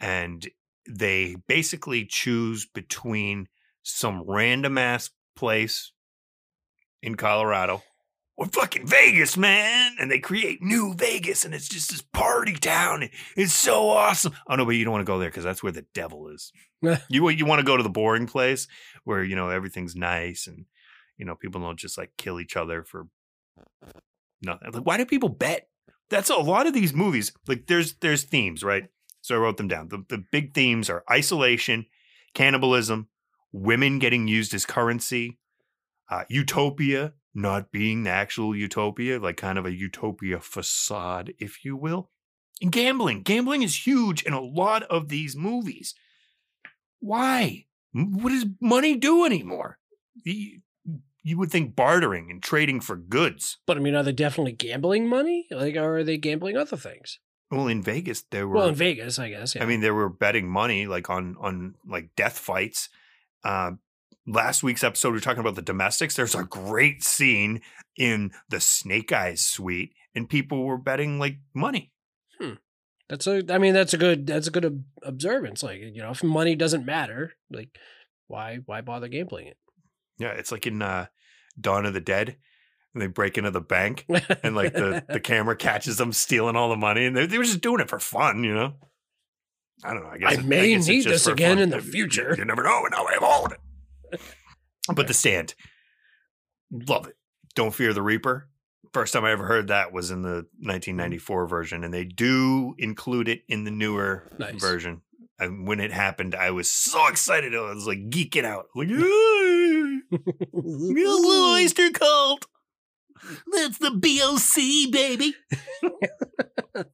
and 0.00 0.48
they 0.88 1.36
basically 1.46 2.04
choose 2.04 2.66
between 2.66 3.48
some 3.82 4.24
random 4.26 4.78
ass 4.78 5.10
place 5.36 5.92
in 7.02 7.14
Colorado 7.14 7.82
or 8.38 8.46
fucking 8.46 8.86
Vegas, 8.86 9.36
man. 9.36 9.96
And 9.98 10.10
they 10.10 10.20
create 10.20 10.62
new 10.62 10.94
Vegas 10.94 11.44
and 11.44 11.52
it's 11.52 11.68
just 11.68 11.90
this 11.90 12.00
party 12.00 12.54
town. 12.54 13.10
It's 13.36 13.52
so 13.52 13.90
awesome. 13.90 14.32
Oh 14.48 14.54
no, 14.54 14.64
but 14.64 14.76
you 14.76 14.84
don't 14.84 14.92
want 14.92 15.04
to 15.04 15.12
go 15.12 15.18
there 15.18 15.28
because 15.28 15.44
that's 15.44 15.62
where 15.62 15.72
the 15.72 15.84
devil 15.92 16.28
is. 16.28 16.52
you 17.10 17.28
you 17.28 17.44
want 17.44 17.58
to 17.58 17.66
go 17.66 17.76
to 17.76 17.82
the 17.82 17.90
boring 17.90 18.28
place 18.28 18.68
where, 19.02 19.24
you 19.24 19.34
know, 19.34 19.50
everything's 19.50 19.96
nice 19.96 20.46
and 20.46 20.66
you 21.18 21.24
know, 21.26 21.34
people 21.34 21.60
don't 21.60 21.78
just 21.78 21.98
like 21.98 22.12
kill 22.16 22.38
each 22.38 22.56
other 22.56 22.84
for 22.84 23.08
nothing. 24.40 24.70
Like, 24.72 24.86
why 24.86 24.96
do 24.96 25.04
people 25.04 25.30
bet? 25.30 25.68
That's 26.08 26.30
a 26.30 26.36
lot 26.36 26.68
of 26.68 26.72
these 26.72 26.94
movies. 26.94 27.32
Like 27.48 27.66
there's 27.66 27.94
there's 27.94 28.22
themes, 28.22 28.62
right? 28.62 28.84
So 29.20 29.34
I 29.34 29.38
wrote 29.38 29.56
them 29.56 29.68
down. 29.68 29.88
The 29.88 30.04
the 30.08 30.24
big 30.30 30.54
themes 30.54 30.88
are 30.88 31.02
isolation, 31.10 31.86
cannibalism, 32.34 33.08
women 33.50 33.98
getting 33.98 34.28
used 34.28 34.54
as 34.54 34.64
currency, 34.64 35.38
uh, 36.08 36.22
utopia 36.28 37.14
not 37.38 37.70
being 37.70 38.02
the 38.02 38.10
actual 38.10 38.54
utopia, 38.54 39.18
like 39.18 39.36
kind 39.36 39.58
of 39.58 39.64
a 39.64 39.74
utopia 39.74 40.40
facade, 40.40 41.32
if 41.38 41.64
you 41.64 41.76
will, 41.76 42.10
and 42.60 42.72
gambling. 42.72 43.22
Gambling 43.22 43.62
is 43.62 43.86
huge 43.86 44.22
in 44.22 44.32
a 44.32 44.40
lot 44.40 44.82
of 44.84 45.08
these 45.08 45.36
movies. 45.36 45.94
Why? 47.00 47.66
What 47.92 48.30
does 48.30 48.46
money 48.60 48.96
do 48.96 49.24
anymore? 49.24 49.78
You, 50.24 50.60
you 51.22 51.38
would 51.38 51.50
think 51.50 51.76
bartering 51.76 52.30
and 52.30 52.42
trading 52.42 52.80
for 52.80 52.96
goods. 52.96 53.58
But 53.66 53.76
I 53.76 53.80
mean, 53.80 53.94
are 53.94 54.02
they 54.02 54.12
definitely 54.12 54.52
gambling 54.52 55.08
money? 55.08 55.46
Like, 55.50 55.76
or 55.76 55.98
are 55.98 56.04
they 56.04 56.16
gambling 56.16 56.56
other 56.56 56.76
things? 56.76 57.18
Well, 57.50 57.68
in 57.68 57.82
Vegas, 57.82 58.22
there 58.30 58.46
were. 58.46 58.56
Well, 58.56 58.68
in 58.68 58.74
Vegas, 58.74 59.18
I 59.18 59.30
guess. 59.30 59.54
Yeah. 59.54 59.62
I 59.62 59.66
mean, 59.66 59.80
they 59.80 59.90
were 59.90 60.10
betting 60.10 60.48
money 60.48 60.86
like 60.86 61.08
on 61.08 61.36
on 61.40 61.76
like 61.86 62.10
death 62.14 62.38
fights. 62.38 62.90
Uh, 63.42 63.72
last 64.28 64.62
week's 64.62 64.84
episode, 64.84 65.08
we 65.08 65.14
were 65.14 65.20
talking 65.20 65.40
about 65.40 65.54
the 65.56 65.62
domestics. 65.62 66.14
There's 66.14 66.34
a 66.34 66.44
great 66.44 67.02
scene 67.02 67.60
in 67.96 68.30
the 68.48 68.60
Snake 68.60 69.10
Eyes 69.12 69.40
suite, 69.40 69.94
and 70.14 70.28
people 70.28 70.64
were 70.64 70.78
betting 70.78 71.18
like 71.18 71.38
money. 71.54 71.92
that's 73.08 73.26
a. 73.26 73.42
I 73.48 73.58
mean, 73.58 73.74
that's 73.74 73.94
a 73.94 73.98
good. 73.98 74.26
That's 74.26 74.46
a 74.46 74.50
good 74.50 74.64
ob- 74.64 74.84
observance. 75.02 75.62
Like, 75.62 75.80
you 75.80 76.02
know, 76.02 76.10
if 76.10 76.22
money 76.22 76.54
doesn't 76.54 76.84
matter, 76.86 77.32
like, 77.50 77.70
why 78.26 78.58
why 78.66 78.80
bother 78.82 79.08
gambling 79.08 79.48
it? 79.48 79.56
Yeah, 80.18 80.32
it's 80.32 80.52
like 80.52 80.66
in 80.66 80.82
uh, 80.82 81.06
Dawn 81.60 81.86
of 81.86 81.94
the 81.94 82.00
Dead. 82.00 82.36
And 82.94 83.02
they 83.02 83.06
break 83.06 83.36
into 83.36 83.50
the 83.50 83.60
bank, 83.60 84.06
and 84.42 84.56
like 84.56 84.72
the 84.72 85.04
the 85.08 85.20
camera 85.32 85.54
catches 85.54 85.98
them 85.98 86.10
stealing 86.12 86.56
all 86.56 86.70
the 86.70 86.76
money, 86.76 87.04
and 87.04 87.14
they, 87.14 87.26
they 87.26 87.36
were 87.36 87.44
just 87.44 87.60
doing 87.60 87.80
it 87.80 87.90
for 87.90 87.98
fun, 87.98 88.42
you 88.44 88.54
know. 88.54 88.72
I 89.84 89.92
don't 89.92 90.02
know. 90.04 90.08
I 90.08 90.18
guess 90.18 90.30
I 90.30 90.40
it- 90.40 90.44
may 90.46 90.74
guess 90.74 90.88
need 90.88 91.04
this 91.04 91.26
again 91.26 91.56
fun. 91.58 91.62
in 91.64 91.68
the 91.70 91.76
You- 91.76 91.82
you- 91.84 91.92
future. 91.92 92.34
You 92.36 92.46
never 92.46 92.62
know, 92.62 92.78
and 92.86 92.90
now 92.90 93.04
I 93.06 93.12
have 93.12 93.22
all 93.22 93.44
of 93.44 93.52
it. 93.52 93.58
But 94.94 95.06
the 95.06 95.14
stand, 95.14 95.54
love 96.70 97.06
it. 97.06 97.16
Don't 97.54 97.74
fear 97.74 97.92
the 97.92 98.02
Reaper. 98.02 98.48
First 98.92 99.12
time 99.12 99.24
I 99.24 99.32
ever 99.32 99.46
heard 99.46 99.68
that 99.68 99.92
was 99.92 100.10
in 100.10 100.22
the 100.22 100.28
mm. 100.28 100.66
1994 100.66 101.46
version, 101.46 101.84
and 101.84 101.92
they 101.92 102.04
do 102.04 102.74
include 102.78 103.28
it 103.28 103.42
in 103.48 103.64
the 103.64 103.70
newer 103.70 104.30
Nice. 104.38 104.60
version. 104.60 105.02
And 105.38 105.68
when 105.68 105.78
it 105.78 105.92
happened, 105.92 106.34
I 106.34 106.50
was 106.50 106.70
so 106.70 107.06
excited. 107.08 107.54
I 107.54 107.60
was 107.60 107.86
like 107.86 108.10
geeking 108.10 108.44
out. 108.44 108.66
Like, 108.74 108.88
"Yay! 108.88 110.00
Real 110.52 111.22
Blue 111.22 111.54
Oyster 111.54 111.90
Cult. 111.90 112.46
That's 113.52 113.78
the 113.78 113.90
BOC, 113.90 114.90
baby. 114.92 115.34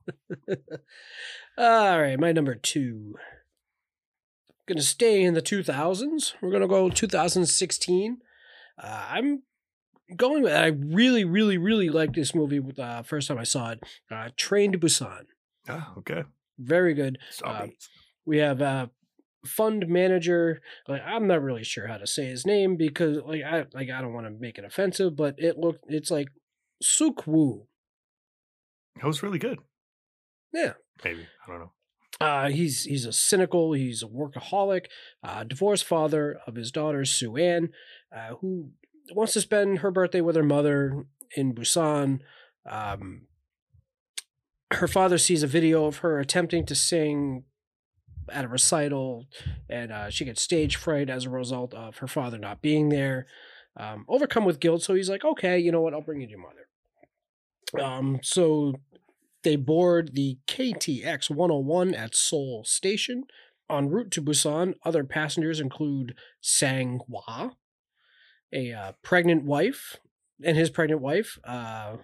All 1.59 2.01
right, 2.01 2.19
my 2.19 2.33
number 2.33 2.55
two. 2.55 3.15
Gonna 4.67 4.83
stay 4.83 5.23
in 5.23 5.35
the 5.35 5.43
2000s. 5.43 6.35
We're 6.41 6.51
gonna 6.51 6.69
go 6.69 6.89
2016. 6.89 8.19
Uh, 8.83 9.07
I'm 9.11 9.43
going 10.17 10.43
with. 10.43 10.53
I 10.53 10.67
really, 10.67 11.25
really, 11.25 11.59
really 11.59 11.89
liked 11.91 12.15
this 12.15 12.35
movie. 12.35 12.61
With 12.61 12.79
uh, 12.79 13.03
first 13.03 13.29
time 13.29 13.39
I 13.39 13.45
saw 13.45 13.71
it, 13.71 13.83
uh, 14.11 14.31
Train 14.37 14.73
to 14.73 14.79
Busan. 14.79 15.27
Oh, 15.69 15.95
okay. 15.99 16.25
Very 16.59 16.95
good. 16.95 17.19
Zombies. 17.33 17.89
We 18.25 18.39
have 18.39 18.61
a 18.61 18.91
fund 19.45 19.87
manager. 19.89 20.61
Like 20.89 21.03
I'm 21.05 21.27
not 21.27 21.43
really 21.43 21.65
sure 21.65 21.87
how 21.87 21.99
to 21.99 22.07
say 22.07 22.27
his 22.27 22.47
name 22.47 22.77
because 22.77 23.19
like 23.27 23.43
I 23.43 23.67
like 23.75 23.91
I 23.91 24.01
don't 24.01 24.15
want 24.15 24.27
to 24.27 24.33
make 24.33 24.59
it 24.59 24.65
offensive, 24.65 25.17
but 25.17 25.35
it 25.39 25.59
look 25.59 25.79
it's 25.89 26.11
like 26.11 26.29
Suk 26.83 27.27
Woo. 27.27 27.67
that 28.97 29.07
was 29.07 29.23
really 29.23 29.39
good. 29.39 29.59
Yeah. 30.53 30.75
Maybe. 31.05 31.27
I 31.47 31.51
don't 31.51 31.61
know. 31.61 31.73
Uh, 32.21 32.49
he's 32.49 32.85
he's 32.85 33.07
a 33.07 33.13
cynical, 33.13 33.73
he's 33.73 34.03
a 34.03 34.07
workaholic, 34.07 34.87
uh, 35.23 35.45
divorced 35.45 35.85
father 35.85 36.39
of 36.47 36.55
his 36.55 36.71
daughter 36.71 37.05
Sue 37.05 37.37
Ann, 37.37 37.71
uh, 38.15 38.37
who 38.41 38.71
wants 39.13 39.33
to 39.35 39.41
spend 39.41 39.81
her 39.81 39.91
birthday 39.91 40.21
with 40.21 40.37
her 40.37 40.43
mother 40.43 41.05
in 41.37 41.55
Busan. 41.55 42.21
Um, 42.69 43.27
her 44.73 44.89
father 44.89 45.19
sees 45.19 45.43
a 45.43 45.49
video 45.49 45.87
of 45.87 45.99
her 45.99 46.19
attempting 46.21 46.65
to 46.67 46.75
sing 46.75 47.45
at 48.29 48.45
a 48.45 48.49
recital, 48.49 49.27
and 49.69 49.93
uh, 49.93 50.11
she 50.11 50.25
gets 50.25 50.41
stage 50.41 50.77
fright 50.77 51.11
as 51.11 51.25
a 51.27 51.31
result 51.31 51.75
of 51.75 51.99
her 51.99 52.09
father 52.09 52.39
not 52.39 52.63
being 52.63 52.89
there. 52.89 53.27
Um, 53.77 54.05
overcome 54.09 54.45
with 54.45 54.61
guilt, 54.61 54.83
so 54.83 54.95
he's 54.95 55.11
like, 55.11 55.25
"Okay, 55.25 55.59
you 55.59 55.73
know 55.73 55.81
what? 55.81 55.95
I'll 55.95 56.01
bring 56.01 56.21
you 56.21 56.27
to 56.27 56.31
your 56.31 56.41
mother." 56.41 56.69
Um, 57.85 58.21
so 58.23 58.75
they 59.45 59.57
board 59.57 60.15
the 60.15 60.39
KTX 60.47 61.31
101 61.31 61.95
at 61.95 62.15
Seoul 62.15 62.65
Station. 62.65 63.25
En 63.71 63.89
route 63.89 64.11
to 64.11 64.23
Busan, 64.23 64.75
other 64.85 65.05
passengers 65.05 65.61
include 65.61 66.15
Sang 66.41 67.01
Hwa, 67.09 67.53
a 68.53 68.73
uh, 68.73 68.93
pregnant 69.03 69.45
wife, 69.45 69.97
and 70.43 70.57
his 70.57 70.69
pregnant 70.69 71.01
wife, 71.01 71.39
uh, 71.45 71.97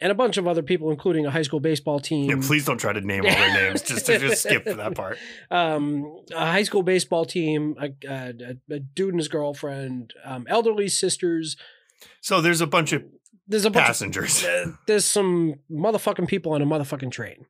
and 0.00 0.12
a 0.12 0.14
bunch 0.14 0.36
of 0.36 0.46
other 0.46 0.62
people, 0.62 0.90
including 0.90 1.26
a 1.26 1.30
high 1.30 1.42
school 1.42 1.60
baseball 1.60 2.00
team. 2.00 2.30
Yeah, 2.30 2.46
please 2.46 2.64
don't 2.64 2.78
try 2.78 2.92
to 2.92 3.00
name 3.00 3.24
all 3.24 3.30
their 3.30 3.70
names. 3.70 3.82
Just, 3.92 4.06
just 4.06 4.42
skip 4.42 4.64
that 4.64 4.94
part. 4.94 5.18
Um, 5.50 6.16
a 6.34 6.46
high 6.46 6.62
school 6.62 6.82
baseball 6.82 7.24
team, 7.24 7.76
a, 7.80 7.90
a, 8.08 8.56
a 8.70 8.78
dude 8.80 9.10
and 9.10 9.20
his 9.20 9.28
girlfriend, 9.28 10.14
um, 10.24 10.46
elderly 10.48 10.88
sisters. 10.88 11.56
So 12.20 12.40
there's 12.40 12.60
a 12.60 12.66
bunch 12.66 12.92
of 12.92 13.04
There's 13.46 13.64
a 13.64 13.68
of- 13.68 13.74
passengers. 13.74 14.44
uh, 14.44 14.72
there's 14.86 15.04
some 15.04 15.54
motherfucking 15.70 16.28
people 16.28 16.52
on 16.52 16.62
a 16.62 16.66
motherfucking 16.66 17.10
train. 17.12 17.46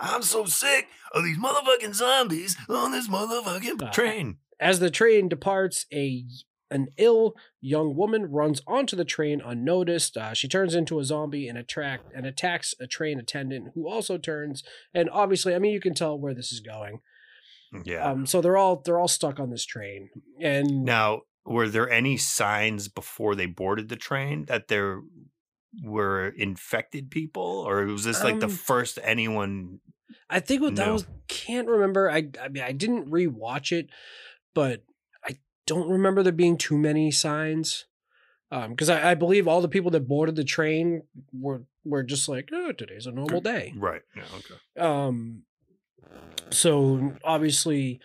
I'm 0.00 0.22
so 0.22 0.44
sick 0.44 0.88
of 1.12 1.24
these 1.24 1.38
motherfucking 1.38 1.94
zombies 1.94 2.56
on 2.68 2.92
this 2.92 3.08
motherfucking 3.08 3.82
Uh, 3.82 3.90
train. 3.90 4.38
As 4.60 4.80
the 4.80 4.90
train 4.90 5.28
departs, 5.28 5.86
a 5.92 6.24
an 6.68 6.88
ill 6.96 7.36
young 7.60 7.94
woman 7.94 8.26
runs 8.26 8.60
onto 8.66 8.96
the 8.96 9.04
train 9.04 9.40
unnoticed. 9.40 10.16
Uh, 10.16 10.34
she 10.34 10.48
turns 10.48 10.74
into 10.74 10.98
a 10.98 11.04
zombie 11.04 11.46
and 11.48 11.56
attract 11.56 12.12
and 12.12 12.26
attacks 12.26 12.74
a 12.80 12.88
train 12.88 13.20
attendant 13.20 13.68
who 13.74 13.88
also 13.88 14.18
turns. 14.18 14.64
And 14.92 15.08
obviously, 15.10 15.54
I 15.54 15.60
mean, 15.60 15.72
you 15.72 15.80
can 15.80 15.94
tell 15.94 16.18
where 16.18 16.34
this 16.34 16.50
is 16.52 16.58
going. 16.60 17.00
Yeah. 17.84 18.04
Um, 18.10 18.26
so 18.26 18.40
they're 18.40 18.56
all 18.56 18.82
they're 18.84 18.98
all 18.98 19.06
stuck 19.08 19.38
on 19.38 19.50
this 19.50 19.64
train, 19.64 20.10
and 20.40 20.84
now, 20.84 21.22
were 21.46 21.68
there 21.68 21.88
any 21.88 22.16
signs 22.16 22.88
before 22.88 23.34
they 23.34 23.46
boarded 23.46 23.88
the 23.88 23.96
train 23.96 24.44
that 24.46 24.68
there 24.68 25.00
were 25.82 26.28
infected 26.28 27.10
people, 27.10 27.64
or 27.66 27.84
was 27.86 28.04
this 28.04 28.22
like 28.24 28.40
the 28.40 28.46
Um, 28.46 28.52
first 28.52 28.98
anyone? 29.02 29.80
I 30.28 30.40
think 30.40 30.62
what 30.62 30.76
that 30.76 30.92
was 30.92 31.06
can't 31.28 31.68
remember. 31.68 32.10
I 32.10 32.30
I 32.40 32.48
mean 32.48 32.62
I 32.62 32.72
didn't 32.72 33.10
rewatch 33.10 33.72
it, 33.72 33.90
but 34.54 34.82
I 35.24 35.38
don't 35.66 35.88
remember 35.88 36.22
there 36.22 36.32
being 36.32 36.56
too 36.56 36.78
many 36.78 37.10
signs. 37.10 37.86
Um, 38.48 38.70
because 38.70 38.88
I, 38.88 39.10
I 39.10 39.14
believe 39.14 39.48
all 39.48 39.60
the 39.60 39.68
people 39.68 39.90
that 39.90 40.06
boarded 40.06 40.36
the 40.36 40.44
train 40.44 41.02
were 41.32 41.64
were 41.84 42.04
just 42.04 42.28
like, 42.28 42.50
oh, 42.52 42.72
today's 42.72 43.06
a 43.06 43.12
normal 43.12 43.40
day. 43.40 43.74
Right. 43.76 44.02
Yeah. 44.16 44.22
Okay. 44.36 44.80
Um, 44.80 45.42
so 46.50 47.16
obviously, 47.24 48.00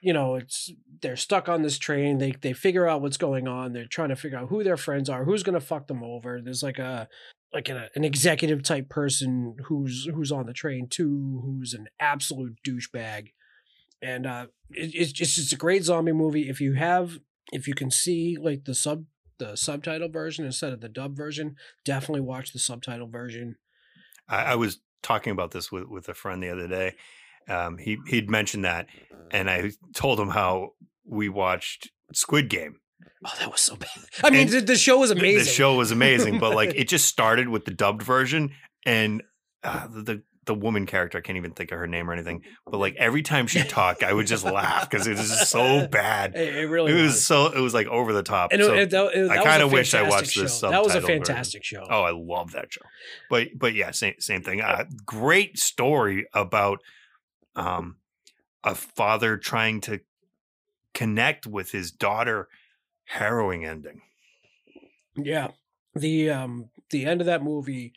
you, 0.00 0.12
know, 0.12 0.36
it's 0.36 0.70
they're 1.00 1.16
stuck 1.16 1.48
on 1.48 1.62
this 1.62 1.78
train. 1.78 2.18
They 2.18 2.32
they 2.32 2.52
figure 2.52 2.88
out 2.88 3.02
what's 3.02 3.16
going 3.16 3.48
on. 3.48 3.72
They're 3.72 3.86
trying 3.86 4.10
to 4.10 4.16
figure 4.16 4.38
out 4.38 4.48
who 4.48 4.62
their 4.62 4.76
friends 4.76 5.08
are, 5.08 5.24
who's 5.24 5.42
gonna 5.42 5.60
fuck 5.60 5.86
them 5.86 6.02
over. 6.02 6.40
There's 6.40 6.62
like 6.62 6.78
a 6.78 7.08
like 7.52 7.68
a, 7.68 7.88
an 7.94 8.04
executive 8.04 8.62
type 8.62 8.88
person 8.88 9.56
who's 9.66 10.08
who's 10.12 10.32
on 10.32 10.46
the 10.46 10.52
train 10.52 10.88
too, 10.88 11.42
who's 11.44 11.74
an 11.74 11.88
absolute 12.00 12.58
douchebag. 12.66 13.32
And 14.02 14.26
uh, 14.26 14.46
it, 14.70 14.92
it's 14.94 15.12
just 15.12 15.38
it's 15.38 15.52
a 15.52 15.56
great 15.56 15.84
zombie 15.84 16.12
movie. 16.12 16.48
If 16.48 16.60
you 16.60 16.74
have 16.74 17.18
if 17.52 17.66
you 17.66 17.74
can 17.74 17.90
see 17.90 18.36
like 18.40 18.64
the 18.64 18.74
sub 18.74 19.04
the 19.38 19.56
subtitle 19.56 20.08
version 20.08 20.44
instead 20.44 20.72
of 20.72 20.80
the 20.80 20.88
dub 20.88 21.16
version, 21.16 21.56
definitely 21.84 22.20
watch 22.20 22.52
the 22.52 22.58
subtitle 22.58 23.08
version. 23.08 23.56
I, 24.28 24.44
I 24.44 24.54
was 24.56 24.80
talking 25.02 25.32
about 25.32 25.52
this 25.52 25.70
with, 25.72 25.84
with 25.88 26.08
a 26.08 26.14
friend 26.14 26.42
the 26.42 26.50
other 26.50 26.68
day. 26.68 26.96
Um, 27.48 27.78
he 27.78 27.98
he'd 28.06 28.30
mentioned 28.30 28.64
that, 28.64 28.86
and 29.30 29.48
I 29.50 29.70
told 29.94 30.20
him 30.20 30.28
how 30.30 30.70
we 31.04 31.28
watched 31.28 31.90
Squid 32.12 32.48
Game. 32.50 32.76
Oh, 33.26 33.32
that 33.40 33.50
was 33.50 33.60
so 33.60 33.74
bad. 33.76 33.88
I 34.22 34.30
mean, 34.30 34.48
the, 34.48 34.60
the 34.60 34.76
show 34.76 34.98
was 34.98 35.10
amazing. 35.10 35.38
The 35.40 35.44
show 35.50 35.74
was 35.74 35.90
amazing, 35.90 36.38
but 36.38 36.54
like 36.54 36.72
it 36.76 36.88
just 36.88 37.06
started 37.08 37.48
with 37.48 37.64
the 37.64 37.72
dubbed 37.72 38.02
version, 38.02 38.50
and 38.86 39.22
uh, 39.64 39.88
the, 39.88 40.22
the 40.44 40.54
woman 40.54 40.86
character 40.86 41.18
I 41.18 41.20
can't 41.20 41.36
even 41.36 41.50
think 41.50 41.72
of 41.72 41.78
her 41.78 41.86
name 41.88 42.08
or 42.08 42.12
anything. 42.12 42.42
But 42.64 42.78
like 42.78 42.94
every 42.96 43.22
time 43.22 43.46
she 43.48 43.62
talked, 43.64 44.02
I 44.04 44.12
would 44.12 44.26
just 44.28 44.44
laugh 44.44 44.88
because 44.88 45.06
it 45.06 45.16
was 45.16 45.28
just 45.28 45.50
so 45.50 45.86
bad. 45.88 46.36
It, 46.36 46.54
it 46.56 46.66
really 46.68 46.92
It 46.92 46.94
was. 46.94 47.12
was 47.14 47.26
so 47.26 47.46
it 47.46 47.60
was 47.60 47.74
like 47.74 47.86
over 47.88 48.12
the 48.12 48.22
top. 48.22 48.52
and 48.52 48.62
So- 48.62 48.74
it, 48.74 48.90
that- 48.90 49.30
I 49.30 49.36
a 49.36 49.42
kinda 49.42 49.66
wish 49.68 49.92
I 49.94 50.02
fantastic 50.02 50.10
watched 50.10 50.36
this. 50.40 50.60
That 50.60 50.82
was 50.84 50.94
a 50.94 50.98
subtitled 50.98 51.02
version. 51.02 51.24
fantastic 51.24 51.64
show. 51.64 51.84
Oh, 51.90 52.02
I 52.02 52.12
love 52.12 52.52
that 52.52 52.72
show. 52.72 52.82
But 53.28 53.48
but 53.56 53.74
yeah, 53.74 53.90
same 53.90 54.14
same 54.20 54.42
thing. 54.42 54.60
Uh, 54.60 54.84
great 55.04 55.58
story 55.58 56.26
about 56.32 56.78
um 57.58 57.96
a 58.64 58.74
father 58.74 59.36
trying 59.36 59.80
to 59.82 60.00
connect 60.94 61.46
with 61.46 61.72
his 61.72 61.90
daughter. 61.90 62.48
Harrowing 63.04 63.64
ending. 63.64 64.02
Yeah. 65.16 65.48
The 65.94 66.30
um 66.30 66.70
the 66.90 67.06
end 67.06 67.20
of 67.22 67.26
that 67.26 67.42
movie, 67.42 67.92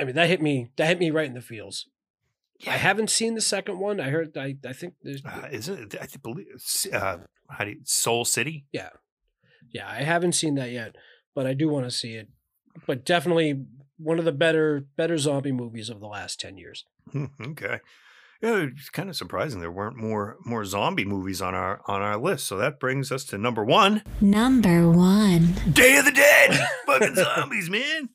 I 0.00 0.04
mean, 0.04 0.14
that 0.14 0.28
hit 0.28 0.40
me 0.40 0.70
that 0.76 0.86
hit 0.88 0.98
me 0.98 1.10
right 1.10 1.26
in 1.26 1.34
the 1.34 1.42
feels. 1.42 1.86
yeah. 2.58 2.72
I 2.72 2.76
haven't 2.76 3.10
seen 3.10 3.34
the 3.34 3.40
second 3.42 3.78
one. 3.78 4.00
I 4.00 4.08
heard 4.10 4.36
I 4.38 4.56
I 4.66 4.72
think 4.72 4.94
there's 5.02 5.22
Uh, 5.24 5.48
isn't 5.50 5.94
it? 5.94 6.00
I 6.00 6.06
think 6.06 6.22
believe 6.22 6.46
it's, 6.54 6.86
uh, 6.86 7.18
how 7.50 7.64
do 7.64 7.70
you, 7.72 7.80
Soul 7.84 8.24
City? 8.24 8.64
yeah. 8.72 8.90
Yeah, 9.70 9.86
I 9.86 10.02
haven't 10.02 10.32
seen 10.32 10.54
that 10.54 10.70
yet, 10.70 10.96
but 11.34 11.46
I 11.46 11.52
do 11.52 11.68
want 11.68 11.84
to 11.84 11.90
see 11.90 12.14
it. 12.14 12.28
But 12.86 13.04
definitely 13.04 13.66
one 13.98 14.18
of 14.18 14.24
the 14.24 14.32
better 14.32 14.86
better 14.96 15.18
zombie 15.18 15.52
movies 15.52 15.90
of 15.90 16.00
the 16.00 16.06
last 16.06 16.40
10 16.40 16.56
years. 16.56 16.86
Hmm, 17.12 17.26
Yeah, 18.40 18.68
it's 18.72 18.88
kind 18.90 19.08
of 19.08 19.16
surprising 19.16 19.60
there 19.60 19.70
weren't 19.70 19.96
more 19.96 20.36
more 20.44 20.64
zombie 20.64 21.04
movies 21.04 21.42
on 21.42 21.54
our 21.54 21.80
on 21.88 22.02
our 22.02 22.16
list. 22.16 22.46
So 22.46 22.56
that 22.58 22.78
brings 22.78 23.10
us 23.10 23.24
to 23.26 23.38
number 23.38 23.64
one. 23.64 24.02
Number 24.20 24.88
one. 24.88 25.54
Day 25.72 25.96
of 25.96 26.04
the 26.04 26.12
Dead. 26.12 26.68
Fucking 26.86 27.16
zombies, 27.16 27.68
man. 27.68 28.10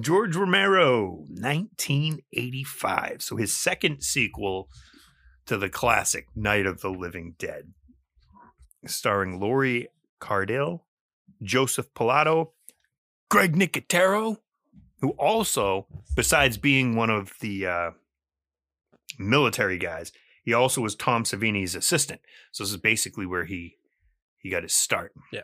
George 0.00 0.34
Romero, 0.34 1.24
1985. 1.28 3.22
So 3.22 3.36
his 3.36 3.54
second 3.54 4.02
sequel 4.02 4.68
to 5.46 5.58
the 5.58 5.68
classic 5.68 6.26
Night 6.34 6.66
of 6.66 6.80
the 6.80 6.88
Living 6.88 7.34
Dead, 7.38 7.72
starring 8.86 9.38
Lori 9.38 9.88
Cardille, 10.20 10.80
Joseph 11.42 11.92
Pilato, 11.94 12.52
Greg 13.30 13.54
Nicotero, 13.54 14.38
who 15.00 15.10
also, 15.10 15.86
besides 16.16 16.56
being 16.56 16.96
one 16.96 17.10
of 17.10 17.34
the 17.40 17.66
uh, 17.66 17.90
military 19.18 19.78
guys, 19.78 20.12
he 20.44 20.52
also 20.52 20.80
was 20.80 20.94
Tom 20.94 21.24
Savini's 21.24 21.74
assistant. 21.74 22.20
So 22.52 22.64
this 22.64 22.70
is 22.72 22.76
basically 22.78 23.26
where 23.26 23.44
he 23.44 23.76
he 24.38 24.50
got 24.50 24.62
his 24.62 24.74
start 24.74 25.12
Yeah. 25.32 25.40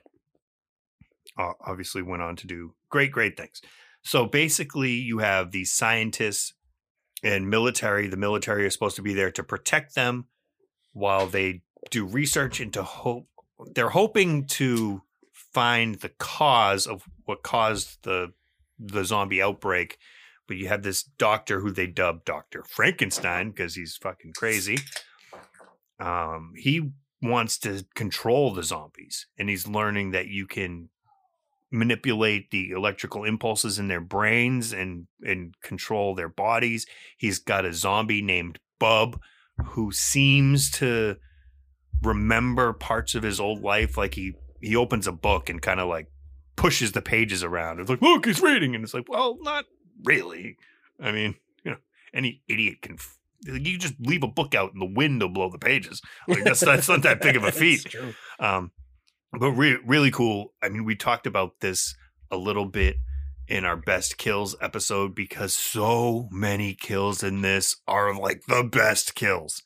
uh, 1.38 1.52
obviously 1.66 2.02
went 2.02 2.22
on 2.22 2.36
to 2.36 2.46
do 2.46 2.74
great, 2.90 3.10
great 3.12 3.36
things. 3.36 3.62
So 4.02 4.26
basically, 4.26 4.92
you 4.92 5.18
have 5.18 5.50
these 5.52 5.72
scientists 5.72 6.54
and 7.22 7.48
military. 7.48 8.08
The 8.08 8.16
military 8.16 8.66
is 8.66 8.72
supposed 8.74 8.96
to 8.96 9.02
be 9.02 9.14
there 9.14 9.30
to 9.32 9.42
protect 9.42 9.94
them 9.94 10.26
while 10.92 11.26
they 11.26 11.62
do 11.90 12.04
research 12.06 12.60
into 12.60 12.82
hope. 12.82 13.28
They're 13.74 13.90
hoping 13.90 14.46
to 14.48 15.02
find 15.32 15.96
the 15.96 16.08
cause 16.10 16.86
of 16.86 17.04
what 17.24 17.42
caused 17.42 18.02
the 18.04 18.32
the 18.78 19.04
zombie 19.04 19.42
outbreak. 19.42 19.98
But 20.50 20.56
you 20.56 20.66
have 20.66 20.82
this 20.82 21.04
doctor 21.04 21.60
who 21.60 21.70
they 21.70 21.86
dub 21.86 22.24
Doctor 22.24 22.64
Frankenstein 22.68 23.50
because 23.50 23.76
he's 23.76 23.96
fucking 23.96 24.32
crazy. 24.36 24.78
Um, 26.00 26.54
he 26.56 26.90
wants 27.22 27.56
to 27.58 27.84
control 27.94 28.52
the 28.52 28.64
zombies, 28.64 29.28
and 29.38 29.48
he's 29.48 29.68
learning 29.68 30.10
that 30.10 30.26
you 30.26 30.48
can 30.48 30.88
manipulate 31.70 32.50
the 32.50 32.70
electrical 32.70 33.22
impulses 33.22 33.78
in 33.78 33.86
their 33.86 34.00
brains 34.00 34.72
and 34.72 35.06
and 35.22 35.54
control 35.62 36.16
their 36.16 36.28
bodies. 36.28 36.84
He's 37.16 37.38
got 37.38 37.64
a 37.64 37.72
zombie 37.72 38.20
named 38.20 38.58
Bub 38.80 39.20
who 39.66 39.92
seems 39.92 40.68
to 40.72 41.18
remember 42.02 42.72
parts 42.72 43.14
of 43.14 43.22
his 43.22 43.38
old 43.38 43.62
life 43.62 43.96
like 43.96 44.16
he 44.16 44.32
he 44.60 44.74
opens 44.74 45.06
a 45.06 45.12
book 45.12 45.48
and 45.48 45.62
kind 45.62 45.78
of 45.78 45.88
like 45.88 46.08
pushes 46.56 46.90
the 46.90 47.02
pages 47.02 47.44
around. 47.44 47.78
It's 47.78 47.88
like, 47.88 48.02
"Look, 48.02 48.26
he's 48.26 48.42
reading." 48.42 48.74
And 48.74 48.82
it's 48.82 48.94
like, 48.94 49.08
"Well, 49.08 49.38
not 49.42 49.66
really." 50.04 50.56
I 51.00 51.12
mean, 51.12 51.34
you 51.64 51.72
know, 51.72 51.78
any 52.14 52.42
idiot 52.48 52.82
can 52.82 52.94
f- 52.94 53.18
you 53.44 53.78
just 53.78 53.94
leave 54.00 54.22
a 54.22 54.28
book 54.28 54.54
out 54.54 54.72
and 54.72 54.82
the 54.82 54.94
wind 54.94 55.22
will 55.22 55.30
blow 55.30 55.50
the 55.50 55.58
pages. 55.58 56.02
Like 56.28 56.44
that's 56.44 56.60
that's 56.60 56.88
not 56.88 57.02
that 57.02 57.20
big 57.20 57.36
of 57.36 57.44
a 57.44 57.52
feat. 57.52 57.94
Um, 58.38 58.72
but 59.32 59.52
re- 59.52 59.78
really 59.84 60.10
cool. 60.10 60.52
I 60.62 60.68
mean, 60.68 60.84
we 60.84 60.96
talked 60.96 61.26
about 61.26 61.60
this 61.60 61.94
a 62.30 62.36
little 62.36 62.66
bit 62.66 62.96
in 63.48 63.64
our 63.64 63.76
best 63.76 64.16
kills 64.18 64.54
episode 64.60 65.14
because 65.14 65.54
so 65.54 66.28
many 66.30 66.74
kills 66.74 67.22
in 67.22 67.42
this 67.42 67.76
are 67.86 68.14
like 68.14 68.42
the 68.46 68.62
best 68.62 69.14
kills. 69.14 69.62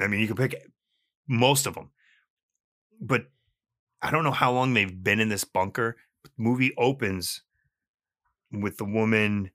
I 0.00 0.06
mean, 0.08 0.20
you 0.20 0.26
can 0.26 0.36
pick 0.36 0.54
most 1.26 1.66
of 1.66 1.74
them, 1.74 1.90
but 3.00 3.26
I 4.02 4.10
don't 4.10 4.24
know 4.24 4.30
how 4.30 4.52
long 4.52 4.74
they've 4.74 5.02
been 5.02 5.20
in 5.20 5.30
this 5.30 5.44
bunker. 5.44 5.96
The 6.24 6.30
movie 6.36 6.74
opens 6.76 7.42
with 8.52 8.76
the 8.76 8.84
woman 8.84 9.50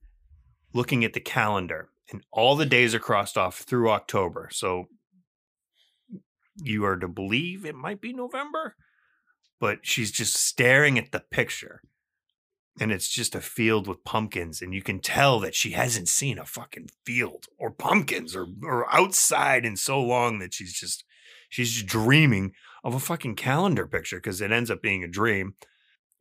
looking 0.73 1.03
at 1.03 1.13
the 1.13 1.19
calendar, 1.19 1.89
and 2.11 2.23
all 2.31 2.55
the 2.55 2.65
days 2.65 2.93
are 2.95 2.99
crossed 2.99 3.37
off 3.37 3.59
through 3.59 3.89
October. 3.89 4.49
So 4.51 4.85
you 6.63 6.85
are 6.85 6.97
to 6.97 7.07
believe 7.07 7.65
it 7.65 7.75
might 7.75 8.01
be 8.01 8.13
November, 8.13 8.75
but 9.59 9.79
she's 9.83 10.11
just 10.11 10.35
staring 10.35 10.97
at 10.97 11.11
the 11.11 11.19
picture. 11.19 11.81
And 12.79 12.91
it's 12.91 13.09
just 13.09 13.35
a 13.35 13.41
field 13.41 13.85
with 13.85 14.05
pumpkins, 14.05 14.61
and 14.61 14.73
you 14.73 14.81
can 14.81 15.01
tell 15.01 15.41
that 15.41 15.55
she 15.55 15.71
hasn't 15.71 16.07
seen 16.07 16.39
a 16.39 16.45
fucking 16.45 16.89
field 17.05 17.47
or 17.57 17.69
pumpkins 17.69 18.33
or, 18.33 18.47
or 18.63 18.91
outside 18.93 19.65
in 19.65 19.75
so 19.75 20.01
long 20.01 20.39
that 20.39 20.53
she's 20.53 20.73
just 20.73 21.03
she's 21.49 21.73
just 21.73 21.85
dreaming 21.85 22.53
of 22.83 22.95
a 22.95 22.99
fucking 22.99 23.35
calendar 23.35 23.85
picture 23.85 24.17
because 24.17 24.39
it 24.39 24.53
ends 24.53 24.71
up 24.71 24.81
being 24.81 25.03
a 25.03 25.07
dream. 25.07 25.55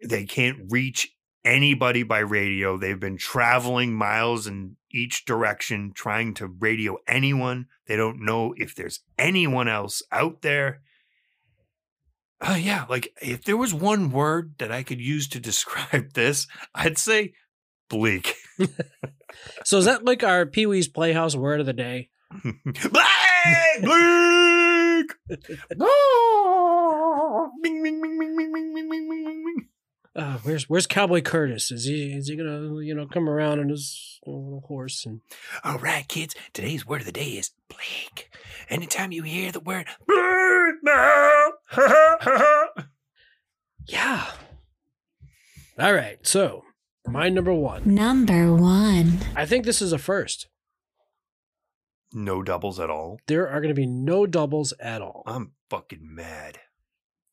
They 0.03 0.25
can't 0.25 0.59
reach 0.69 1.13
anybody 1.45 2.03
by 2.03 2.19
radio. 2.21 2.77
They've 2.77 2.99
been 2.99 3.17
traveling 3.17 3.95
miles 3.95 4.47
in 4.47 4.77
each 4.93 5.25
direction 5.25 5.93
trying 5.95 6.35
to 6.35 6.47
radio 6.47 6.97
anyone. 7.07 7.67
They 7.87 7.97
don't 7.97 8.25
know 8.25 8.55
if 8.57 8.75
there's 8.75 9.01
anyone 9.19 9.69
else 9.69 10.03
out 10.13 10.43
there. 10.43 10.81
Uh, 12.41 12.59
yeah, 12.59 12.87
like 12.89 13.13
if 13.21 13.45
there 13.45 13.57
was 13.57 13.75
one 13.75 14.11
word 14.11 14.55
that 14.59 14.73
I 14.73 14.83
could 14.83 15.01
use 15.01 15.29
to 15.29 15.41
describe 15.41 16.13
this, 16.15 16.47
I'd 16.75 16.99
say 16.99 17.35
bleak. 17.89 18.35
So 19.65 19.79
is 19.79 19.85
that 19.85 20.05
like 20.05 20.23
our 20.23 20.45
Pee 20.47 20.67
Wee's 20.67 20.89
Playhouse 20.89 21.37
word 21.37 21.61
of 21.61 21.67
the 21.67 21.73
day? 21.73 22.11
bleak, 22.43 22.63
Blake! 23.83 25.15
Bing, 27.63 27.83
bing, 27.83 28.01
bing, 28.03 28.19
bing, 28.19 28.37
bing, 28.37 28.53
bing, 28.53 28.75
bing, 28.75 28.89
bing, 28.91 29.09
bing, 29.09 29.45
bing. 29.45 29.69
Uh, 30.17 30.39
where's 30.43 30.69
Where's 30.69 30.87
Cowboy 30.89 31.21
Curtis? 31.21 31.71
Is 31.71 31.85
he 31.85 32.13
is 32.13 32.29
he 32.29 32.37
gonna 32.37 32.81
you 32.81 32.95
know 32.95 33.07
come 33.07 33.29
around 33.29 33.61
on 33.61 33.69
his 33.69 34.19
little 34.27 34.65
horse 34.67 35.07
and 35.07 35.21
All 35.63 35.79
right, 35.79 36.07
kids. 36.09 36.35
Today's 36.53 36.85
word 36.87 37.03
of 37.03 37.07
the 37.07 37.13
day 37.13 37.31
is 37.33 37.53
Blake. 37.69 38.29
Anytime 38.69 39.13
you 39.13 39.23
hear 39.23 39.53
the 39.53 39.61
word 39.61 39.87
Blake 40.07 40.75
now, 40.83 41.53
yeah. 43.87 44.27
All 45.79 45.95
right, 45.95 46.19
so 46.27 46.65
my 47.07 47.29
number 47.29 47.55
one. 47.55 47.83
Number 47.95 48.53
one. 48.53 49.19
I 49.37 49.47
think 49.47 49.65
this 49.65 49.81
is 49.81 49.93
a 49.93 49.99
first. 49.99 50.49
no 52.13 52.43
doubles 52.43 52.79
at 52.81 52.91
all. 52.91 53.19
There 53.29 53.49
are 53.49 53.61
going 53.61 53.75
to 53.75 53.81
be 53.81 53.87
no 53.87 54.27
doubles 54.27 54.73
at 54.81 55.01
all. 55.01 55.23
I'm 55.27 55.53
fucking 55.71 56.01
mad. 56.03 56.59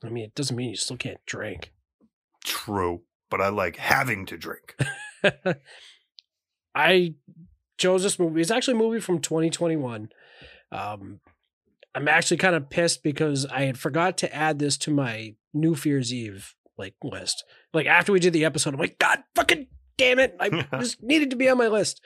I 0.03 0.09
mean, 0.09 0.23
it 0.25 0.35
doesn't 0.35 0.55
mean 0.55 0.69
you 0.69 0.75
still 0.77 0.95
can't 0.97 1.19
drink. 1.25 1.73
True, 2.43 3.01
but 3.29 3.41
I 3.41 3.49
like 3.49 3.77
having 3.77 4.25
to 4.27 4.37
drink. 4.37 4.75
I 6.75 7.15
chose 7.77 8.03
this 8.03 8.19
movie. 8.19 8.41
It's 8.41 8.51
actually 8.51 8.75
a 8.75 8.83
movie 8.83 8.99
from 8.99 9.19
2021. 9.19 10.09
Um, 10.71 11.19
I'm 11.95 12.07
actually 12.07 12.37
kind 12.37 12.55
of 12.55 12.69
pissed 12.69 13.03
because 13.03 13.45
I 13.45 13.63
had 13.63 13.77
forgot 13.77 14.17
to 14.19 14.33
add 14.33 14.59
this 14.59 14.77
to 14.79 14.91
my 14.91 15.35
New 15.53 15.75
Fear's 15.75 16.13
Eve 16.13 16.53
like 16.77 16.93
list. 17.03 17.43
Like 17.73 17.87
after 17.87 18.11
we 18.11 18.19
did 18.19 18.33
the 18.33 18.45
episode, 18.45 18.73
I'm 18.73 18.79
like, 18.79 18.99
God 18.99 19.19
fucking 19.35 19.67
damn 19.97 20.19
it! 20.19 20.35
I 20.39 20.49
just 20.79 21.01
needed 21.01 21.31
to 21.31 21.35
be 21.35 21.49
on 21.49 21.57
my 21.57 21.67
list. 21.67 22.01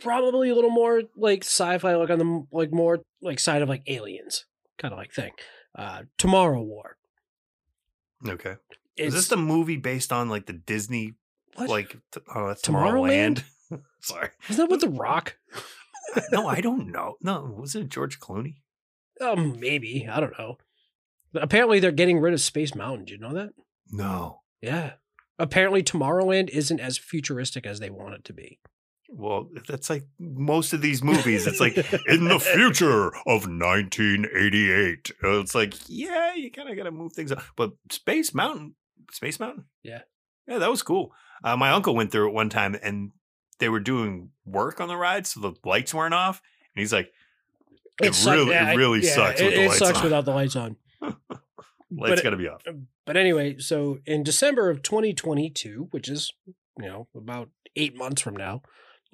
Probably 0.00 0.50
a 0.50 0.54
little 0.54 0.70
more 0.70 1.02
like 1.16 1.44
sci-fi, 1.44 1.94
like 1.94 2.10
on 2.10 2.18
the 2.18 2.46
like 2.52 2.72
more 2.72 3.00
like 3.22 3.38
side 3.38 3.62
of 3.62 3.68
like 3.68 3.82
aliens 3.86 4.44
kind 4.78 4.92
of 4.92 4.98
like 4.98 5.12
thing. 5.12 5.32
Uh, 5.76 6.02
Tomorrow 6.18 6.62
War. 6.62 6.96
Okay. 8.26 8.56
Is 8.96 9.14
this 9.14 9.28
the 9.28 9.36
movie 9.36 9.76
based 9.76 10.12
on 10.12 10.28
like 10.28 10.46
the 10.46 10.52
Disney 10.52 11.14
what? 11.54 11.68
like 11.68 11.96
t- 12.12 12.20
oh 12.34 12.54
Tomorrowland? 12.62 13.42
Tomorrowland? 13.70 13.82
Sorry. 14.00 14.28
Is 14.48 14.56
that 14.56 14.70
with 14.70 14.80
the 14.80 14.88
Rock? 14.88 15.36
No, 16.30 16.46
I 16.46 16.60
don't 16.60 16.92
know. 16.92 17.16
No, 17.22 17.56
was 17.58 17.74
it 17.74 17.88
George 17.88 18.20
Clooney? 18.20 18.56
Um, 19.20 19.58
maybe 19.58 20.06
I 20.08 20.20
don't 20.20 20.38
know. 20.38 20.58
Apparently, 21.34 21.80
they're 21.80 21.90
getting 21.90 22.20
rid 22.20 22.34
of 22.34 22.40
Space 22.40 22.74
Mountain. 22.74 23.06
Did 23.06 23.12
you 23.14 23.18
know 23.18 23.32
that? 23.34 23.50
No. 23.90 24.42
Yeah. 24.60 24.92
Apparently, 25.40 25.82
Tomorrowland 25.82 26.50
isn't 26.50 26.78
as 26.78 26.98
futuristic 26.98 27.66
as 27.66 27.80
they 27.80 27.90
want 27.90 28.14
it 28.14 28.24
to 28.26 28.32
be. 28.32 28.60
Well, 29.08 29.48
that's 29.66 29.90
like 29.90 30.04
most 30.20 30.72
of 30.72 30.82
these 30.82 31.02
movies. 31.02 31.48
It's 31.48 31.58
like 31.58 31.76
in 32.06 32.28
the 32.28 32.38
future 32.38 33.08
of 33.26 33.48
1988. 33.48 35.10
Uh, 35.22 35.40
It's 35.40 35.54
like, 35.54 35.74
yeah, 35.88 36.34
you 36.34 36.50
kind 36.52 36.68
of 36.68 36.76
got 36.76 36.84
to 36.84 36.90
move 36.92 37.12
things 37.12 37.32
up. 37.32 37.42
But 37.56 37.72
Space 37.90 38.34
Mountain, 38.34 38.74
Space 39.12 39.40
Mountain? 39.40 39.64
Yeah. 39.82 40.02
Yeah, 40.46 40.58
that 40.58 40.70
was 40.70 40.82
cool. 40.82 41.12
Uh, 41.42 41.56
my 41.56 41.70
uncle 41.70 41.94
went 41.94 42.12
through 42.12 42.28
it 42.28 42.34
one 42.34 42.48
time 42.48 42.76
and 42.82 43.12
they 43.58 43.68
were 43.68 43.80
doing 43.80 44.30
work 44.44 44.80
on 44.80 44.88
the 44.88 44.96
ride, 44.96 45.26
so 45.26 45.40
the 45.40 45.52
lights 45.64 45.94
weren't 45.94 46.14
off. 46.14 46.42
And 46.74 46.80
he's 46.80 46.92
like, 46.92 47.12
it, 48.02 48.24
really, 48.26 48.50
yeah, 48.50 48.72
it 48.72 48.76
really 48.76 49.00
yeah, 49.00 49.14
sucks 49.14 49.40
It, 49.40 49.72
sucks 49.72 49.98
on. 49.98 50.04
without 50.04 50.24
the 50.24 50.32
lights 50.32 50.56
on. 50.56 50.76
lights 51.90 52.22
got 52.22 52.30
to 52.30 52.36
be 52.36 52.48
off. 52.48 52.62
But 53.06 53.16
anyway, 53.16 53.58
so 53.58 53.98
in 54.06 54.22
December 54.22 54.68
of 54.70 54.82
2022, 54.82 55.88
which 55.90 56.08
is 56.08 56.32
you 56.46 56.86
know 56.86 57.08
about 57.14 57.50
eight 57.76 57.96
months 57.96 58.20
from 58.20 58.36
now, 58.36 58.62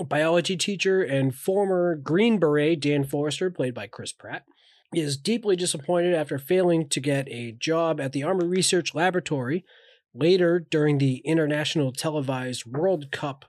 biology 0.04 0.56
teacher 0.56 1.02
and 1.02 1.34
former 1.34 1.94
Green 1.94 2.38
Beret 2.38 2.80
Dan 2.80 3.04
Forrester, 3.04 3.50
played 3.50 3.74
by 3.74 3.86
Chris 3.86 4.12
Pratt, 4.12 4.44
is 4.92 5.16
deeply 5.16 5.56
disappointed 5.56 6.14
after 6.14 6.38
failing 6.38 6.88
to 6.88 7.00
get 7.00 7.28
a 7.28 7.52
job 7.52 8.00
at 8.00 8.12
the 8.12 8.22
Army 8.22 8.46
Research 8.46 8.94
Laboratory. 8.94 9.64
Later, 10.12 10.58
during 10.58 10.98
the 10.98 11.18
international 11.18 11.92
televised 11.92 12.66
World 12.66 13.12
Cup, 13.12 13.44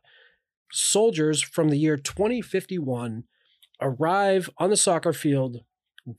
soldiers 0.71 1.41
from 1.41 1.69
the 1.69 1.77
year 1.77 1.97
2051 1.97 3.23
arrive 3.81 4.49
on 4.57 4.69
the 4.69 4.77
soccer 4.77 5.13
field 5.13 5.63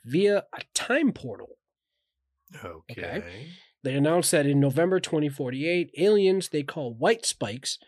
via 0.04 0.44
a 0.52 0.62
time 0.74 1.12
portal. 1.12 1.58
Okay. 2.64 3.48
They 3.84 3.94
announced 3.94 4.30
that 4.32 4.46
in 4.46 4.60
November 4.60 5.00
2048, 5.00 5.90
aliens 5.98 6.48
they 6.48 6.62
call 6.62 6.94
white 6.94 7.24
spikes 7.24 7.78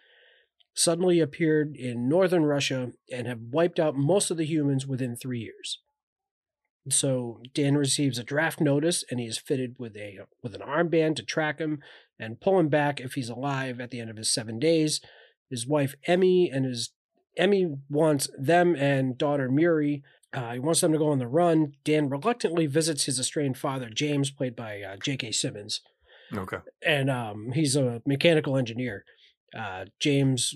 suddenly 0.75 1.21
appeared 1.21 1.77
in 1.77 2.09
northern 2.09 2.45
Russia 2.45 2.93
and 3.13 3.27
have 3.27 3.41
wiped 3.53 3.79
out 3.79 3.97
most 3.97 4.31
of 4.31 4.37
the 4.37 4.47
humans 4.47 4.87
within 4.87 5.15
three 5.15 5.41
years. 5.41 5.81
So 6.91 7.41
Dan 7.55 7.77
receives 7.77 8.19
a 8.19 8.25
draft 8.25 8.61
notice, 8.61 9.05
and 9.11 9.19
he 9.19 9.27
is 9.27 9.39
fitted 9.39 9.77
with 9.79 9.97
a 9.97 10.19
with 10.43 10.55
an 10.55 10.61
armband 10.61 11.17
to 11.17 11.23
track 11.23 11.59
him 11.59 11.81
and 12.19 12.41
pull 12.41 12.59
him 12.59 12.69
back 12.69 13.01
if 13.01 13.15
he's 13.15 13.31
alive 13.31 13.81
at 13.81 13.91
the 13.91 14.01
end 14.01 14.11
of 14.11 14.17
his 14.17 14.31
seven 14.33 14.59
days. 14.59 15.01
His 15.51 15.67
wife 15.67 15.95
Emmy 16.07 16.51
and 16.53 16.65
his 16.65 16.91
Emmy 17.37 17.75
wants 17.89 18.29
them 18.39 18.75
and 18.77 19.17
daughter 19.17 19.51
Muri. 19.51 20.03
Uh, 20.33 20.53
he 20.55 20.59
wants 20.59 20.81
them 20.81 20.93
to 20.93 20.99
go 20.99 21.11
on 21.11 21.19
the 21.21 21.27
run. 21.29 21.73
Dan 21.85 22.09
reluctantly 22.09 22.67
visits 22.67 23.05
his 23.05 23.19
estranged 23.19 23.59
father 23.59 23.89
James, 23.89 24.31
played 24.31 24.55
by 24.57 24.83
uh, 24.83 24.97
J.K. 25.03 25.31
Simmons 25.33 25.81
Okay. 26.35 26.57
and 26.85 27.09
um, 27.09 27.53
he's 27.53 27.77
a 27.77 28.03
mechanical 28.05 28.57
engineer. 28.57 29.05
Uh, 29.57 29.85
James 30.01 30.55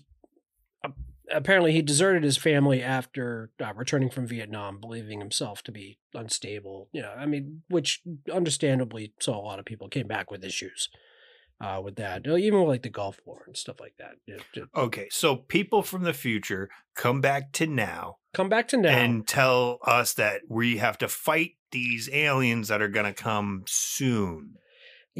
apparently 1.32 1.72
he 1.72 1.82
deserted 1.82 2.22
his 2.24 2.36
family 2.36 2.82
after 2.82 3.50
uh, 3.62 3.72
returning 3.74 4.10
from 4.10 4.26
Vietnam, 4.26 4.80
believing 4.80 5.20
himself 5.20 5.62
to 5.64 5.72
be 5.72 5.98
unstable. 6.14 6.88
You 6.92 7.02
know, 7.02 7.12
I 7.16 7.26
mean, 7.26 7.62
which 7.68 8.02
understandably, 8.32 9.12
so 9.20 9.34
a 9.34 9.36
lot 9.36 9.58
of 9.58 9.64
people 9.64 9.88
came 9.88 10.06
back 10.06 10.30
with 10.30 10.44
issues 10.44 10.88
uh, 11.60 11.80
with 11.82 11.96
that, 11.96 12.26
Uh, 12.26 12.36
even 12.36 12.60
with 12.60 12.68
like 12.68 12.82
the 12.82 12.88
Gulf 12.88 13.20
War 13.24 13.42
and 13.46 13.56
stuff 13.56 13.80
like 13.80 13.94
that. 13.98 14.12
It- 14.26 14.42
it- 14.54 14.68
Okay. 14.76 15.08
So 15.10 15.34
people 15.36 15.82
from 15.82 16.02
the 16.04 16.14
future 16.14 16.68
come 16.94 17.20
back 17.20 17.52
to 17.54 17.66
now 17.66 18.18
come 18.32 18.48
back 18.48 18.68
to 18.68 18.76
now. 18.76 18.96
and 18.96 19.26
tell 19.26 19.78
us 19.84 20.14
that 20.14 20.42
we 20.48 20.76
have 20.78 20.98
to 20.98 21.08
fight 21.08 21.56
these 21.72 22.08
aliens 22.12 22.68
that 22.68 22.80
are 22.80 22.88
going 22.88 23.12
to 23.12 23.22
come 23.22 23.64
soon. 23.66 24.54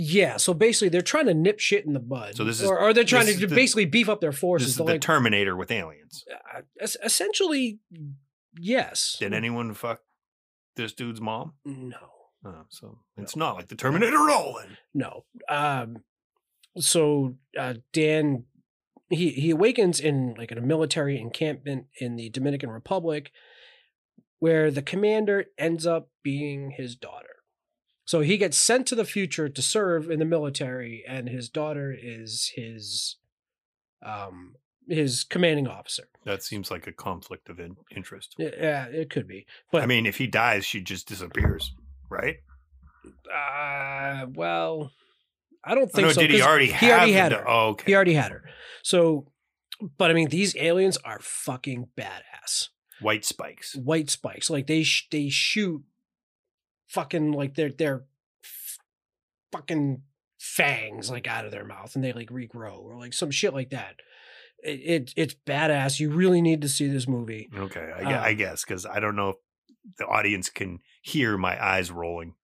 Yeah, 0.01 0.37
so 0.37 0.55
basically 0.55 0.89
they're 0.91 1.01
trying 1.01 1.27
to 1.27 1.35
nip 1.35 1.59
shit 1.59 1.85
in 1.85 1.93
the 1.93 1.99
bud. 2.01 2.37
So 2.37 2.45
this 2.45 2.61
is- 2.61 2.69
or, 2.69 2.79
or 2.79 2.93
they're 2.95 3.03
trying 3.05 3.27
to 3.27 3.35
the- 3.35 3.55
basically 3.55 3.85
beef 3.85 4.09
up 4.09 4.21
their 4.21 4.31
This 4.31 4.39
forces. 4.41 4.69
is 4.69 4.77
the 4.77 4.85
like, 4.85 5.01
Terminator 5.01 5.57
with 5.57 5.71
aliens. 5.73 6.25
uh, 6.55 6.61
es- 6.81 6.97
essentially, 7.03 7.81
yes. 8.59 9.17
Did 9.19 9.35
anyone 9.35 9.75
fuck 9.75 10.03
this 10.77 10.93
dude's 10.93 11.21
mom? 11.21 11.55
No. 11.65 11.97
Oh, 12.45 12.65
so 12.69 13.01
it's 13.17 13.35
not 13.35 13.57
like 13.57 13.67
the 13.67 13.75
Terminator 13.75 14.15
at 14.17 14.31
all. 14.33 14.61
Then. 14.61 14.77
No. 14.95 15.25
Um 15.49 16.05
so 16.79 17.35
uh 17.59 17.75
Dan 17.93 18.45
he 19.11 19.31
he 19.31 19.51
awakens 19.51 19.99
in 19.99 20.35
like 20.39 20.53
in 20.53 20.59
a 20.59 20.63
military 20.63 21.21
encampment 21.21 21.87
in 22.01 22.15
the 22.15 22.31
Dominican 22.31 22.71
Republic 22.71 23.33
where 24.39 24.71
the 24.71 24.83
commander 24.83 25.47
ends 25.59 25.85
up 25.85 26.11
being 26.23 26.71
his 26.77 26.95
daughter. 26.95 27.38
So 28.09 28.21
he 28.21 28.39
gets 28.39 28.57
sent 28.57 28.87
to 28.87 28.95
the 28.95 29.05
future 29.05 29.51
to 29.51 29.61
serve 29.61 30.11
in 30.11 30.19
the 30.19 30.25
military 30.25 31.05
and 31.07 31.29
his 31.29 31.51
daughter 31.51 31.95
is 31.95 32.53
his 32.55 33.17
um 34.03 34.55
his 34.89 35.25
commanding 35.25 35.67
officer. 35.69 36.05
That 36.25 36.43
seems 36.43 36.71
like 36.71 36.87
a 36.87 36.93
conflict 36.93 37.51
of 37.51 37.61
in- 37.61 37.77
interest. 37.95 38.35
Yeah, 38.39 38.87
it 38.87 39.11
could 39.11 39.29
be. 39.29 39.45
But 39.71 39.83
I 39.83 39.87
mean, 39.87 40.07
if 40.07 40.17
he 40.17 40.27
dies, 40.27 40.65
she 40.65 40.81
just 40.81 41.07
disappears, 41.07 41.75
right? 42.09 42.37
uh 43.35 44.25
well 44.35 44.91
I 45.65 45.75
don't 45.75 45.85
Oh, 45.85 45.87
think 45.97 46.07
no, 46.07 46.13
so. 46.13 46.21
did 46.23 46.31
he 46.31 46.41
already 46.41 46.67
he 46.69 46.73
have? 46.87 46.99
already 47.01 47.13
had 47.13 47.33
her. 47.33 47.45
Oh, 47.47 47.69
okay. 47.73 47.85
He 47.89 47.95
already 47.95 48.15
had 48.15 48.33
her. 48.33 48.43
So, 48.83 49.27
but 49.99 50.11
I 50.11 50.15
mean, 50.15 50.31
these 50.31 50.57
aliens 50.57 50.97
are 51.05 51.19
fucking 51.21 51.89
badass. 51.95 52.69
White 53.03 53.27
spikes. 53.27 53.75
White 53.77 54.09
spikes, 54.09 54.49
like 54.49 54.67
they 54.67 54.83
sh- 54.83 55.09
they 55.11 55.29
shoot 55.29 55.83
fucking 56.89 57.33
like 57.33 57.55
they're 57.55 57.71
they're 57.71 58.05
f- 58.45 58.79
fucking 59.53 60.03
fangs 60.39 61.11
like 61.11 61.27
out 61.27 61.45
of 61.45 61.51
their 61.51 61.65
mouth 61.65 61.95
and 61.95 62.03
they 62.05 62.13
like 62.13 62.29
regrow 62.31 62.79
or 62.81 62.97
like 62.97 63.13
some 63.13 63.31
shit 63.31 63.53
like 63.55 63.71
that. 63.71 63.97
It, 64.63 64.71
it 64.71 65.15
it's 65.17 65.35
badass. 65.47 66.01
You 66.01 66.11
really 66.11 66.43
need 66.43 66.63
to 66.63 66.69
see 66.69 66.89
this 66.89 67.07
movie. 67.09 67.49
Okay, 67.57 67.93
I, 67.97 68.13
I 68.13 68.31
Um, 68.31 68.37
guess 68.37 68.65
because 68.65 68.85
I 68.87 69.01
don't 69.01 69.17
know 69.17 69.31
if 69.31 69.37
the 69.99 70.07
audience 70.07 70.49
can 70.49 70.81
hear 71.03 71.37
my 71.39 71.63
eyes 71.65 71.91
rolling. 71.91 72.35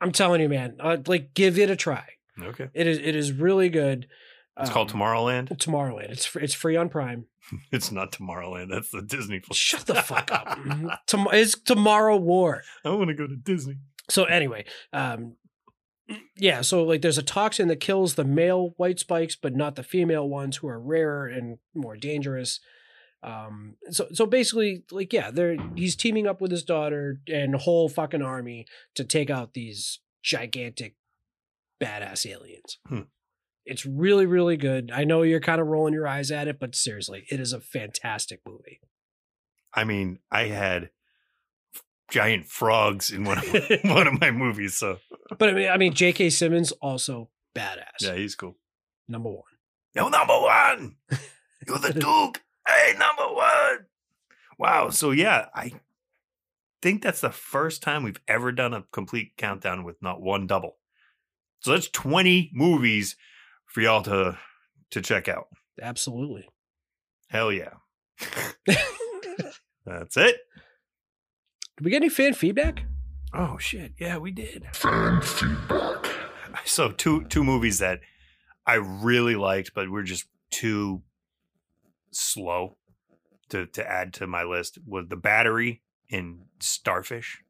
I'm 0.00 0.12
telling 0.12 0.40
you, 0.40 0.48
man. 0.48 0.76
Uh, 0.80 0.96
like, 1.06 1.32
give 1.34 1.58
it 1.58 1.70
a 1.70 1.76
try. 1.76 2.04
Okay, 2.42 2.68
It 2.74 2.86
is 2.86 2.98
it 2.98 3.14
is 3.14 3.30
really 3.32 3.68
good. 3.68 4.08
It's 4.60 4.70
called 4.70 4.90
Um, 4.92 5.00
Tomorrowland. 5.00 5.48
Tomorrowland. 5.58 6.10
It's 6.10 6.34
it's 6.36 6.54
free 6.54 6.76
on 6.76 6.88
Prime. 6.88 7.26
It's 7.72 7.90
not 7.90 8.12
Tomorrowland. 8.12 8.70
That's 8.70 8.90
the 8.90 9.02
Disney. 9.02 9.40
Shut 9.52 9.86
the 9.86 9.94
fuck 9.96 10.30
up. 10.32 10.58
Tom- 11.06 11.28
it's 11.32 11.58
Tomorrow 11.58 12.16
War. 12.18 12.62
I 12.84 12.90
want 12.90 13.08
to 13.08 13.14
go 13.14 13.26
to 13.26 13.36
Disney. 13.36 13.78
So 14.10 14.24
anyway, 14.24 14.64
um, 14.92 15.36
yeah. 16.36 16.60
So 16.60 16.84
like, 16.84 17.02
there's 17.02 17.18
a 17.18 17.22
toxin 17.22 17.68
that 17.68 17.80
kills 17.80 18.14
the 18.14 18.24
male 18.24 18.74
white 18.76 18.98
spikes, 18.98 19.36
but 19.36 19.54
not 19.56 19.74
the 19.76 19.82
female 19.82 20.28
ones, 20.28 20.58
who 20.58 20.68
are 20.68 20.80
rarer 20.80 21.26
and 21.26 21.58
more 21.74 21.96
dangerous. 21.96 22.60
Um, 23.24 23.76
so 23.90 24.08
so 24.12 24.26
basically, 24.26 24.84
like 24.90 25.12
yeah, 25.12 25.30
they're 25.30 25.56
he's 25.76 25.96
teaming 25.96 26.26
up 26.26 26.40
with 26.40 26.50
his 26.50 26.64
daughter 26.64 27.20
and 27.28 27.54
whole 27.54 27.88
fucking 27.88 28.22
army 28.22 28.66
to 28.96 29.04
take 29.04 29.30
out 29.30 29.54
these 29.54 30.00
gigantic 30.22 30.96
badass 31.82 32.26
aliens. 32.30 32.78
Hmm. 32.86 33.00
It's 33.64 33.86
really 33.86 34.26
really 34.26 34.56
good. 34.56 34.90
I 34.92 35.04
know 35.04 35.22
you're 35.22 35.40
kind 35.40 35.60
of 35.60 35.66
rolling 35.66 35.94
your 35.94 36.06
eyes 36.06 36.30
at 36.30 36.48
it, 36.48 36.58
but 36.58 36.74
seriously, 36.74 37.24
it 37.30 37.40
is 37.40 37.52
a 37.52 37.60
fantastic 37.60 38.40
movie. 38.46 38.80
I 39.74 39.84
mean, 39.84 40.18
I 40.30 40.44
had 40.44 40.90
giant 42.10 42.46
frogs 42.46 43.10
in 43.10 43.24
one 43.24 43.38
of 43.38 43.52
my, 43.52 43.80
one 43.94 44.06
of 44.06 44.20
my 44.20 44.30
movies, 44.30 44.74
so 44.74 44.98
But 45.38 45.48
I 45.48 45.52
mean, 45.52 45.68
I 45.70 45.76
mean, 45.78 45.94
J.K. 45.94 46.30
Simmons 46.30 46.72
also 46.72 47.30
badass. 47.54 48.00
yeah, 48.00 48.14
he's 48.14 48.34
cool. 48.34 48.56
Number 49.08 49.30
one. 49.30 49.42
No 49.94 50.08
number 50.08 50.34
one. 50.34 50.96
You're 51.66 51.78
the 51.78 51.92
Duke. 51.92 52.42
Hey, 52.66 52.92
number 52.92 53.34
one. 53.34 53.86
Wow. 54.58 54.90
So 54.90 55.10
yeah, 55.10 55.46
I 55.54 55.72
think 56.80 57.02
that's 57.02 57.20
the 57.20 57.30
first 57.30 57.82
time 57.82 58.02
we've 58.02 58.20
ever 58.28 58.52
done 58.52 58.74
a 58.74 58.84
complete 58.92 59.32
countdown 59.36 59.84
with 59.84 60.00
not 60.02 60.20
one 60.20 60.46
double. 60.46 60.76
So 61.60 61.72
that's 61.72 61.88
20 61.88 62.50
movies 62.52 63.16
for 63.72 63.80
y'all 63.80 64.02
to 64.02 64.38
to 64.90 65.00
check 65.00 65.28
out. 65.28 65.48
Absolutely. 65.80 66.46
Hell 67.28 67.50
yeah. 67.50 67.70
That's 69.86 70.16
it. 70.16 70.36
Did 71.76 71.84
we 71.84 71.90
get 71.90 71.96
any 71.96 72.10
fan 72.10 72.34
feedback? 72.34 72.84
Oh 73.32 73.56
shit. 73.58 73.92
Yeah, 73.98 74.18
we 74.18 74.30
did. 74.30 74.66
Fan 74.74 75.22
feedback. 75.22 76.06
So 76.66 76.90
two 76.90 77.24
two 77.24 77.42
movies 77.42 77.78
that 77.78 78.00
I 78.66 78.74
really 78.74 79.36
liked, 79.36 79.72
but 79.74 79.88
were 79.88 80.02
just 80.02 80.26
too 80.50 81.02
slow 82.10 82.76
to 83.48 83.66
to 83.66 83.90
add 83.90 84.12
to 84.14 84.26
my 84.26 84.42
list 84.44 84.78
was 84.86 85.06
The 85.08 85.16
Battery 85.16 85.80
and 86.10 86.42
Starfish. 86.60 87.42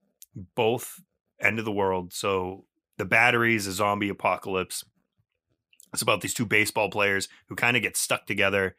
Both 0.55 1.01
end 1.41 1.59
of 1.59 1.65
the 1.65 1.73
world. 1.73 2.13
So 2.13 2.67
The 2.97 3.05
Battery 3.05 3.57
is 3.57 3.67
a 3.67 3.73
zombie 3.73 4.09
apocalypse. 4.09 4.85
It's 5.93 6.03
about 6.03 6.21
these 6.23 6.35
two 6.35 6.47
baseball 6.47 6.91
players 6.91 7.29
who 7.49 7.55
kind 7.55 7.77
of 7.77 7.83
get 7.83 7.97
stuck 7.97 8.27
together 8.27 8.77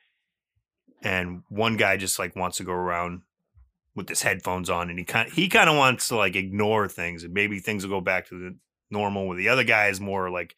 and 1.03 1.43
one 1.49 1.77
guy 1.77 1.97
just 1.97 2.17
like 2.17 2.35
wants 2.35 2.57
to 2.57 2.63
go 2.63 2.71
around 2.71 3.21
with 3.95 4.09
his 4.09 4.23
headphones 4.23 4.69
on 4.69 4.89
and 4.89 4.97
he 4.97 5.05
kind 5.05 5.31
he 5.31 5.47
kind 5.47 5.69
of 5.69 5.75
wants 5.75 6.07
to 6.07 6.15
like 6.15 6.35
ignore 6.35 6.87
things 6.87 7.23
and 7.23 7.33
maybe 7.33 7.59
things 7.59 7.85
will 7.85 7.97
go 7.97 8.01
back 8.01 8.27
to 8.27 8.39
the 8.39 8.57
normal 8.89 9.27
where 9.27 9.37
the 9.37 9.49
other 9.49 9.63
guy 9.63 9.87
is 9.87 9.99
more 9.99 10.31
like 10.31 10.55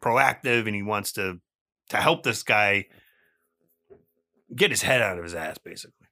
proactive 0.00 0.66
and 0.66 0.74
he 0.74 0.82
wants 0.82 1.12
to 1.12 1.40
to 1.90 1.96
help 1.98 2.22
this 2.24 2.42
guy 2.42 2.86
get 4.54 4.70
his 4.70 4.82
head 4.82 5.00
out 5.00 5.18
of 5.18 5.24
his 5.24 5.34
ass 5.34 5.58
basically. 5.58 6.08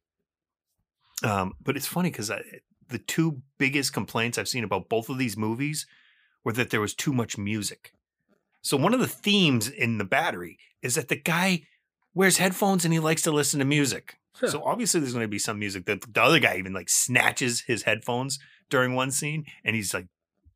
Um 1.25 1.55
but 1.61 1.77
it's 1.77 1.87
funny 1.87 2.11
because 2.11 2.31
the 2.89 2.99
two 2.99 3.43
biggest 3.59 3.93
complaints 3.93 4.39
i've 4.39 4.49
seen 4.49 4.65
about 4.65 4.89
both 4.89 5.09
of 5.09 5.19
these 5.19 5.37
movies 5.37 5.87
were 6.45 6.53
that 6.53 6.71
there 6.71 6.81
was 6.81 6.95
too 6.95 7.13
much 7.13 7.37
music 7.37 7.93
so 8.63 8.77
one 8.77 8.95
of 8.95 9.01
the 9.01 9.07
themes 9.07 9.69
in 9.69 9.99
the 9.99 10.05
battery 10.05 10.59
is 10.83 10.95
that 10.95 11.09
the 11.09 11.17
guy 11.17 11.63
wears 12.15 12.39
headphones 12.39 12.85
and 12.85 12.93
he 12.93 13.01
likes 13.01 13.23
to 13.23 13.31
listen 13.31 13.59
to 13.59 13.65
music. 13.65 14.17
Huh. 14.33 14.49
so 14.49 14.63
obviously 14.65 15.01
there's 15.01 15.13
going 15.13 15.25
to 15.25 15.29
be 15.29 15.41
some 15.41 15.59
music 15.59 15.87
that 15.87 16.15
the 16.15 16.23
other 16.23 16.39
guy 16.39 16.57
even 16.57 16.73
like 16.73 16.89
snatches 16.89 17.63
his 17.63 17.83
headphones 17.83 18.39
during 18.71 18.95
one 18.95 19.11
scene 19.11 19.45
and 19.65 19.75
he's 19.75 19.93
like 19.93 20.07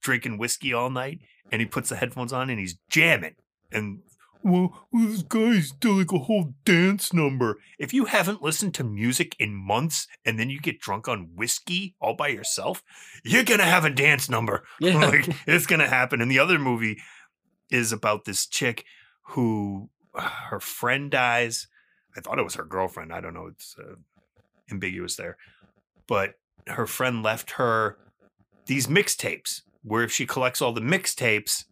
drinking 0.01 0.39
whiskey 0.39 0.73
all 0.73 0.91
night 0.91 1.21
and 1.51 1.61
he 1.61 1.67
puts 1.67 1.89
the 1.89 1.97
headphones 1.97 2.33
on 2.33 2.51
and 2.51 2.59
he's 2.59 2.77
jamming. 2.89 3.35
And 3.73 4.01
well, 4.43 4.87
well 4.93 5.09
this 5.09 5.23
guy's 5.23 5.73
doing 5.73 5.99
like 5.99 6.13
a 6.13 6.19
whole 6.19 6.55
dance 6.65 7.13
number. 7.13 7.59
If 7.79 7.93
you 7.93 8.05
haven't 8.05 8.43
listened 8.43 8.75
to 8.75 8.85
music 8.85 9.35
in 9.39 9.55
months 9.55 10.07
and 10.25 10.39
then 10.39 10.51
you 10.51 10.61
get 10.61 10.81
drunk 10.81 11.09
on 11.09 11.31
whiskey 11.35 11.97
all 12.01 12.15
by 12.15 12.29
yourself 12.29 12.83
you're 13.25 13.45
gonna 13.45 13.65
have 13.65 13.85
a 13.85 13.91
dance 13.91 14.29
number. 14.29 14.65
Yeah. 14.79 14.99
like 15.07 15.29
it's 15.47 15.67
gonna 15.67 15.89
happen. 15.89 16.21
In 16.21 16.29
the 16.29 16.39
other 16.39 16.59
movie 16.59 16.99
is 17.71 17.93
about 17.93 18.25
this 18.25 18.47
chick 18.47 18.85
who 19.29 19.91
uh, 20.15 20.29
her 20.51 20.61
friend 20.61 21.11
dies. 21.11 21.67
I 22.17 22.21
thought 22.21 22.39
it 22.39 22.45
was 22.45 22.55
her 22.55 22.65
girlfriend 22.65 23.13
i 23.13 23.21
don't 23.21 23.35
know 23.35 23.49
it's 23.49 23.75
uh, 23.77 23.97
ambiguous 24.71 25.17
there 25.17 25.37
but 26.07 26.35
her 26.69 26.87
friend 26.87 27.23
left 27.23 27.53
her 27.53 27.99
these 28.67 28.87
mixtapes 28.87 29.63
where 29.83 30.05
if 30.05 30.13
she 30.13 30.27
collects 30.27 30.63
all 30.63 30.73
the 30.73 30.81
mixtapes 30.81 31.65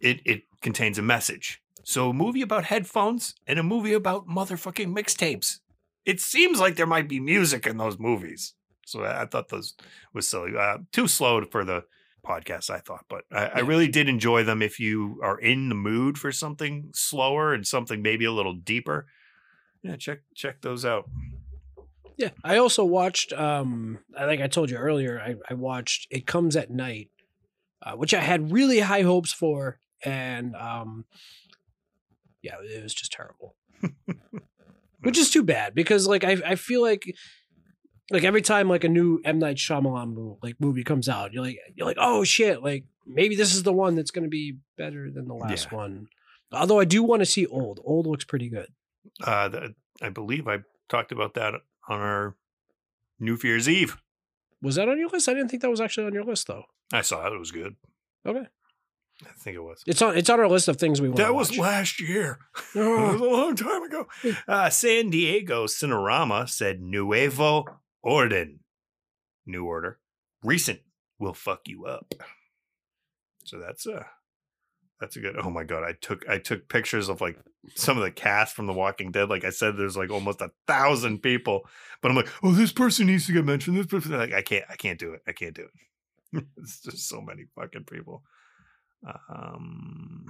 it 0.00 0.20
it 0.24 0.42
contains 0.60 0.98
a 0.98 1.02
message. 1.02 1.62
So 1.84 2.10
a 2.10 2.14
movie 2.14 2.42
about 2.42 2.64
headphones 2.64 3.34
and 3.46 3.58
a 3.58 3.62
movie 3.62 3.92
about 3.92 4.28
motherfucking 4.28 4.94
mixtapes. 4.94 5.60
It 6.04 6.20
seems 6.20 6.60
like 6.60 6.76
there 6.76 6.86
might 6.86 7.08
be 7.08 7.20
music 7.20 7.66
in 7.66 7.76
those 7.76 7.98
movies. 7.98 8.54
So 8.86 9.04
i, 9.04 9.22
I 9.22 9.26
thought 9.26 9.48
those 9.48 9.74
was 10.12 10.28
silly. 10.28 10.52
Uh, 10.58 10.78
too 10.92 11.08
slow 11.08 11.44
for 11.44 11.64
the 11.64 11.84
podcast 12.20 12.70
i 12.70 12.78
thought 12.78 13.04
but 13.08 13.24
I, 13.32 13.46
I 13.46 13.58
really 13.60 13.88
did 13.88 14.08
enjoy 14.08 14.44
them 14.44 14.62
if 14.62 14.78
you 14.78 15.18
are 15.22 15.38
in 15.38 15.68
the 15.68 15.74
mood 15.74 16.18
for 16.18 16.32
something 16.32 16.90
slower 16.94 17.52
and 17.54 17.66
something 17.66 18.02
maybe 18.02 18.24
a 18.24 18.32
little 18.32 18.54
deeper 18.54 19.06
yeah 19.82 19.96
check 19.96 20.20
check 20.34 20.60
those 20.62 20.84
out 20.84 21.08
Yeah, 22.16 22.30
I 22.44 22.58
also 22.58 22.84
watched. 22.84 23.32
Um, 23.32 24.00
I 24.14 24.26
think 24.26 24.42
I 24.42 24.46
told 24.46 24.68
you 24.70 24.76
earlier. 24.76 25.18
I, 25.18 25.36
I 25.48 25.54
watched 25.54 26.06
"It 26.10 26.26
Comes 26.26 26.54
at 26.54 26.70
Night," 26.70 27.08
uh, 27.82 27.92
which 27.96 28.12
I 28.12 28.20
had 28.20 28.52
really 28.52 28.80
high 28.80 29.00
hopes 29.02 29.32
for, 29.32 29.80
and 30.04 30.54
um, 30.54 31.06
yeah, 32.42 32.56
it 32.62 32.82
was 32.82 32.92
just 32.92 33.10
terrible. 33.12 33.56
which 35.02 35.16
is 35.16 35.30
too 35.30 35.42
bad 35.42 35.74
because, 35.74 36.06
like, 36.06 36.22
I 36.24 36.36
I 36.44 36.54
feel 36.56 36.82
like, 36.82 37.04
like 38.10 38.24
every 38.24 38.42
time 38.42 38.68
like 38.68 38.84
a 38.84 38.88
new 38.88 39.20
M 39.24 39.38
Night 39.38 39.56
Shyamalan 39.56 40.12
movie, 40.14 40.38
like 40.42 40.56
movie 40.60 40.84
comes 40.84 41.08
out, 41.08 41.32
you're 41.32 41.42
like 41.44 41.58
you're 41.74 41.86
like, 41.86 41.98
oh 42.00 42.24
shit, 42.24 42.62
like 42.62 42.84
maybe 43.06 43.36
this 43.36 43.54
is 43.54 43.62
the 43.62 43.72
one 43.72 43.94
that's 43.94 44.10
going 44.10 44.24
to 44.24 44.30
be 44.30 44.58
better 44.76 45.10
than 45.10 45.26
the 45.28 45.34
last 45.34 45.68
Yeah. 45.70 45.76
one. 45.78 46.08
Although 46.52 46.80
I 46.80 46.84
do 46.84 47.02
want 47.02 47.20
to 47.20 47.26
see 47.26 47.46
Old. 47.46 47.80
Old 47.84 48.06
looks 48.06 48.24
pretty 48.24 48.48
good. 48.48 48.68
uh 49.24 49.48
the, 49.48 49.74
i 50.02 50.08
believe 50.10 50.46
i 50.48 50.58
talked 50.88 51.12
about 51.12 51.34
that 51.34 51.54
on 51.88 52.00
our 52.00 52.34
new 53.18 53.36
year's 53.42 53.68
eve 53.68 53.96
Was 54.62 54.74
that 54.76 54.88
on 54.88 54.98
your 54.98 55.08
list? 55.08 55.28
I 55.28 55.34
didn't 55.34 55.48
think 55.50 55.62
that 55.62 55.70
was 55.70 55.80
actually 55.80 56.06
on 56.06 56.14
your 56.14 56.24
list 56.24 56.46
though. 56.46 56.64
i 56.92 57.00
saw 57.02 57.26
it 57.26 57.32
it 57.32 57.38
was 57.38 57.50
good 57.50 57.76
Okay, 58.26 58.46
i 59.24 59.32
think 59.38 59.56
it 59.56 59.62
was 59.62 59.82
it's 59.86 60.02
on 60.02 60.16
it's 60.18 60.28
on 60.30 60.38
our 60.40 60.48
list 60.48 60.68
of 60.68 60.76
things 60.76 61.00
we 61.00 61.08
want. 61.08 61.16
that 61.18 61.34
was 61.34 61.50
watch. 61.50 61.58
last 61.58 62.00
year 62.00 62.38
It 62.74 62.80
Oh. 62.80 63.12
was 63.12 63.20
a 63.20 63.24
long 63.24 63.56
time 63.56 63.82
ago. 63.84 64.06
Uh, 64.48 64.68
San 64.70 65.10
Diego 65.10 65.66
Cinerama 65.66 66.48
said 66.48 66.80
Nuevo 66.82 67.64
Orden. 68.02 68.60
New 69.46 69.64
order. 69.64 69.98
Recent 70.42 70.80
will 71.18 71.34
fuck 71.34 71.62
you 71.66 71.86
up. 71.86 72.14
So 73.44 73.58
that's 73.58 73.86
a 73.86 74.06
that's 75.00 75.16
a 75.16 75.20
good 75.20 75.36
oh 75.42 75.50
my 75.50 75.64
god. 75.64 75.82
I 75.82 75.92
took 75.92 76.28
I 76.28 76.38
took 76.38 76.68
pictures 76.68 77.08
of 77.08 77.20
like 77.20 77.38
some 77.74 77.96
of 77.96 78.04
the 78.04 78.10
cast 78.10 78.54
from 78.54 78.66
The 78.66 78.72
Walking 78.72 79.10
Dead. 79.10 79.28
Like 79.28 79.44
I 79.44 79.50
said, 79.50 79.76
there's 79.76 79.96
like 79.96 80.10
almost 80.10 80.40
a 80.40 80.52
thousand 80.66 81.22
people. 81.22 81.66
But 82.00 82.10
I'm 82.10 82.16
like, 82.16 82.28
oh, 82.42 82.52
this 82.52 82.72
person 82.72 83.06
needs 83.06 83.26
to 83.26 83.32
get 83.32 83.44
mentioned. 83.44 83.76
This 83.76 83.86
person 83.86 84.12
like 84.12 84.32
I 84.32 84.42
can't 84.42 84.64
I 84.68 84.76
can't 84.76 84.98
do 84.98 85.14
it. 85.14 85.22
I 85.26 85.32
can't 85.32 85.54
do 85.54 85.66
it. 86.32 86.44
it's 86.58 86.80
just 86.82 87.08
so 87.08 87.20
many 87.20 87.46
fucking 87.54 87.84
people. 87.84 88.22
Um 89.28 90.26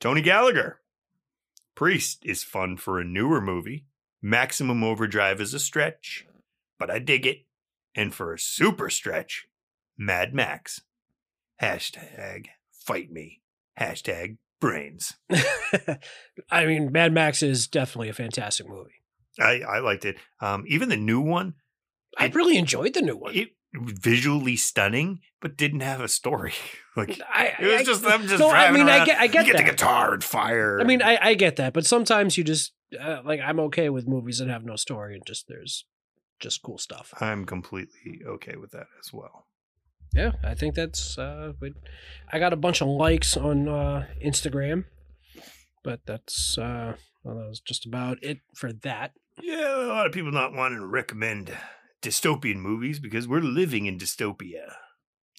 Tony 0.00 0.20
Gallagher. 0.20 0.80
Priest 1.74 2.24
is 2.24 2.42
fun 2.42 2.76
for 2.76 2.98
a 2.98 3.04
newer 3.04 3.40
movie. 3.40 3.86
Maximum 4.20 4.82
Overdrive 4.82 5.40
is 5.40 5.54
a 5.54 5.60
stretch, 5.60 6.26
but 6.78 6.90
I 6.90 6.98
dig 6.98 7.26
it. 7.26 7.38
And 7.94 8.14
for 8.14 8.32
a 8.32 8.38
super 8.38 8.90
stretch, 8.90 9.46
Mad 9.96 10.32
Max. 10.34 10.82
Hashtag 11.60 12.46
fight 12.70 13.10
me. 13.10 13.40
Hashtag 13.80 14.36
brains. 14.60 15.14
I 16.50 16.66
mean, 16.66 16.92
Mad 16.92 17.12
Max 17.12 17.42
is 17.42 17.66
definitely 17.66 18.08
a 18.08 18.12
fantastic 18.14 18.68
movie. 18.68 19.02
I, 19.40 19.60
I 19.60 19.78
liked 19.80 20.04
it. 20.04 20.16
Um, 20.40 20.64
even 20.68 20.88
the 20.88 20.96
new 20.96 21.20
one, 21.20 21.54
I 22.16 22.26
really 22.28 22.56
enjoyed 22.58 22.94
the 22.94 23.02
new 23.02 23.16
one. 23.16 23.34
it 23.34 23.48
visually 23.74 24.56
stunning, 24.56 25.20
but 25.40 25.56
didn't 25.56 25.80
have 25.80 26.00
a 26.00 26.08
story. 26.08 26.54
like 26.96 27.20
I, 27.32 27.52
it 27.60 27.66
was 27.66 27.80
I- 27.80 27.84
just 27.84 28.02
them 28.02 28.22
just 28.26 28.38
no, 28.40 28.48
I 28.48 28.68
driving 28.68 28.86
mean, 28.86 28.88
I 28.88 29.04
get- 29.04 29.18
I 29.18 29.26
get 29.26 29.46
you 29.46 29.52
get 29.52 29.58
that. 29.58 29.64
the 29.66 29.70
guitar 29.72 30.14
and 30.14 30.24
fire. 30.24 30.80
I 30.80 30.84
mean, 30.84 31.02
I, 31.02 31.18
I 31.20 31.34
get 31.34 31.56
that, 31.56 31.72
but 31.72 31.86
sometimes 31.86 32.36
you 32.38 32.44
just 32.44 32.72
uh, 33.00 33.20
like 33.24 33.40
I'm 33.40 33.60
okay 33.60 33.88
with 33.90 34.08
movies 34.08 34.38
that 34.38 34.48
have 34.48 34.64
no 34.64 34.76
story 34.76 35.14
and 35.14 35.24
just 35.26 35.46
there's 35.48 35.84
just 36.40 36.62
cool 36.62 36.78
stuff. 36.78 37.12
I'm 37.20 37.44
completely 37.44 38.20
okay 38.26 38.56
with 38.56 38.70
that 38.72 38.86
as 39.00 39.12
well. 39.12 39.46
Yeah, 40.14 40.32
I 40.42 40.54
think 40.54 40.74
that's. 40.74 41.18
uh 41.18 41.52
I 42.32 42.38
got 42.38 42.52
a 42.52 42.56
bunch 42.56 42.80
of 42.80 42.88
likes 42.88 43.36
on 43.36 43.68
uh 43.68 44.06
Instagram, 44.24 44.84
but 45.84 46.00
that's 46.06 46.56
uh 46.58 46.94
well, 47.22 47.36
that 47.36 47.48
was 47.48 47.60
just 47.60 47.84
about 47.86 48.18
it 48.22 48.38
for 48.54 48.72
that. 48.72 49.12
Yeah, 49.40 49.84
a 49.84 49.86
lot 49.86 50.06
of 50.06 50.12
people 50.12 50.32
not 50.32 50.52
wanting 50.54 50.80
to 50.80 50.86
recommend 50.86 51.56
dystopian 52.02 52.56
movies 52.56 52.98
because 53.00 53.28
we're 53.28 53.40
living 53.40 53.86
in 53.86 53.98
dystopia. 53.98 54.72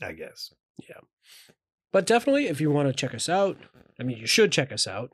I 0.02 0.14
guess. 0.14 0.54
Yeah, 0.88 1.02
but 1.92 2.06
definitely, 2.06 2.48
if 2.48 2.62
you 2.62 2.72
want 2.72 2.88
to 2.88 2.94
check 2.94 3.14
us 3.14 3.28
out, 3.28 3.58
I 4.00 4.04
mean, 4.04 4.18
you 4.18 4.28
should 4.28 4.52
check 4.52 4.72
us 4.72 4.88
out. 4.88 5.12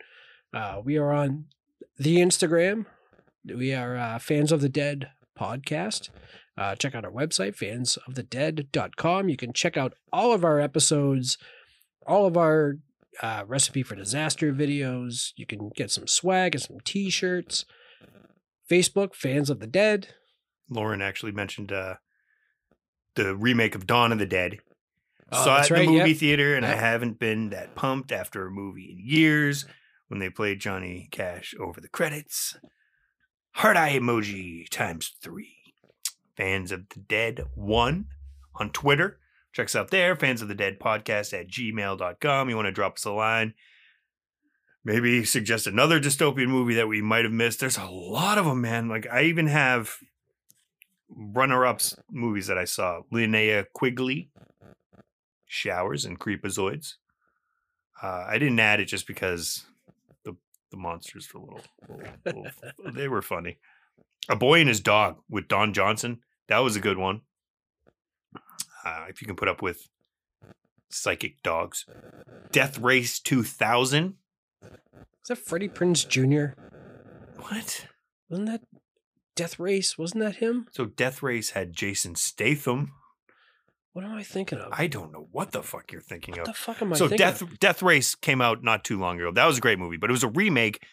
Uh, 0.54 0.82
we 0.84 0.98
are 0.98 1.12
on 1.12 1.46
the 1.98 2.18
Instagram, 2.18 2.86
We 3.46 3.74
are 3.74 3.96
uh, 3.98 4.20
Fans 4.20 4.52
of 4.52 4.62
the 4.62 4.70
Dead 4.70 5.10
podcast. 5.40 6.10
Uh, 6.58 6.76
check 6.76 6.96
out 6.96 7.06
our 7.06 7.12
website, 7.12 7.56
fansofthedead.com. 7.58 9.30
You 9.30 9.38
can 9.38 9.54
check 9.54 9.76
out 9.76 9.94
all 10.14 10.32
of 10.32 10.46
our 10.46 10.60
episodes, 10.60 11.38
all 12.08 12.26
of 12.26 12.38
our 12.38 12.78
uh, 13.22 13.44
recipe 13.48 13.84
for 13.84 13.96
disaster 13.96 14.54
videos. 14.54 15.34
You 15.36 15.46
can 15.46 15.70
get 15.76 15.92
some 15.92 16.08
swag 16.08 16.56
and 16.56 16.62
some 16.62 16.80
t 16.84 17.10
shirts. 17.10 17.66
Facebook, 18.70 19.14
Fans 19.14 19.50
of 19.50 19.60
the 19.60 19.68
Dead. 19.68 20.08
Lauren 20.70 21.02
actually 21.02 21.32
mentioned 21.32 21.72
uh, 21.72 21.96
the 23.16 23.36
remake 23.36 23.76
of 23.76 23.86
Dawn 23.86 24.12
of 24.12 24.20
the 24.20 24.26
Dead. 24.26 24.58
Oh, 25.32 25.44
Saw 25.44 25.62
it 25.62 25.70
in 25.70 25.74
right, 25.74 25.86
the 25.86 25.92
movie 25.92 26.10
yep. 26.12 26.20
theater, 26.20 26.56
and 26.56 26.66
I 26.66 26.76
haven't 26.76 27.20
been 27.20 27.50
that 27.50 27.76
pumped 27.76 28.12
after 28.12 28.46
a 28.46 28.52
movie 28.52 28.92
in 28.92 29.00
years 29.00 29.66
when 30.08 30.20
they 30.20 30.30
played 30.30 30.60
Johnny 30.60 31.08
Cash 31.12 31.56
over 31.60 31.82
the 31.82 31.88
credits. 31.88 32.58
Heart 33.56 33.78
eye 33.78 33.98
emoji 33.98 34.68
times 34.68 35.14
three. 35.22 35.56
Fans 36.36 36.74
of 36.74 36.90
the 36.90 37.00
Dead 37.00 37.46
one 37.56 38.08
on 38.54 38.70
Twitter. 38.70 39.18
Check 39.54 39.68
us 39.68 39.78
out 39.78 39.92
there. 39.92 40.14
Fans 40.18 40.42
of 40.42 40.50
the 40.50 40.56
Dead 40.56 40.78
podcast 40.78 41.32
at 41.34 41.48
gmail.com. 41.48 42.50
You 42.50 42.56
want 42.58 42.66
to 42.66 42.74
drop 42.74 42.96
us 42.96 43.06
a 43.06 43.12
line. 43.12 43.54
Maybe 44.84 45.24
suggest 45.24 45.68
another 45.68 46.02
dystopian 46.02 46.50
movie 46.50 46.74
that 46.76 46.90
we 46.90 47.02
might 47.02 47.24
have 47.24 47.32
missed. 47.32 47.62
There's 47.62 47.78
a 47.78 47.86
lot 47.86 48.38
of 48.38 48.44
them, 48.44 48.60
man. 48.60 48.90
Like 48.90 49.08
I 49.10 49.24
even 49.24 49.48
have 49.48 49.96
runner-ups 51.10 51.96
movies 52.12 52.48
that 52.48 52.58
I 52.58 52.66
saw. 52.66 53.04
Linnea 53.10 53.68
Quigley, 53.74 54.32
Showers 55.46 56.04
and 56.04 56.20
Creepozoids. 56.20 56.96
Uh, 58.04 58.26
I 58.28 58.38
didn't 58.38 58.60
add 58.60 58.82
it 58.82 58.86
just 58.86 59.08
because 59.08 59.66
the 60.72 60.78
monsters 60.78 61.34
were 61.34 61.42
a 61.42 61.44
little, 61.44 61.62
little, 62.26 62.48
little 62.54 62.92
they 62.94 63.08
were 63.08 63.22
funny. 63.22 63.58
A 64.30 64.36
Boy 64.36 64.60
and 64.60 64.70
His 64.70 64.80
Dog 64.80 65.18
with 65.30 65.48
Don 65.48 65.74
Johnson. 65.74 66.20
That 66.48 66.60
was 66.60 66.76
a 66.76 66.80
good 66.80 66.98
one. 66.98 67.22
Uh, 68.86 69.06
if 69.10 69.22
you 69.22 69.28
can 69.28 69.36
put 69.36 69.48
up 69.48 69.62
with 69.62 69.88
psychic 70.90 71.42
dogs. 71.44 71.86
Death 72.52 72.80
Race 72.80 73.20
2000. 73.20 74.16
Is 74.64 74.70
that 75.30 75.38
Freddie 75.38 75.70
Prinze 75.70 76.08
Jr.? 76.08 76.60
What? 77.42 77.88
Wasn't 78.30 78.48
that 78.48 78.62
Death 79.36 79.60
Race? 79.60 79.98
Wasn't 79.98 80.24
that 80.24 80.38
him? 80.38 80.68
So 80.72 80.86
Death 80.86 81.22
Race 81.22 81.52
had 81.52 81.74
Jason 81.74 82.16
Statham. 82.16 82.94
What 83.96 84.04
am 84.04 84.14
I 84.14 84.24
thinking 84.24 84.60
of? 84.60 84.74
I 84.74 84.88
don't 84.88 85.14
know 85.14 85.30
what 85.32 85.54
the 85.54 85.64
fuck 85.64 85.94
you're 85.94 86.02
thinking 86.02 86.34
what 86.34 86.42
of. 86.42 86.48
the 86.48 86.54
fuck 86.54 86.82
am 86.82 86.92
I 86.92 86.98
so 86.98 87.08
thinking 87.08 87.26
Death 87.26 87.42
of? 87.42 87.58
Death 87.60 87.82
Race 87.82 88.14
came 88.14 88.42
out 88.42 88.62
not 88.62 88.84
too 88.84 89.00
long 89.00 89.22
ago. 89.22 89.32
That 89.32 89.46
was 89.46 89.58
a 89.58 89.62
great 89.62 89.80
movie, 89.80 89.96
but 89.96 90.10
it 90.10 90.12
was 90.12 90.24
a 90.26 90.28
remake 90.28 90.84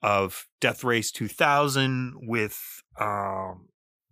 of 0.00 0.46
Death 0.60 0.84
Race 0.84 1.10
2000 1.10 2.14
with 2.18 2.84
um, 3.00 3.66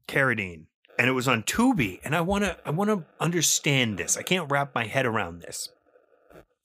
Carradine, 0.09 0.64
and 0.98 1.09
it 1.09 1.12
was 1.12 1.28
on 1.28 1.44
Tubi. 1.44 2.01
And 2.03 2.12
I 2.16 2.22
wanna 2.22 2.57
I 2.66 2.70
wanna 2.70 3.05
understand 3.20 3.98
this. 3.98 4.16
I 4.16 4.22
can't 4.22 4.51
wrap 4.51 4.74
my 4.74 4.84
head 4.84 5.07
around 5.07 5.42
this. 5.42 5.68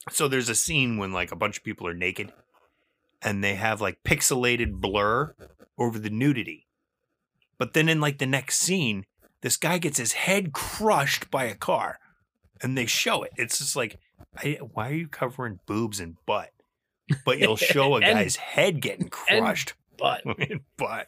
So 0.10 0.28
there's 0.28 0.50
a 0.50 0.56
scene 0.56 0.98
when 0.98 1.14
like 1.14 1.32
a 1.32 1.36
bunch 1.36 1.58
of 1.60 1.64
people 1.64 1.86
are 1.86 1.94
naked, 1.94 2.34
and 3.22 3.44
they 3.44 3.54
have 3.54 3.80
like 3.80 4.04
pixelated 4.04 4.82
blur 4.82 5.36
over 5.78 6.00
the 6.00 6.10
nudity. 6.10 6.66
But 7.60 7.76
then 7.76 7.88
in 7.88 8.02
like 8.02 8.18
the 8.18 8.26
next 8.26 8.58
scene, 8.58 9.06
this 9.46 9.58
guy 9.58 9.78
gets 9.78 10.00
his 10.00 10.14
head 10.14 10.54
crushed 10.54 11.30
by 11.30 11.44
a 11.44 11.54
car, 11.54 12.00
and 12.64 12.76
they 12.76 12.88
show 12.88 13.22
it. 13.22 13.32
It's 13.38 13.60
just 13.60 13.76
like, 13.76 14.00
I, 14.36 14.58
why 14.74 14.90
are 14.90 14.94
you 14.96 15.08
covering 15.08 15.60
boobs 15.68 16.00
and 16.00 16.16
butt? 16.26 16.50
But 17.24 17.38
you'll 17.38 17.56
show 17.74 17.94
a 17.94 18.02
And- 18.02 18.18
guy's 18.18 18.38
head 18.38 18.82
getting 18.82 19.08
crushed. 19.10 19.76
But 20.00 20.24
but, 20.78 21.08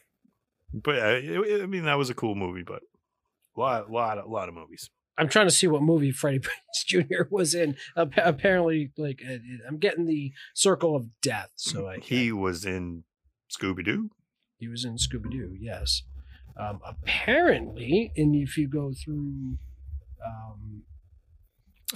but 0.72 0.94
uh, 0.94 1.18
it- 1.20 1.62
I 1.62 1.66
mean, 1.66 1.84
that 1.86 1.98
was 1.98 2.10
a 2.10 2.14
cool 2.14 2.36
movie. 2.36 2.62
But 2.62 2.82
a 3.56 3.60
lot, 3.60 3.90
lot, 3.90 4.18
a 4.18 4.24
lot 4.26 4.48
of 4.48 4.54
movies. 4.54 4.88
I'm 5.18 5.28
trying 5.28 5.48
to 5.48 5.52
see 5.52 5.66
what 5.66 5.82
movie 5.82 6.12
Freddie 6.12 6.38
Prinze 6.38 6.84
Jr. 6.86 7.24
was 7.28 7.52
in. 7.52 7.74
Apparently, 7.96 8.92
like 8.96 9.20
uh, 9.28 9.38
I'm 9.66 9.78
getting 9.78 10.06
the 10.06 10.32
Circle 10.54 10.94
of 10.94 11.08
Death. 11.22 11.50
So 11.56 11.88
I 11.88 11.98
He 11.98 12.30
was 12.30 12.64
in 12.64 13.02
Scooby 13.50 13.84
Doo. 13.84 14.10
he 14.58 14.68
was 14.68 14.84
in 14.84 14.94
Scooby 14.96 15.28
Doo. 15.32 15.56
Yes. 15.58 16.04
Um, 16.58 16.80
apparently, 16.84 18.12
and 18.16 18.34
if 18.34 18.56
you 18.56 18.68
go 18.68 18.92
through, 18.92 19.58
um, 20.26 20.82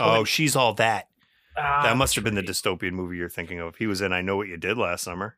Oh, 0.00 0.24
she's 0.24 0.54
all 0.56 0.72
that. 0.74 1.08
ah, 1.56 1.82
That 1.82 1.96
must 1.96 2.14
have 2.14 2.24
been 2.24 2.34
the 2.34 2.42
dystopian 2.42 2.92
movie 2.92 3.16
you're 3.16 3.28
thinking 3.28 3.58
of. 3.60 3.76
He 3.76 3.86
was 3.86 4.00
in 4.00 4.12
I 4.12 4.22
Know 4.22 4.36
What 4.36 4.48
You 4.48 4.56
Did 4.56 4.78
last 4.78 5.02
summer. 5.04 5.36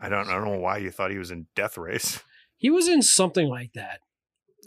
I 0.00 0.08
don't, 0.08 0.28
I 0.28 0.32
don't 0.34 0.44
know 0.44 0.58
why 0.58 0.78
you 0.78 0.90
thought 0.90 1.10
he 1.10 1.18
was 1.18 1.30
in 1.30 1.46
Death 1.54 1.76
Race. 1.76 2.20
He 2.56 2.70
was 2.70 2.86
in 2.86 3.02
something 3.02 3.48
like 3.48 3.72
that. 3.72 3.98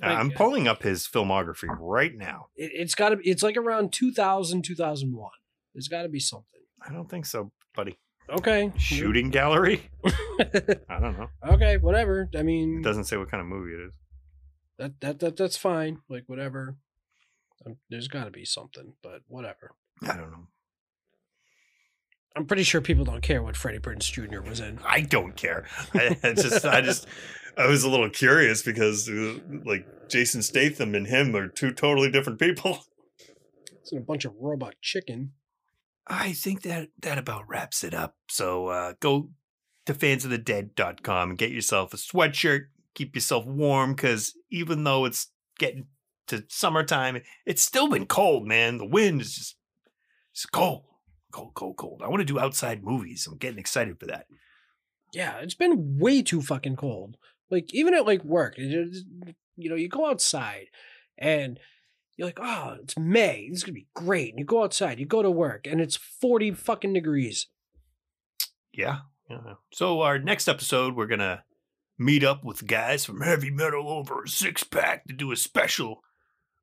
Like, 0.01 0.17
I'm 0.17 0.31
uh, 0.31 0.33
pulling 0.35 0.67
up 0.67 0.83
his 0.83 1.07
filmography 1.07 1.73
right 1.79 2.13
now. 2.13 2.47
It, 2.57 2.71
it's 2.73 2.93
got 2.93 3.11
to. 3.11 3.19
It's 3.23 3.41
like 3.41 3.55
around 3.55 3.93
2000, 3.93 4.63
2001. 4.63 5.29
There's 5.73 5.87
got 5.87 6.01
to 6.01 6.09
be 6.09 6.19
something. 6.19 6.59
I 6.85 6.91
don't 6.91 7.09
think 7.09 7.25
so, 7.25 7.53
buddy. 7.73 7.97
Okay. 8.29 8.71
Shooting 8.77 9.29
gallery? 9.29 9.89
I 10.89 10.99
don't 10.99 11.17
know. 11.17 11.29
okay, 11.47 11.77
whatever. 11.77 12.29
I 12.35 12.41
mean, 12.43 12.79
It 12.79 12.83
doesn't 12.83 13.05
say 13.05 13.17
what 13.17 13.29
kind 13.29 13.41
of 13.41 13.47
movie 13.47 13.73
it 13.73 13.85
is. 13.87 13.93
that 14.79 14.99
that 15.01 15.19
that 15.19 15.37
that's 15.37 15.57
fine. 15.57 15.99
Like 16.09 16.23
whatever. 16.27 16.75
Um, 17.65 17.77
there's 17.89 18.07
got 18.07 18.25
to 18.25 18.31
be 18.31 18.43
something, 18.45 18.93
but 19.03 19.21
whatever. 19.27 19.71
I 20.03 20.15
don't 20.17 20.31
know. 20.31 20.47
I'm 22.35 22.45
pretty 22.45 22.63
sure 22.63 22.81
people 22.81 23.05
don't 23.05 23.21
care 23.21 23.41
what 23.41 23.55
Freddie 23.55 23.79
Prinze 23.79 24.11
Jr. 24.11 24.41
was 24.41 24.59
in. 24.59 24.79
I 24.85 25.01
don't 25.01 25.37
care. 25.37 25.65
I, 25.93 26.17
I 26.21 26.33
just, 26.33 26.65
I 26.65 26.81
just, 26.81 27.07
I 27.57 27.65
was 27.67 27.85
a 27.85 27.89
little 27.89 28.09
curious 28.09 28.61
because, 28.61 29.07
uh, 29.07 29.37
like, 29.63 30.09
Jason 30.09 30.41
Statham 30.43 30.95
and 30.95 31.07
him 31.07 31.33
are 31.33 31.47
two 31.47 31.71
totally 31.71 32.11
different 32.11 32.37
people. 32.39 32.79
It's 33.79 33.93
in 33.93 33.99
a 33.99 34.01
bunch 34.01 34.25
of 34.25 34.33
robot 34.37 34.75
chicken. 34.81 35.31
I 36.07 36.33
think 36.33 36.61
that 36.63 36.89
that 37.01 37.17
about 37.17 37.47
wraps 37.47 37.83
it 37.83 37.93
up. 37.93 38.15
So 38.29 38.67
uh, 38.67 38.93
go 38.99 39.29
to 39.85 39.93
fansofthedead.com 39.93 41.29
and 41.29 41.37
get 41.37 41.51
yourself 41.51 41.93
a 41.93 41.97
sweatshirt. 41.97 42.65
Keep 42.93 43.15
yourself 43.15 43.45
warm 43.45 43.93
because 43.93 44.35
even 44.49 44.83
though 44.83 45.05
it's 45.05 45.31
getting 45.57 45.87
to 46.27 46.43
summertime, 46.47 47.21
it's 47.45 47.61
still 47.61 47.89
been 47.89 48.05
cold, 48.05 48.47
man. 48.47 48.77
The 48.77 48.85
wind 48.85 49.21
is 49.21 49.35
just 49.35 49.55
it's 50.31 50.45
cold, 50.45 50.83
cold, 51.31 51.53
cold, 51.53 51.77
cold. 51.77 52.01
I 52.03 52.07
want 52.07 52.21
to 52.21 52.25
do 52.25 52.39
outside 52.39 52.83
movies. 52.83 53.27
I'm 53.27 53.37
getting 53.37 53.59
excited 53.59 53.99
for 53.99 54.05
that. 54.07 54.27
Yeah, 55.13 55.37
it's 55.39 55.55
been 55.55 55.97
way 55.97 56.21
too 56.21 56.41
fucking 56.41 56.75
cold. 56.75 57.17
Like 57.49 57.73
even 57.73 57.93
at 57.93 58.05
like 58.05 58.23
work, 58.23 58.57
you 58.57 59.29
know, 59.57 59.75
you 59.75 59.87
go 59.87 60.09
outside 60.09 60.67
and 61.17 61.59
you're 62.17 62.27
like, 62.27 62.39
oh, 62.41 62.77
it's 62.81 62.97
May. 62.97 63.47
This 63.49 63.59
is 63.59 63.63
gonna 63.63 63.73
be 63.73 63.87
great. 63.93 64.31
And 64.31 64.39
you 64.39 64.45
go 64.45 64.63
outside, 64.63 64.99
you 64.99 65.05
go 65.05 65.21
to 65.21 65.31
work, 65.31 65.67
and 65.67 65.81
it's 65.81 65.95
forty 65.95 66.51
fucking 66.51 66.93
degrees. 66.93 67.47
Yeah. 68.73 68.99
yeah. 69.29 69.55
So 69.73 70.01
our 70.01 70.19
next 70.19 70.47
episode, 70.47 70.95
we're 70.95 71.07
gonna 71.07 71.43
meet 71.97 72.23
up 72.23 72.43
with 72.43 72.67
guys 72.67 73.05
from 73.05 73.21
Heavy 73.21 73.51
Metal 73.51 73.89
over 73.89 74.23
a 74.23 74.27
six 74.27 74.63
pack 74.63 75.05
to 75.07 75.13
do 75.13 75.31
a 75.31 75.37
special 75.37 76.01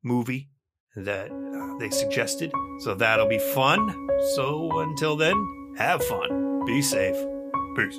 movie 0.02 0.50
that 0.96 1.30
uh, 1.30 1.78
they 1.78 1.90
suggested. 1.90 2.52
So 2.80 2.94
that'll 2.94 3.28
be 3.28 3.38
fun. 3.38 4.08
So 4.34 4.80
until 4.80 5.16
then, 5.16 5.74
have 5.78 6.04
fun, 6.04 6.64
be 6.66 6.82
safe, 6.82 7.16
peace. 7.76 7.98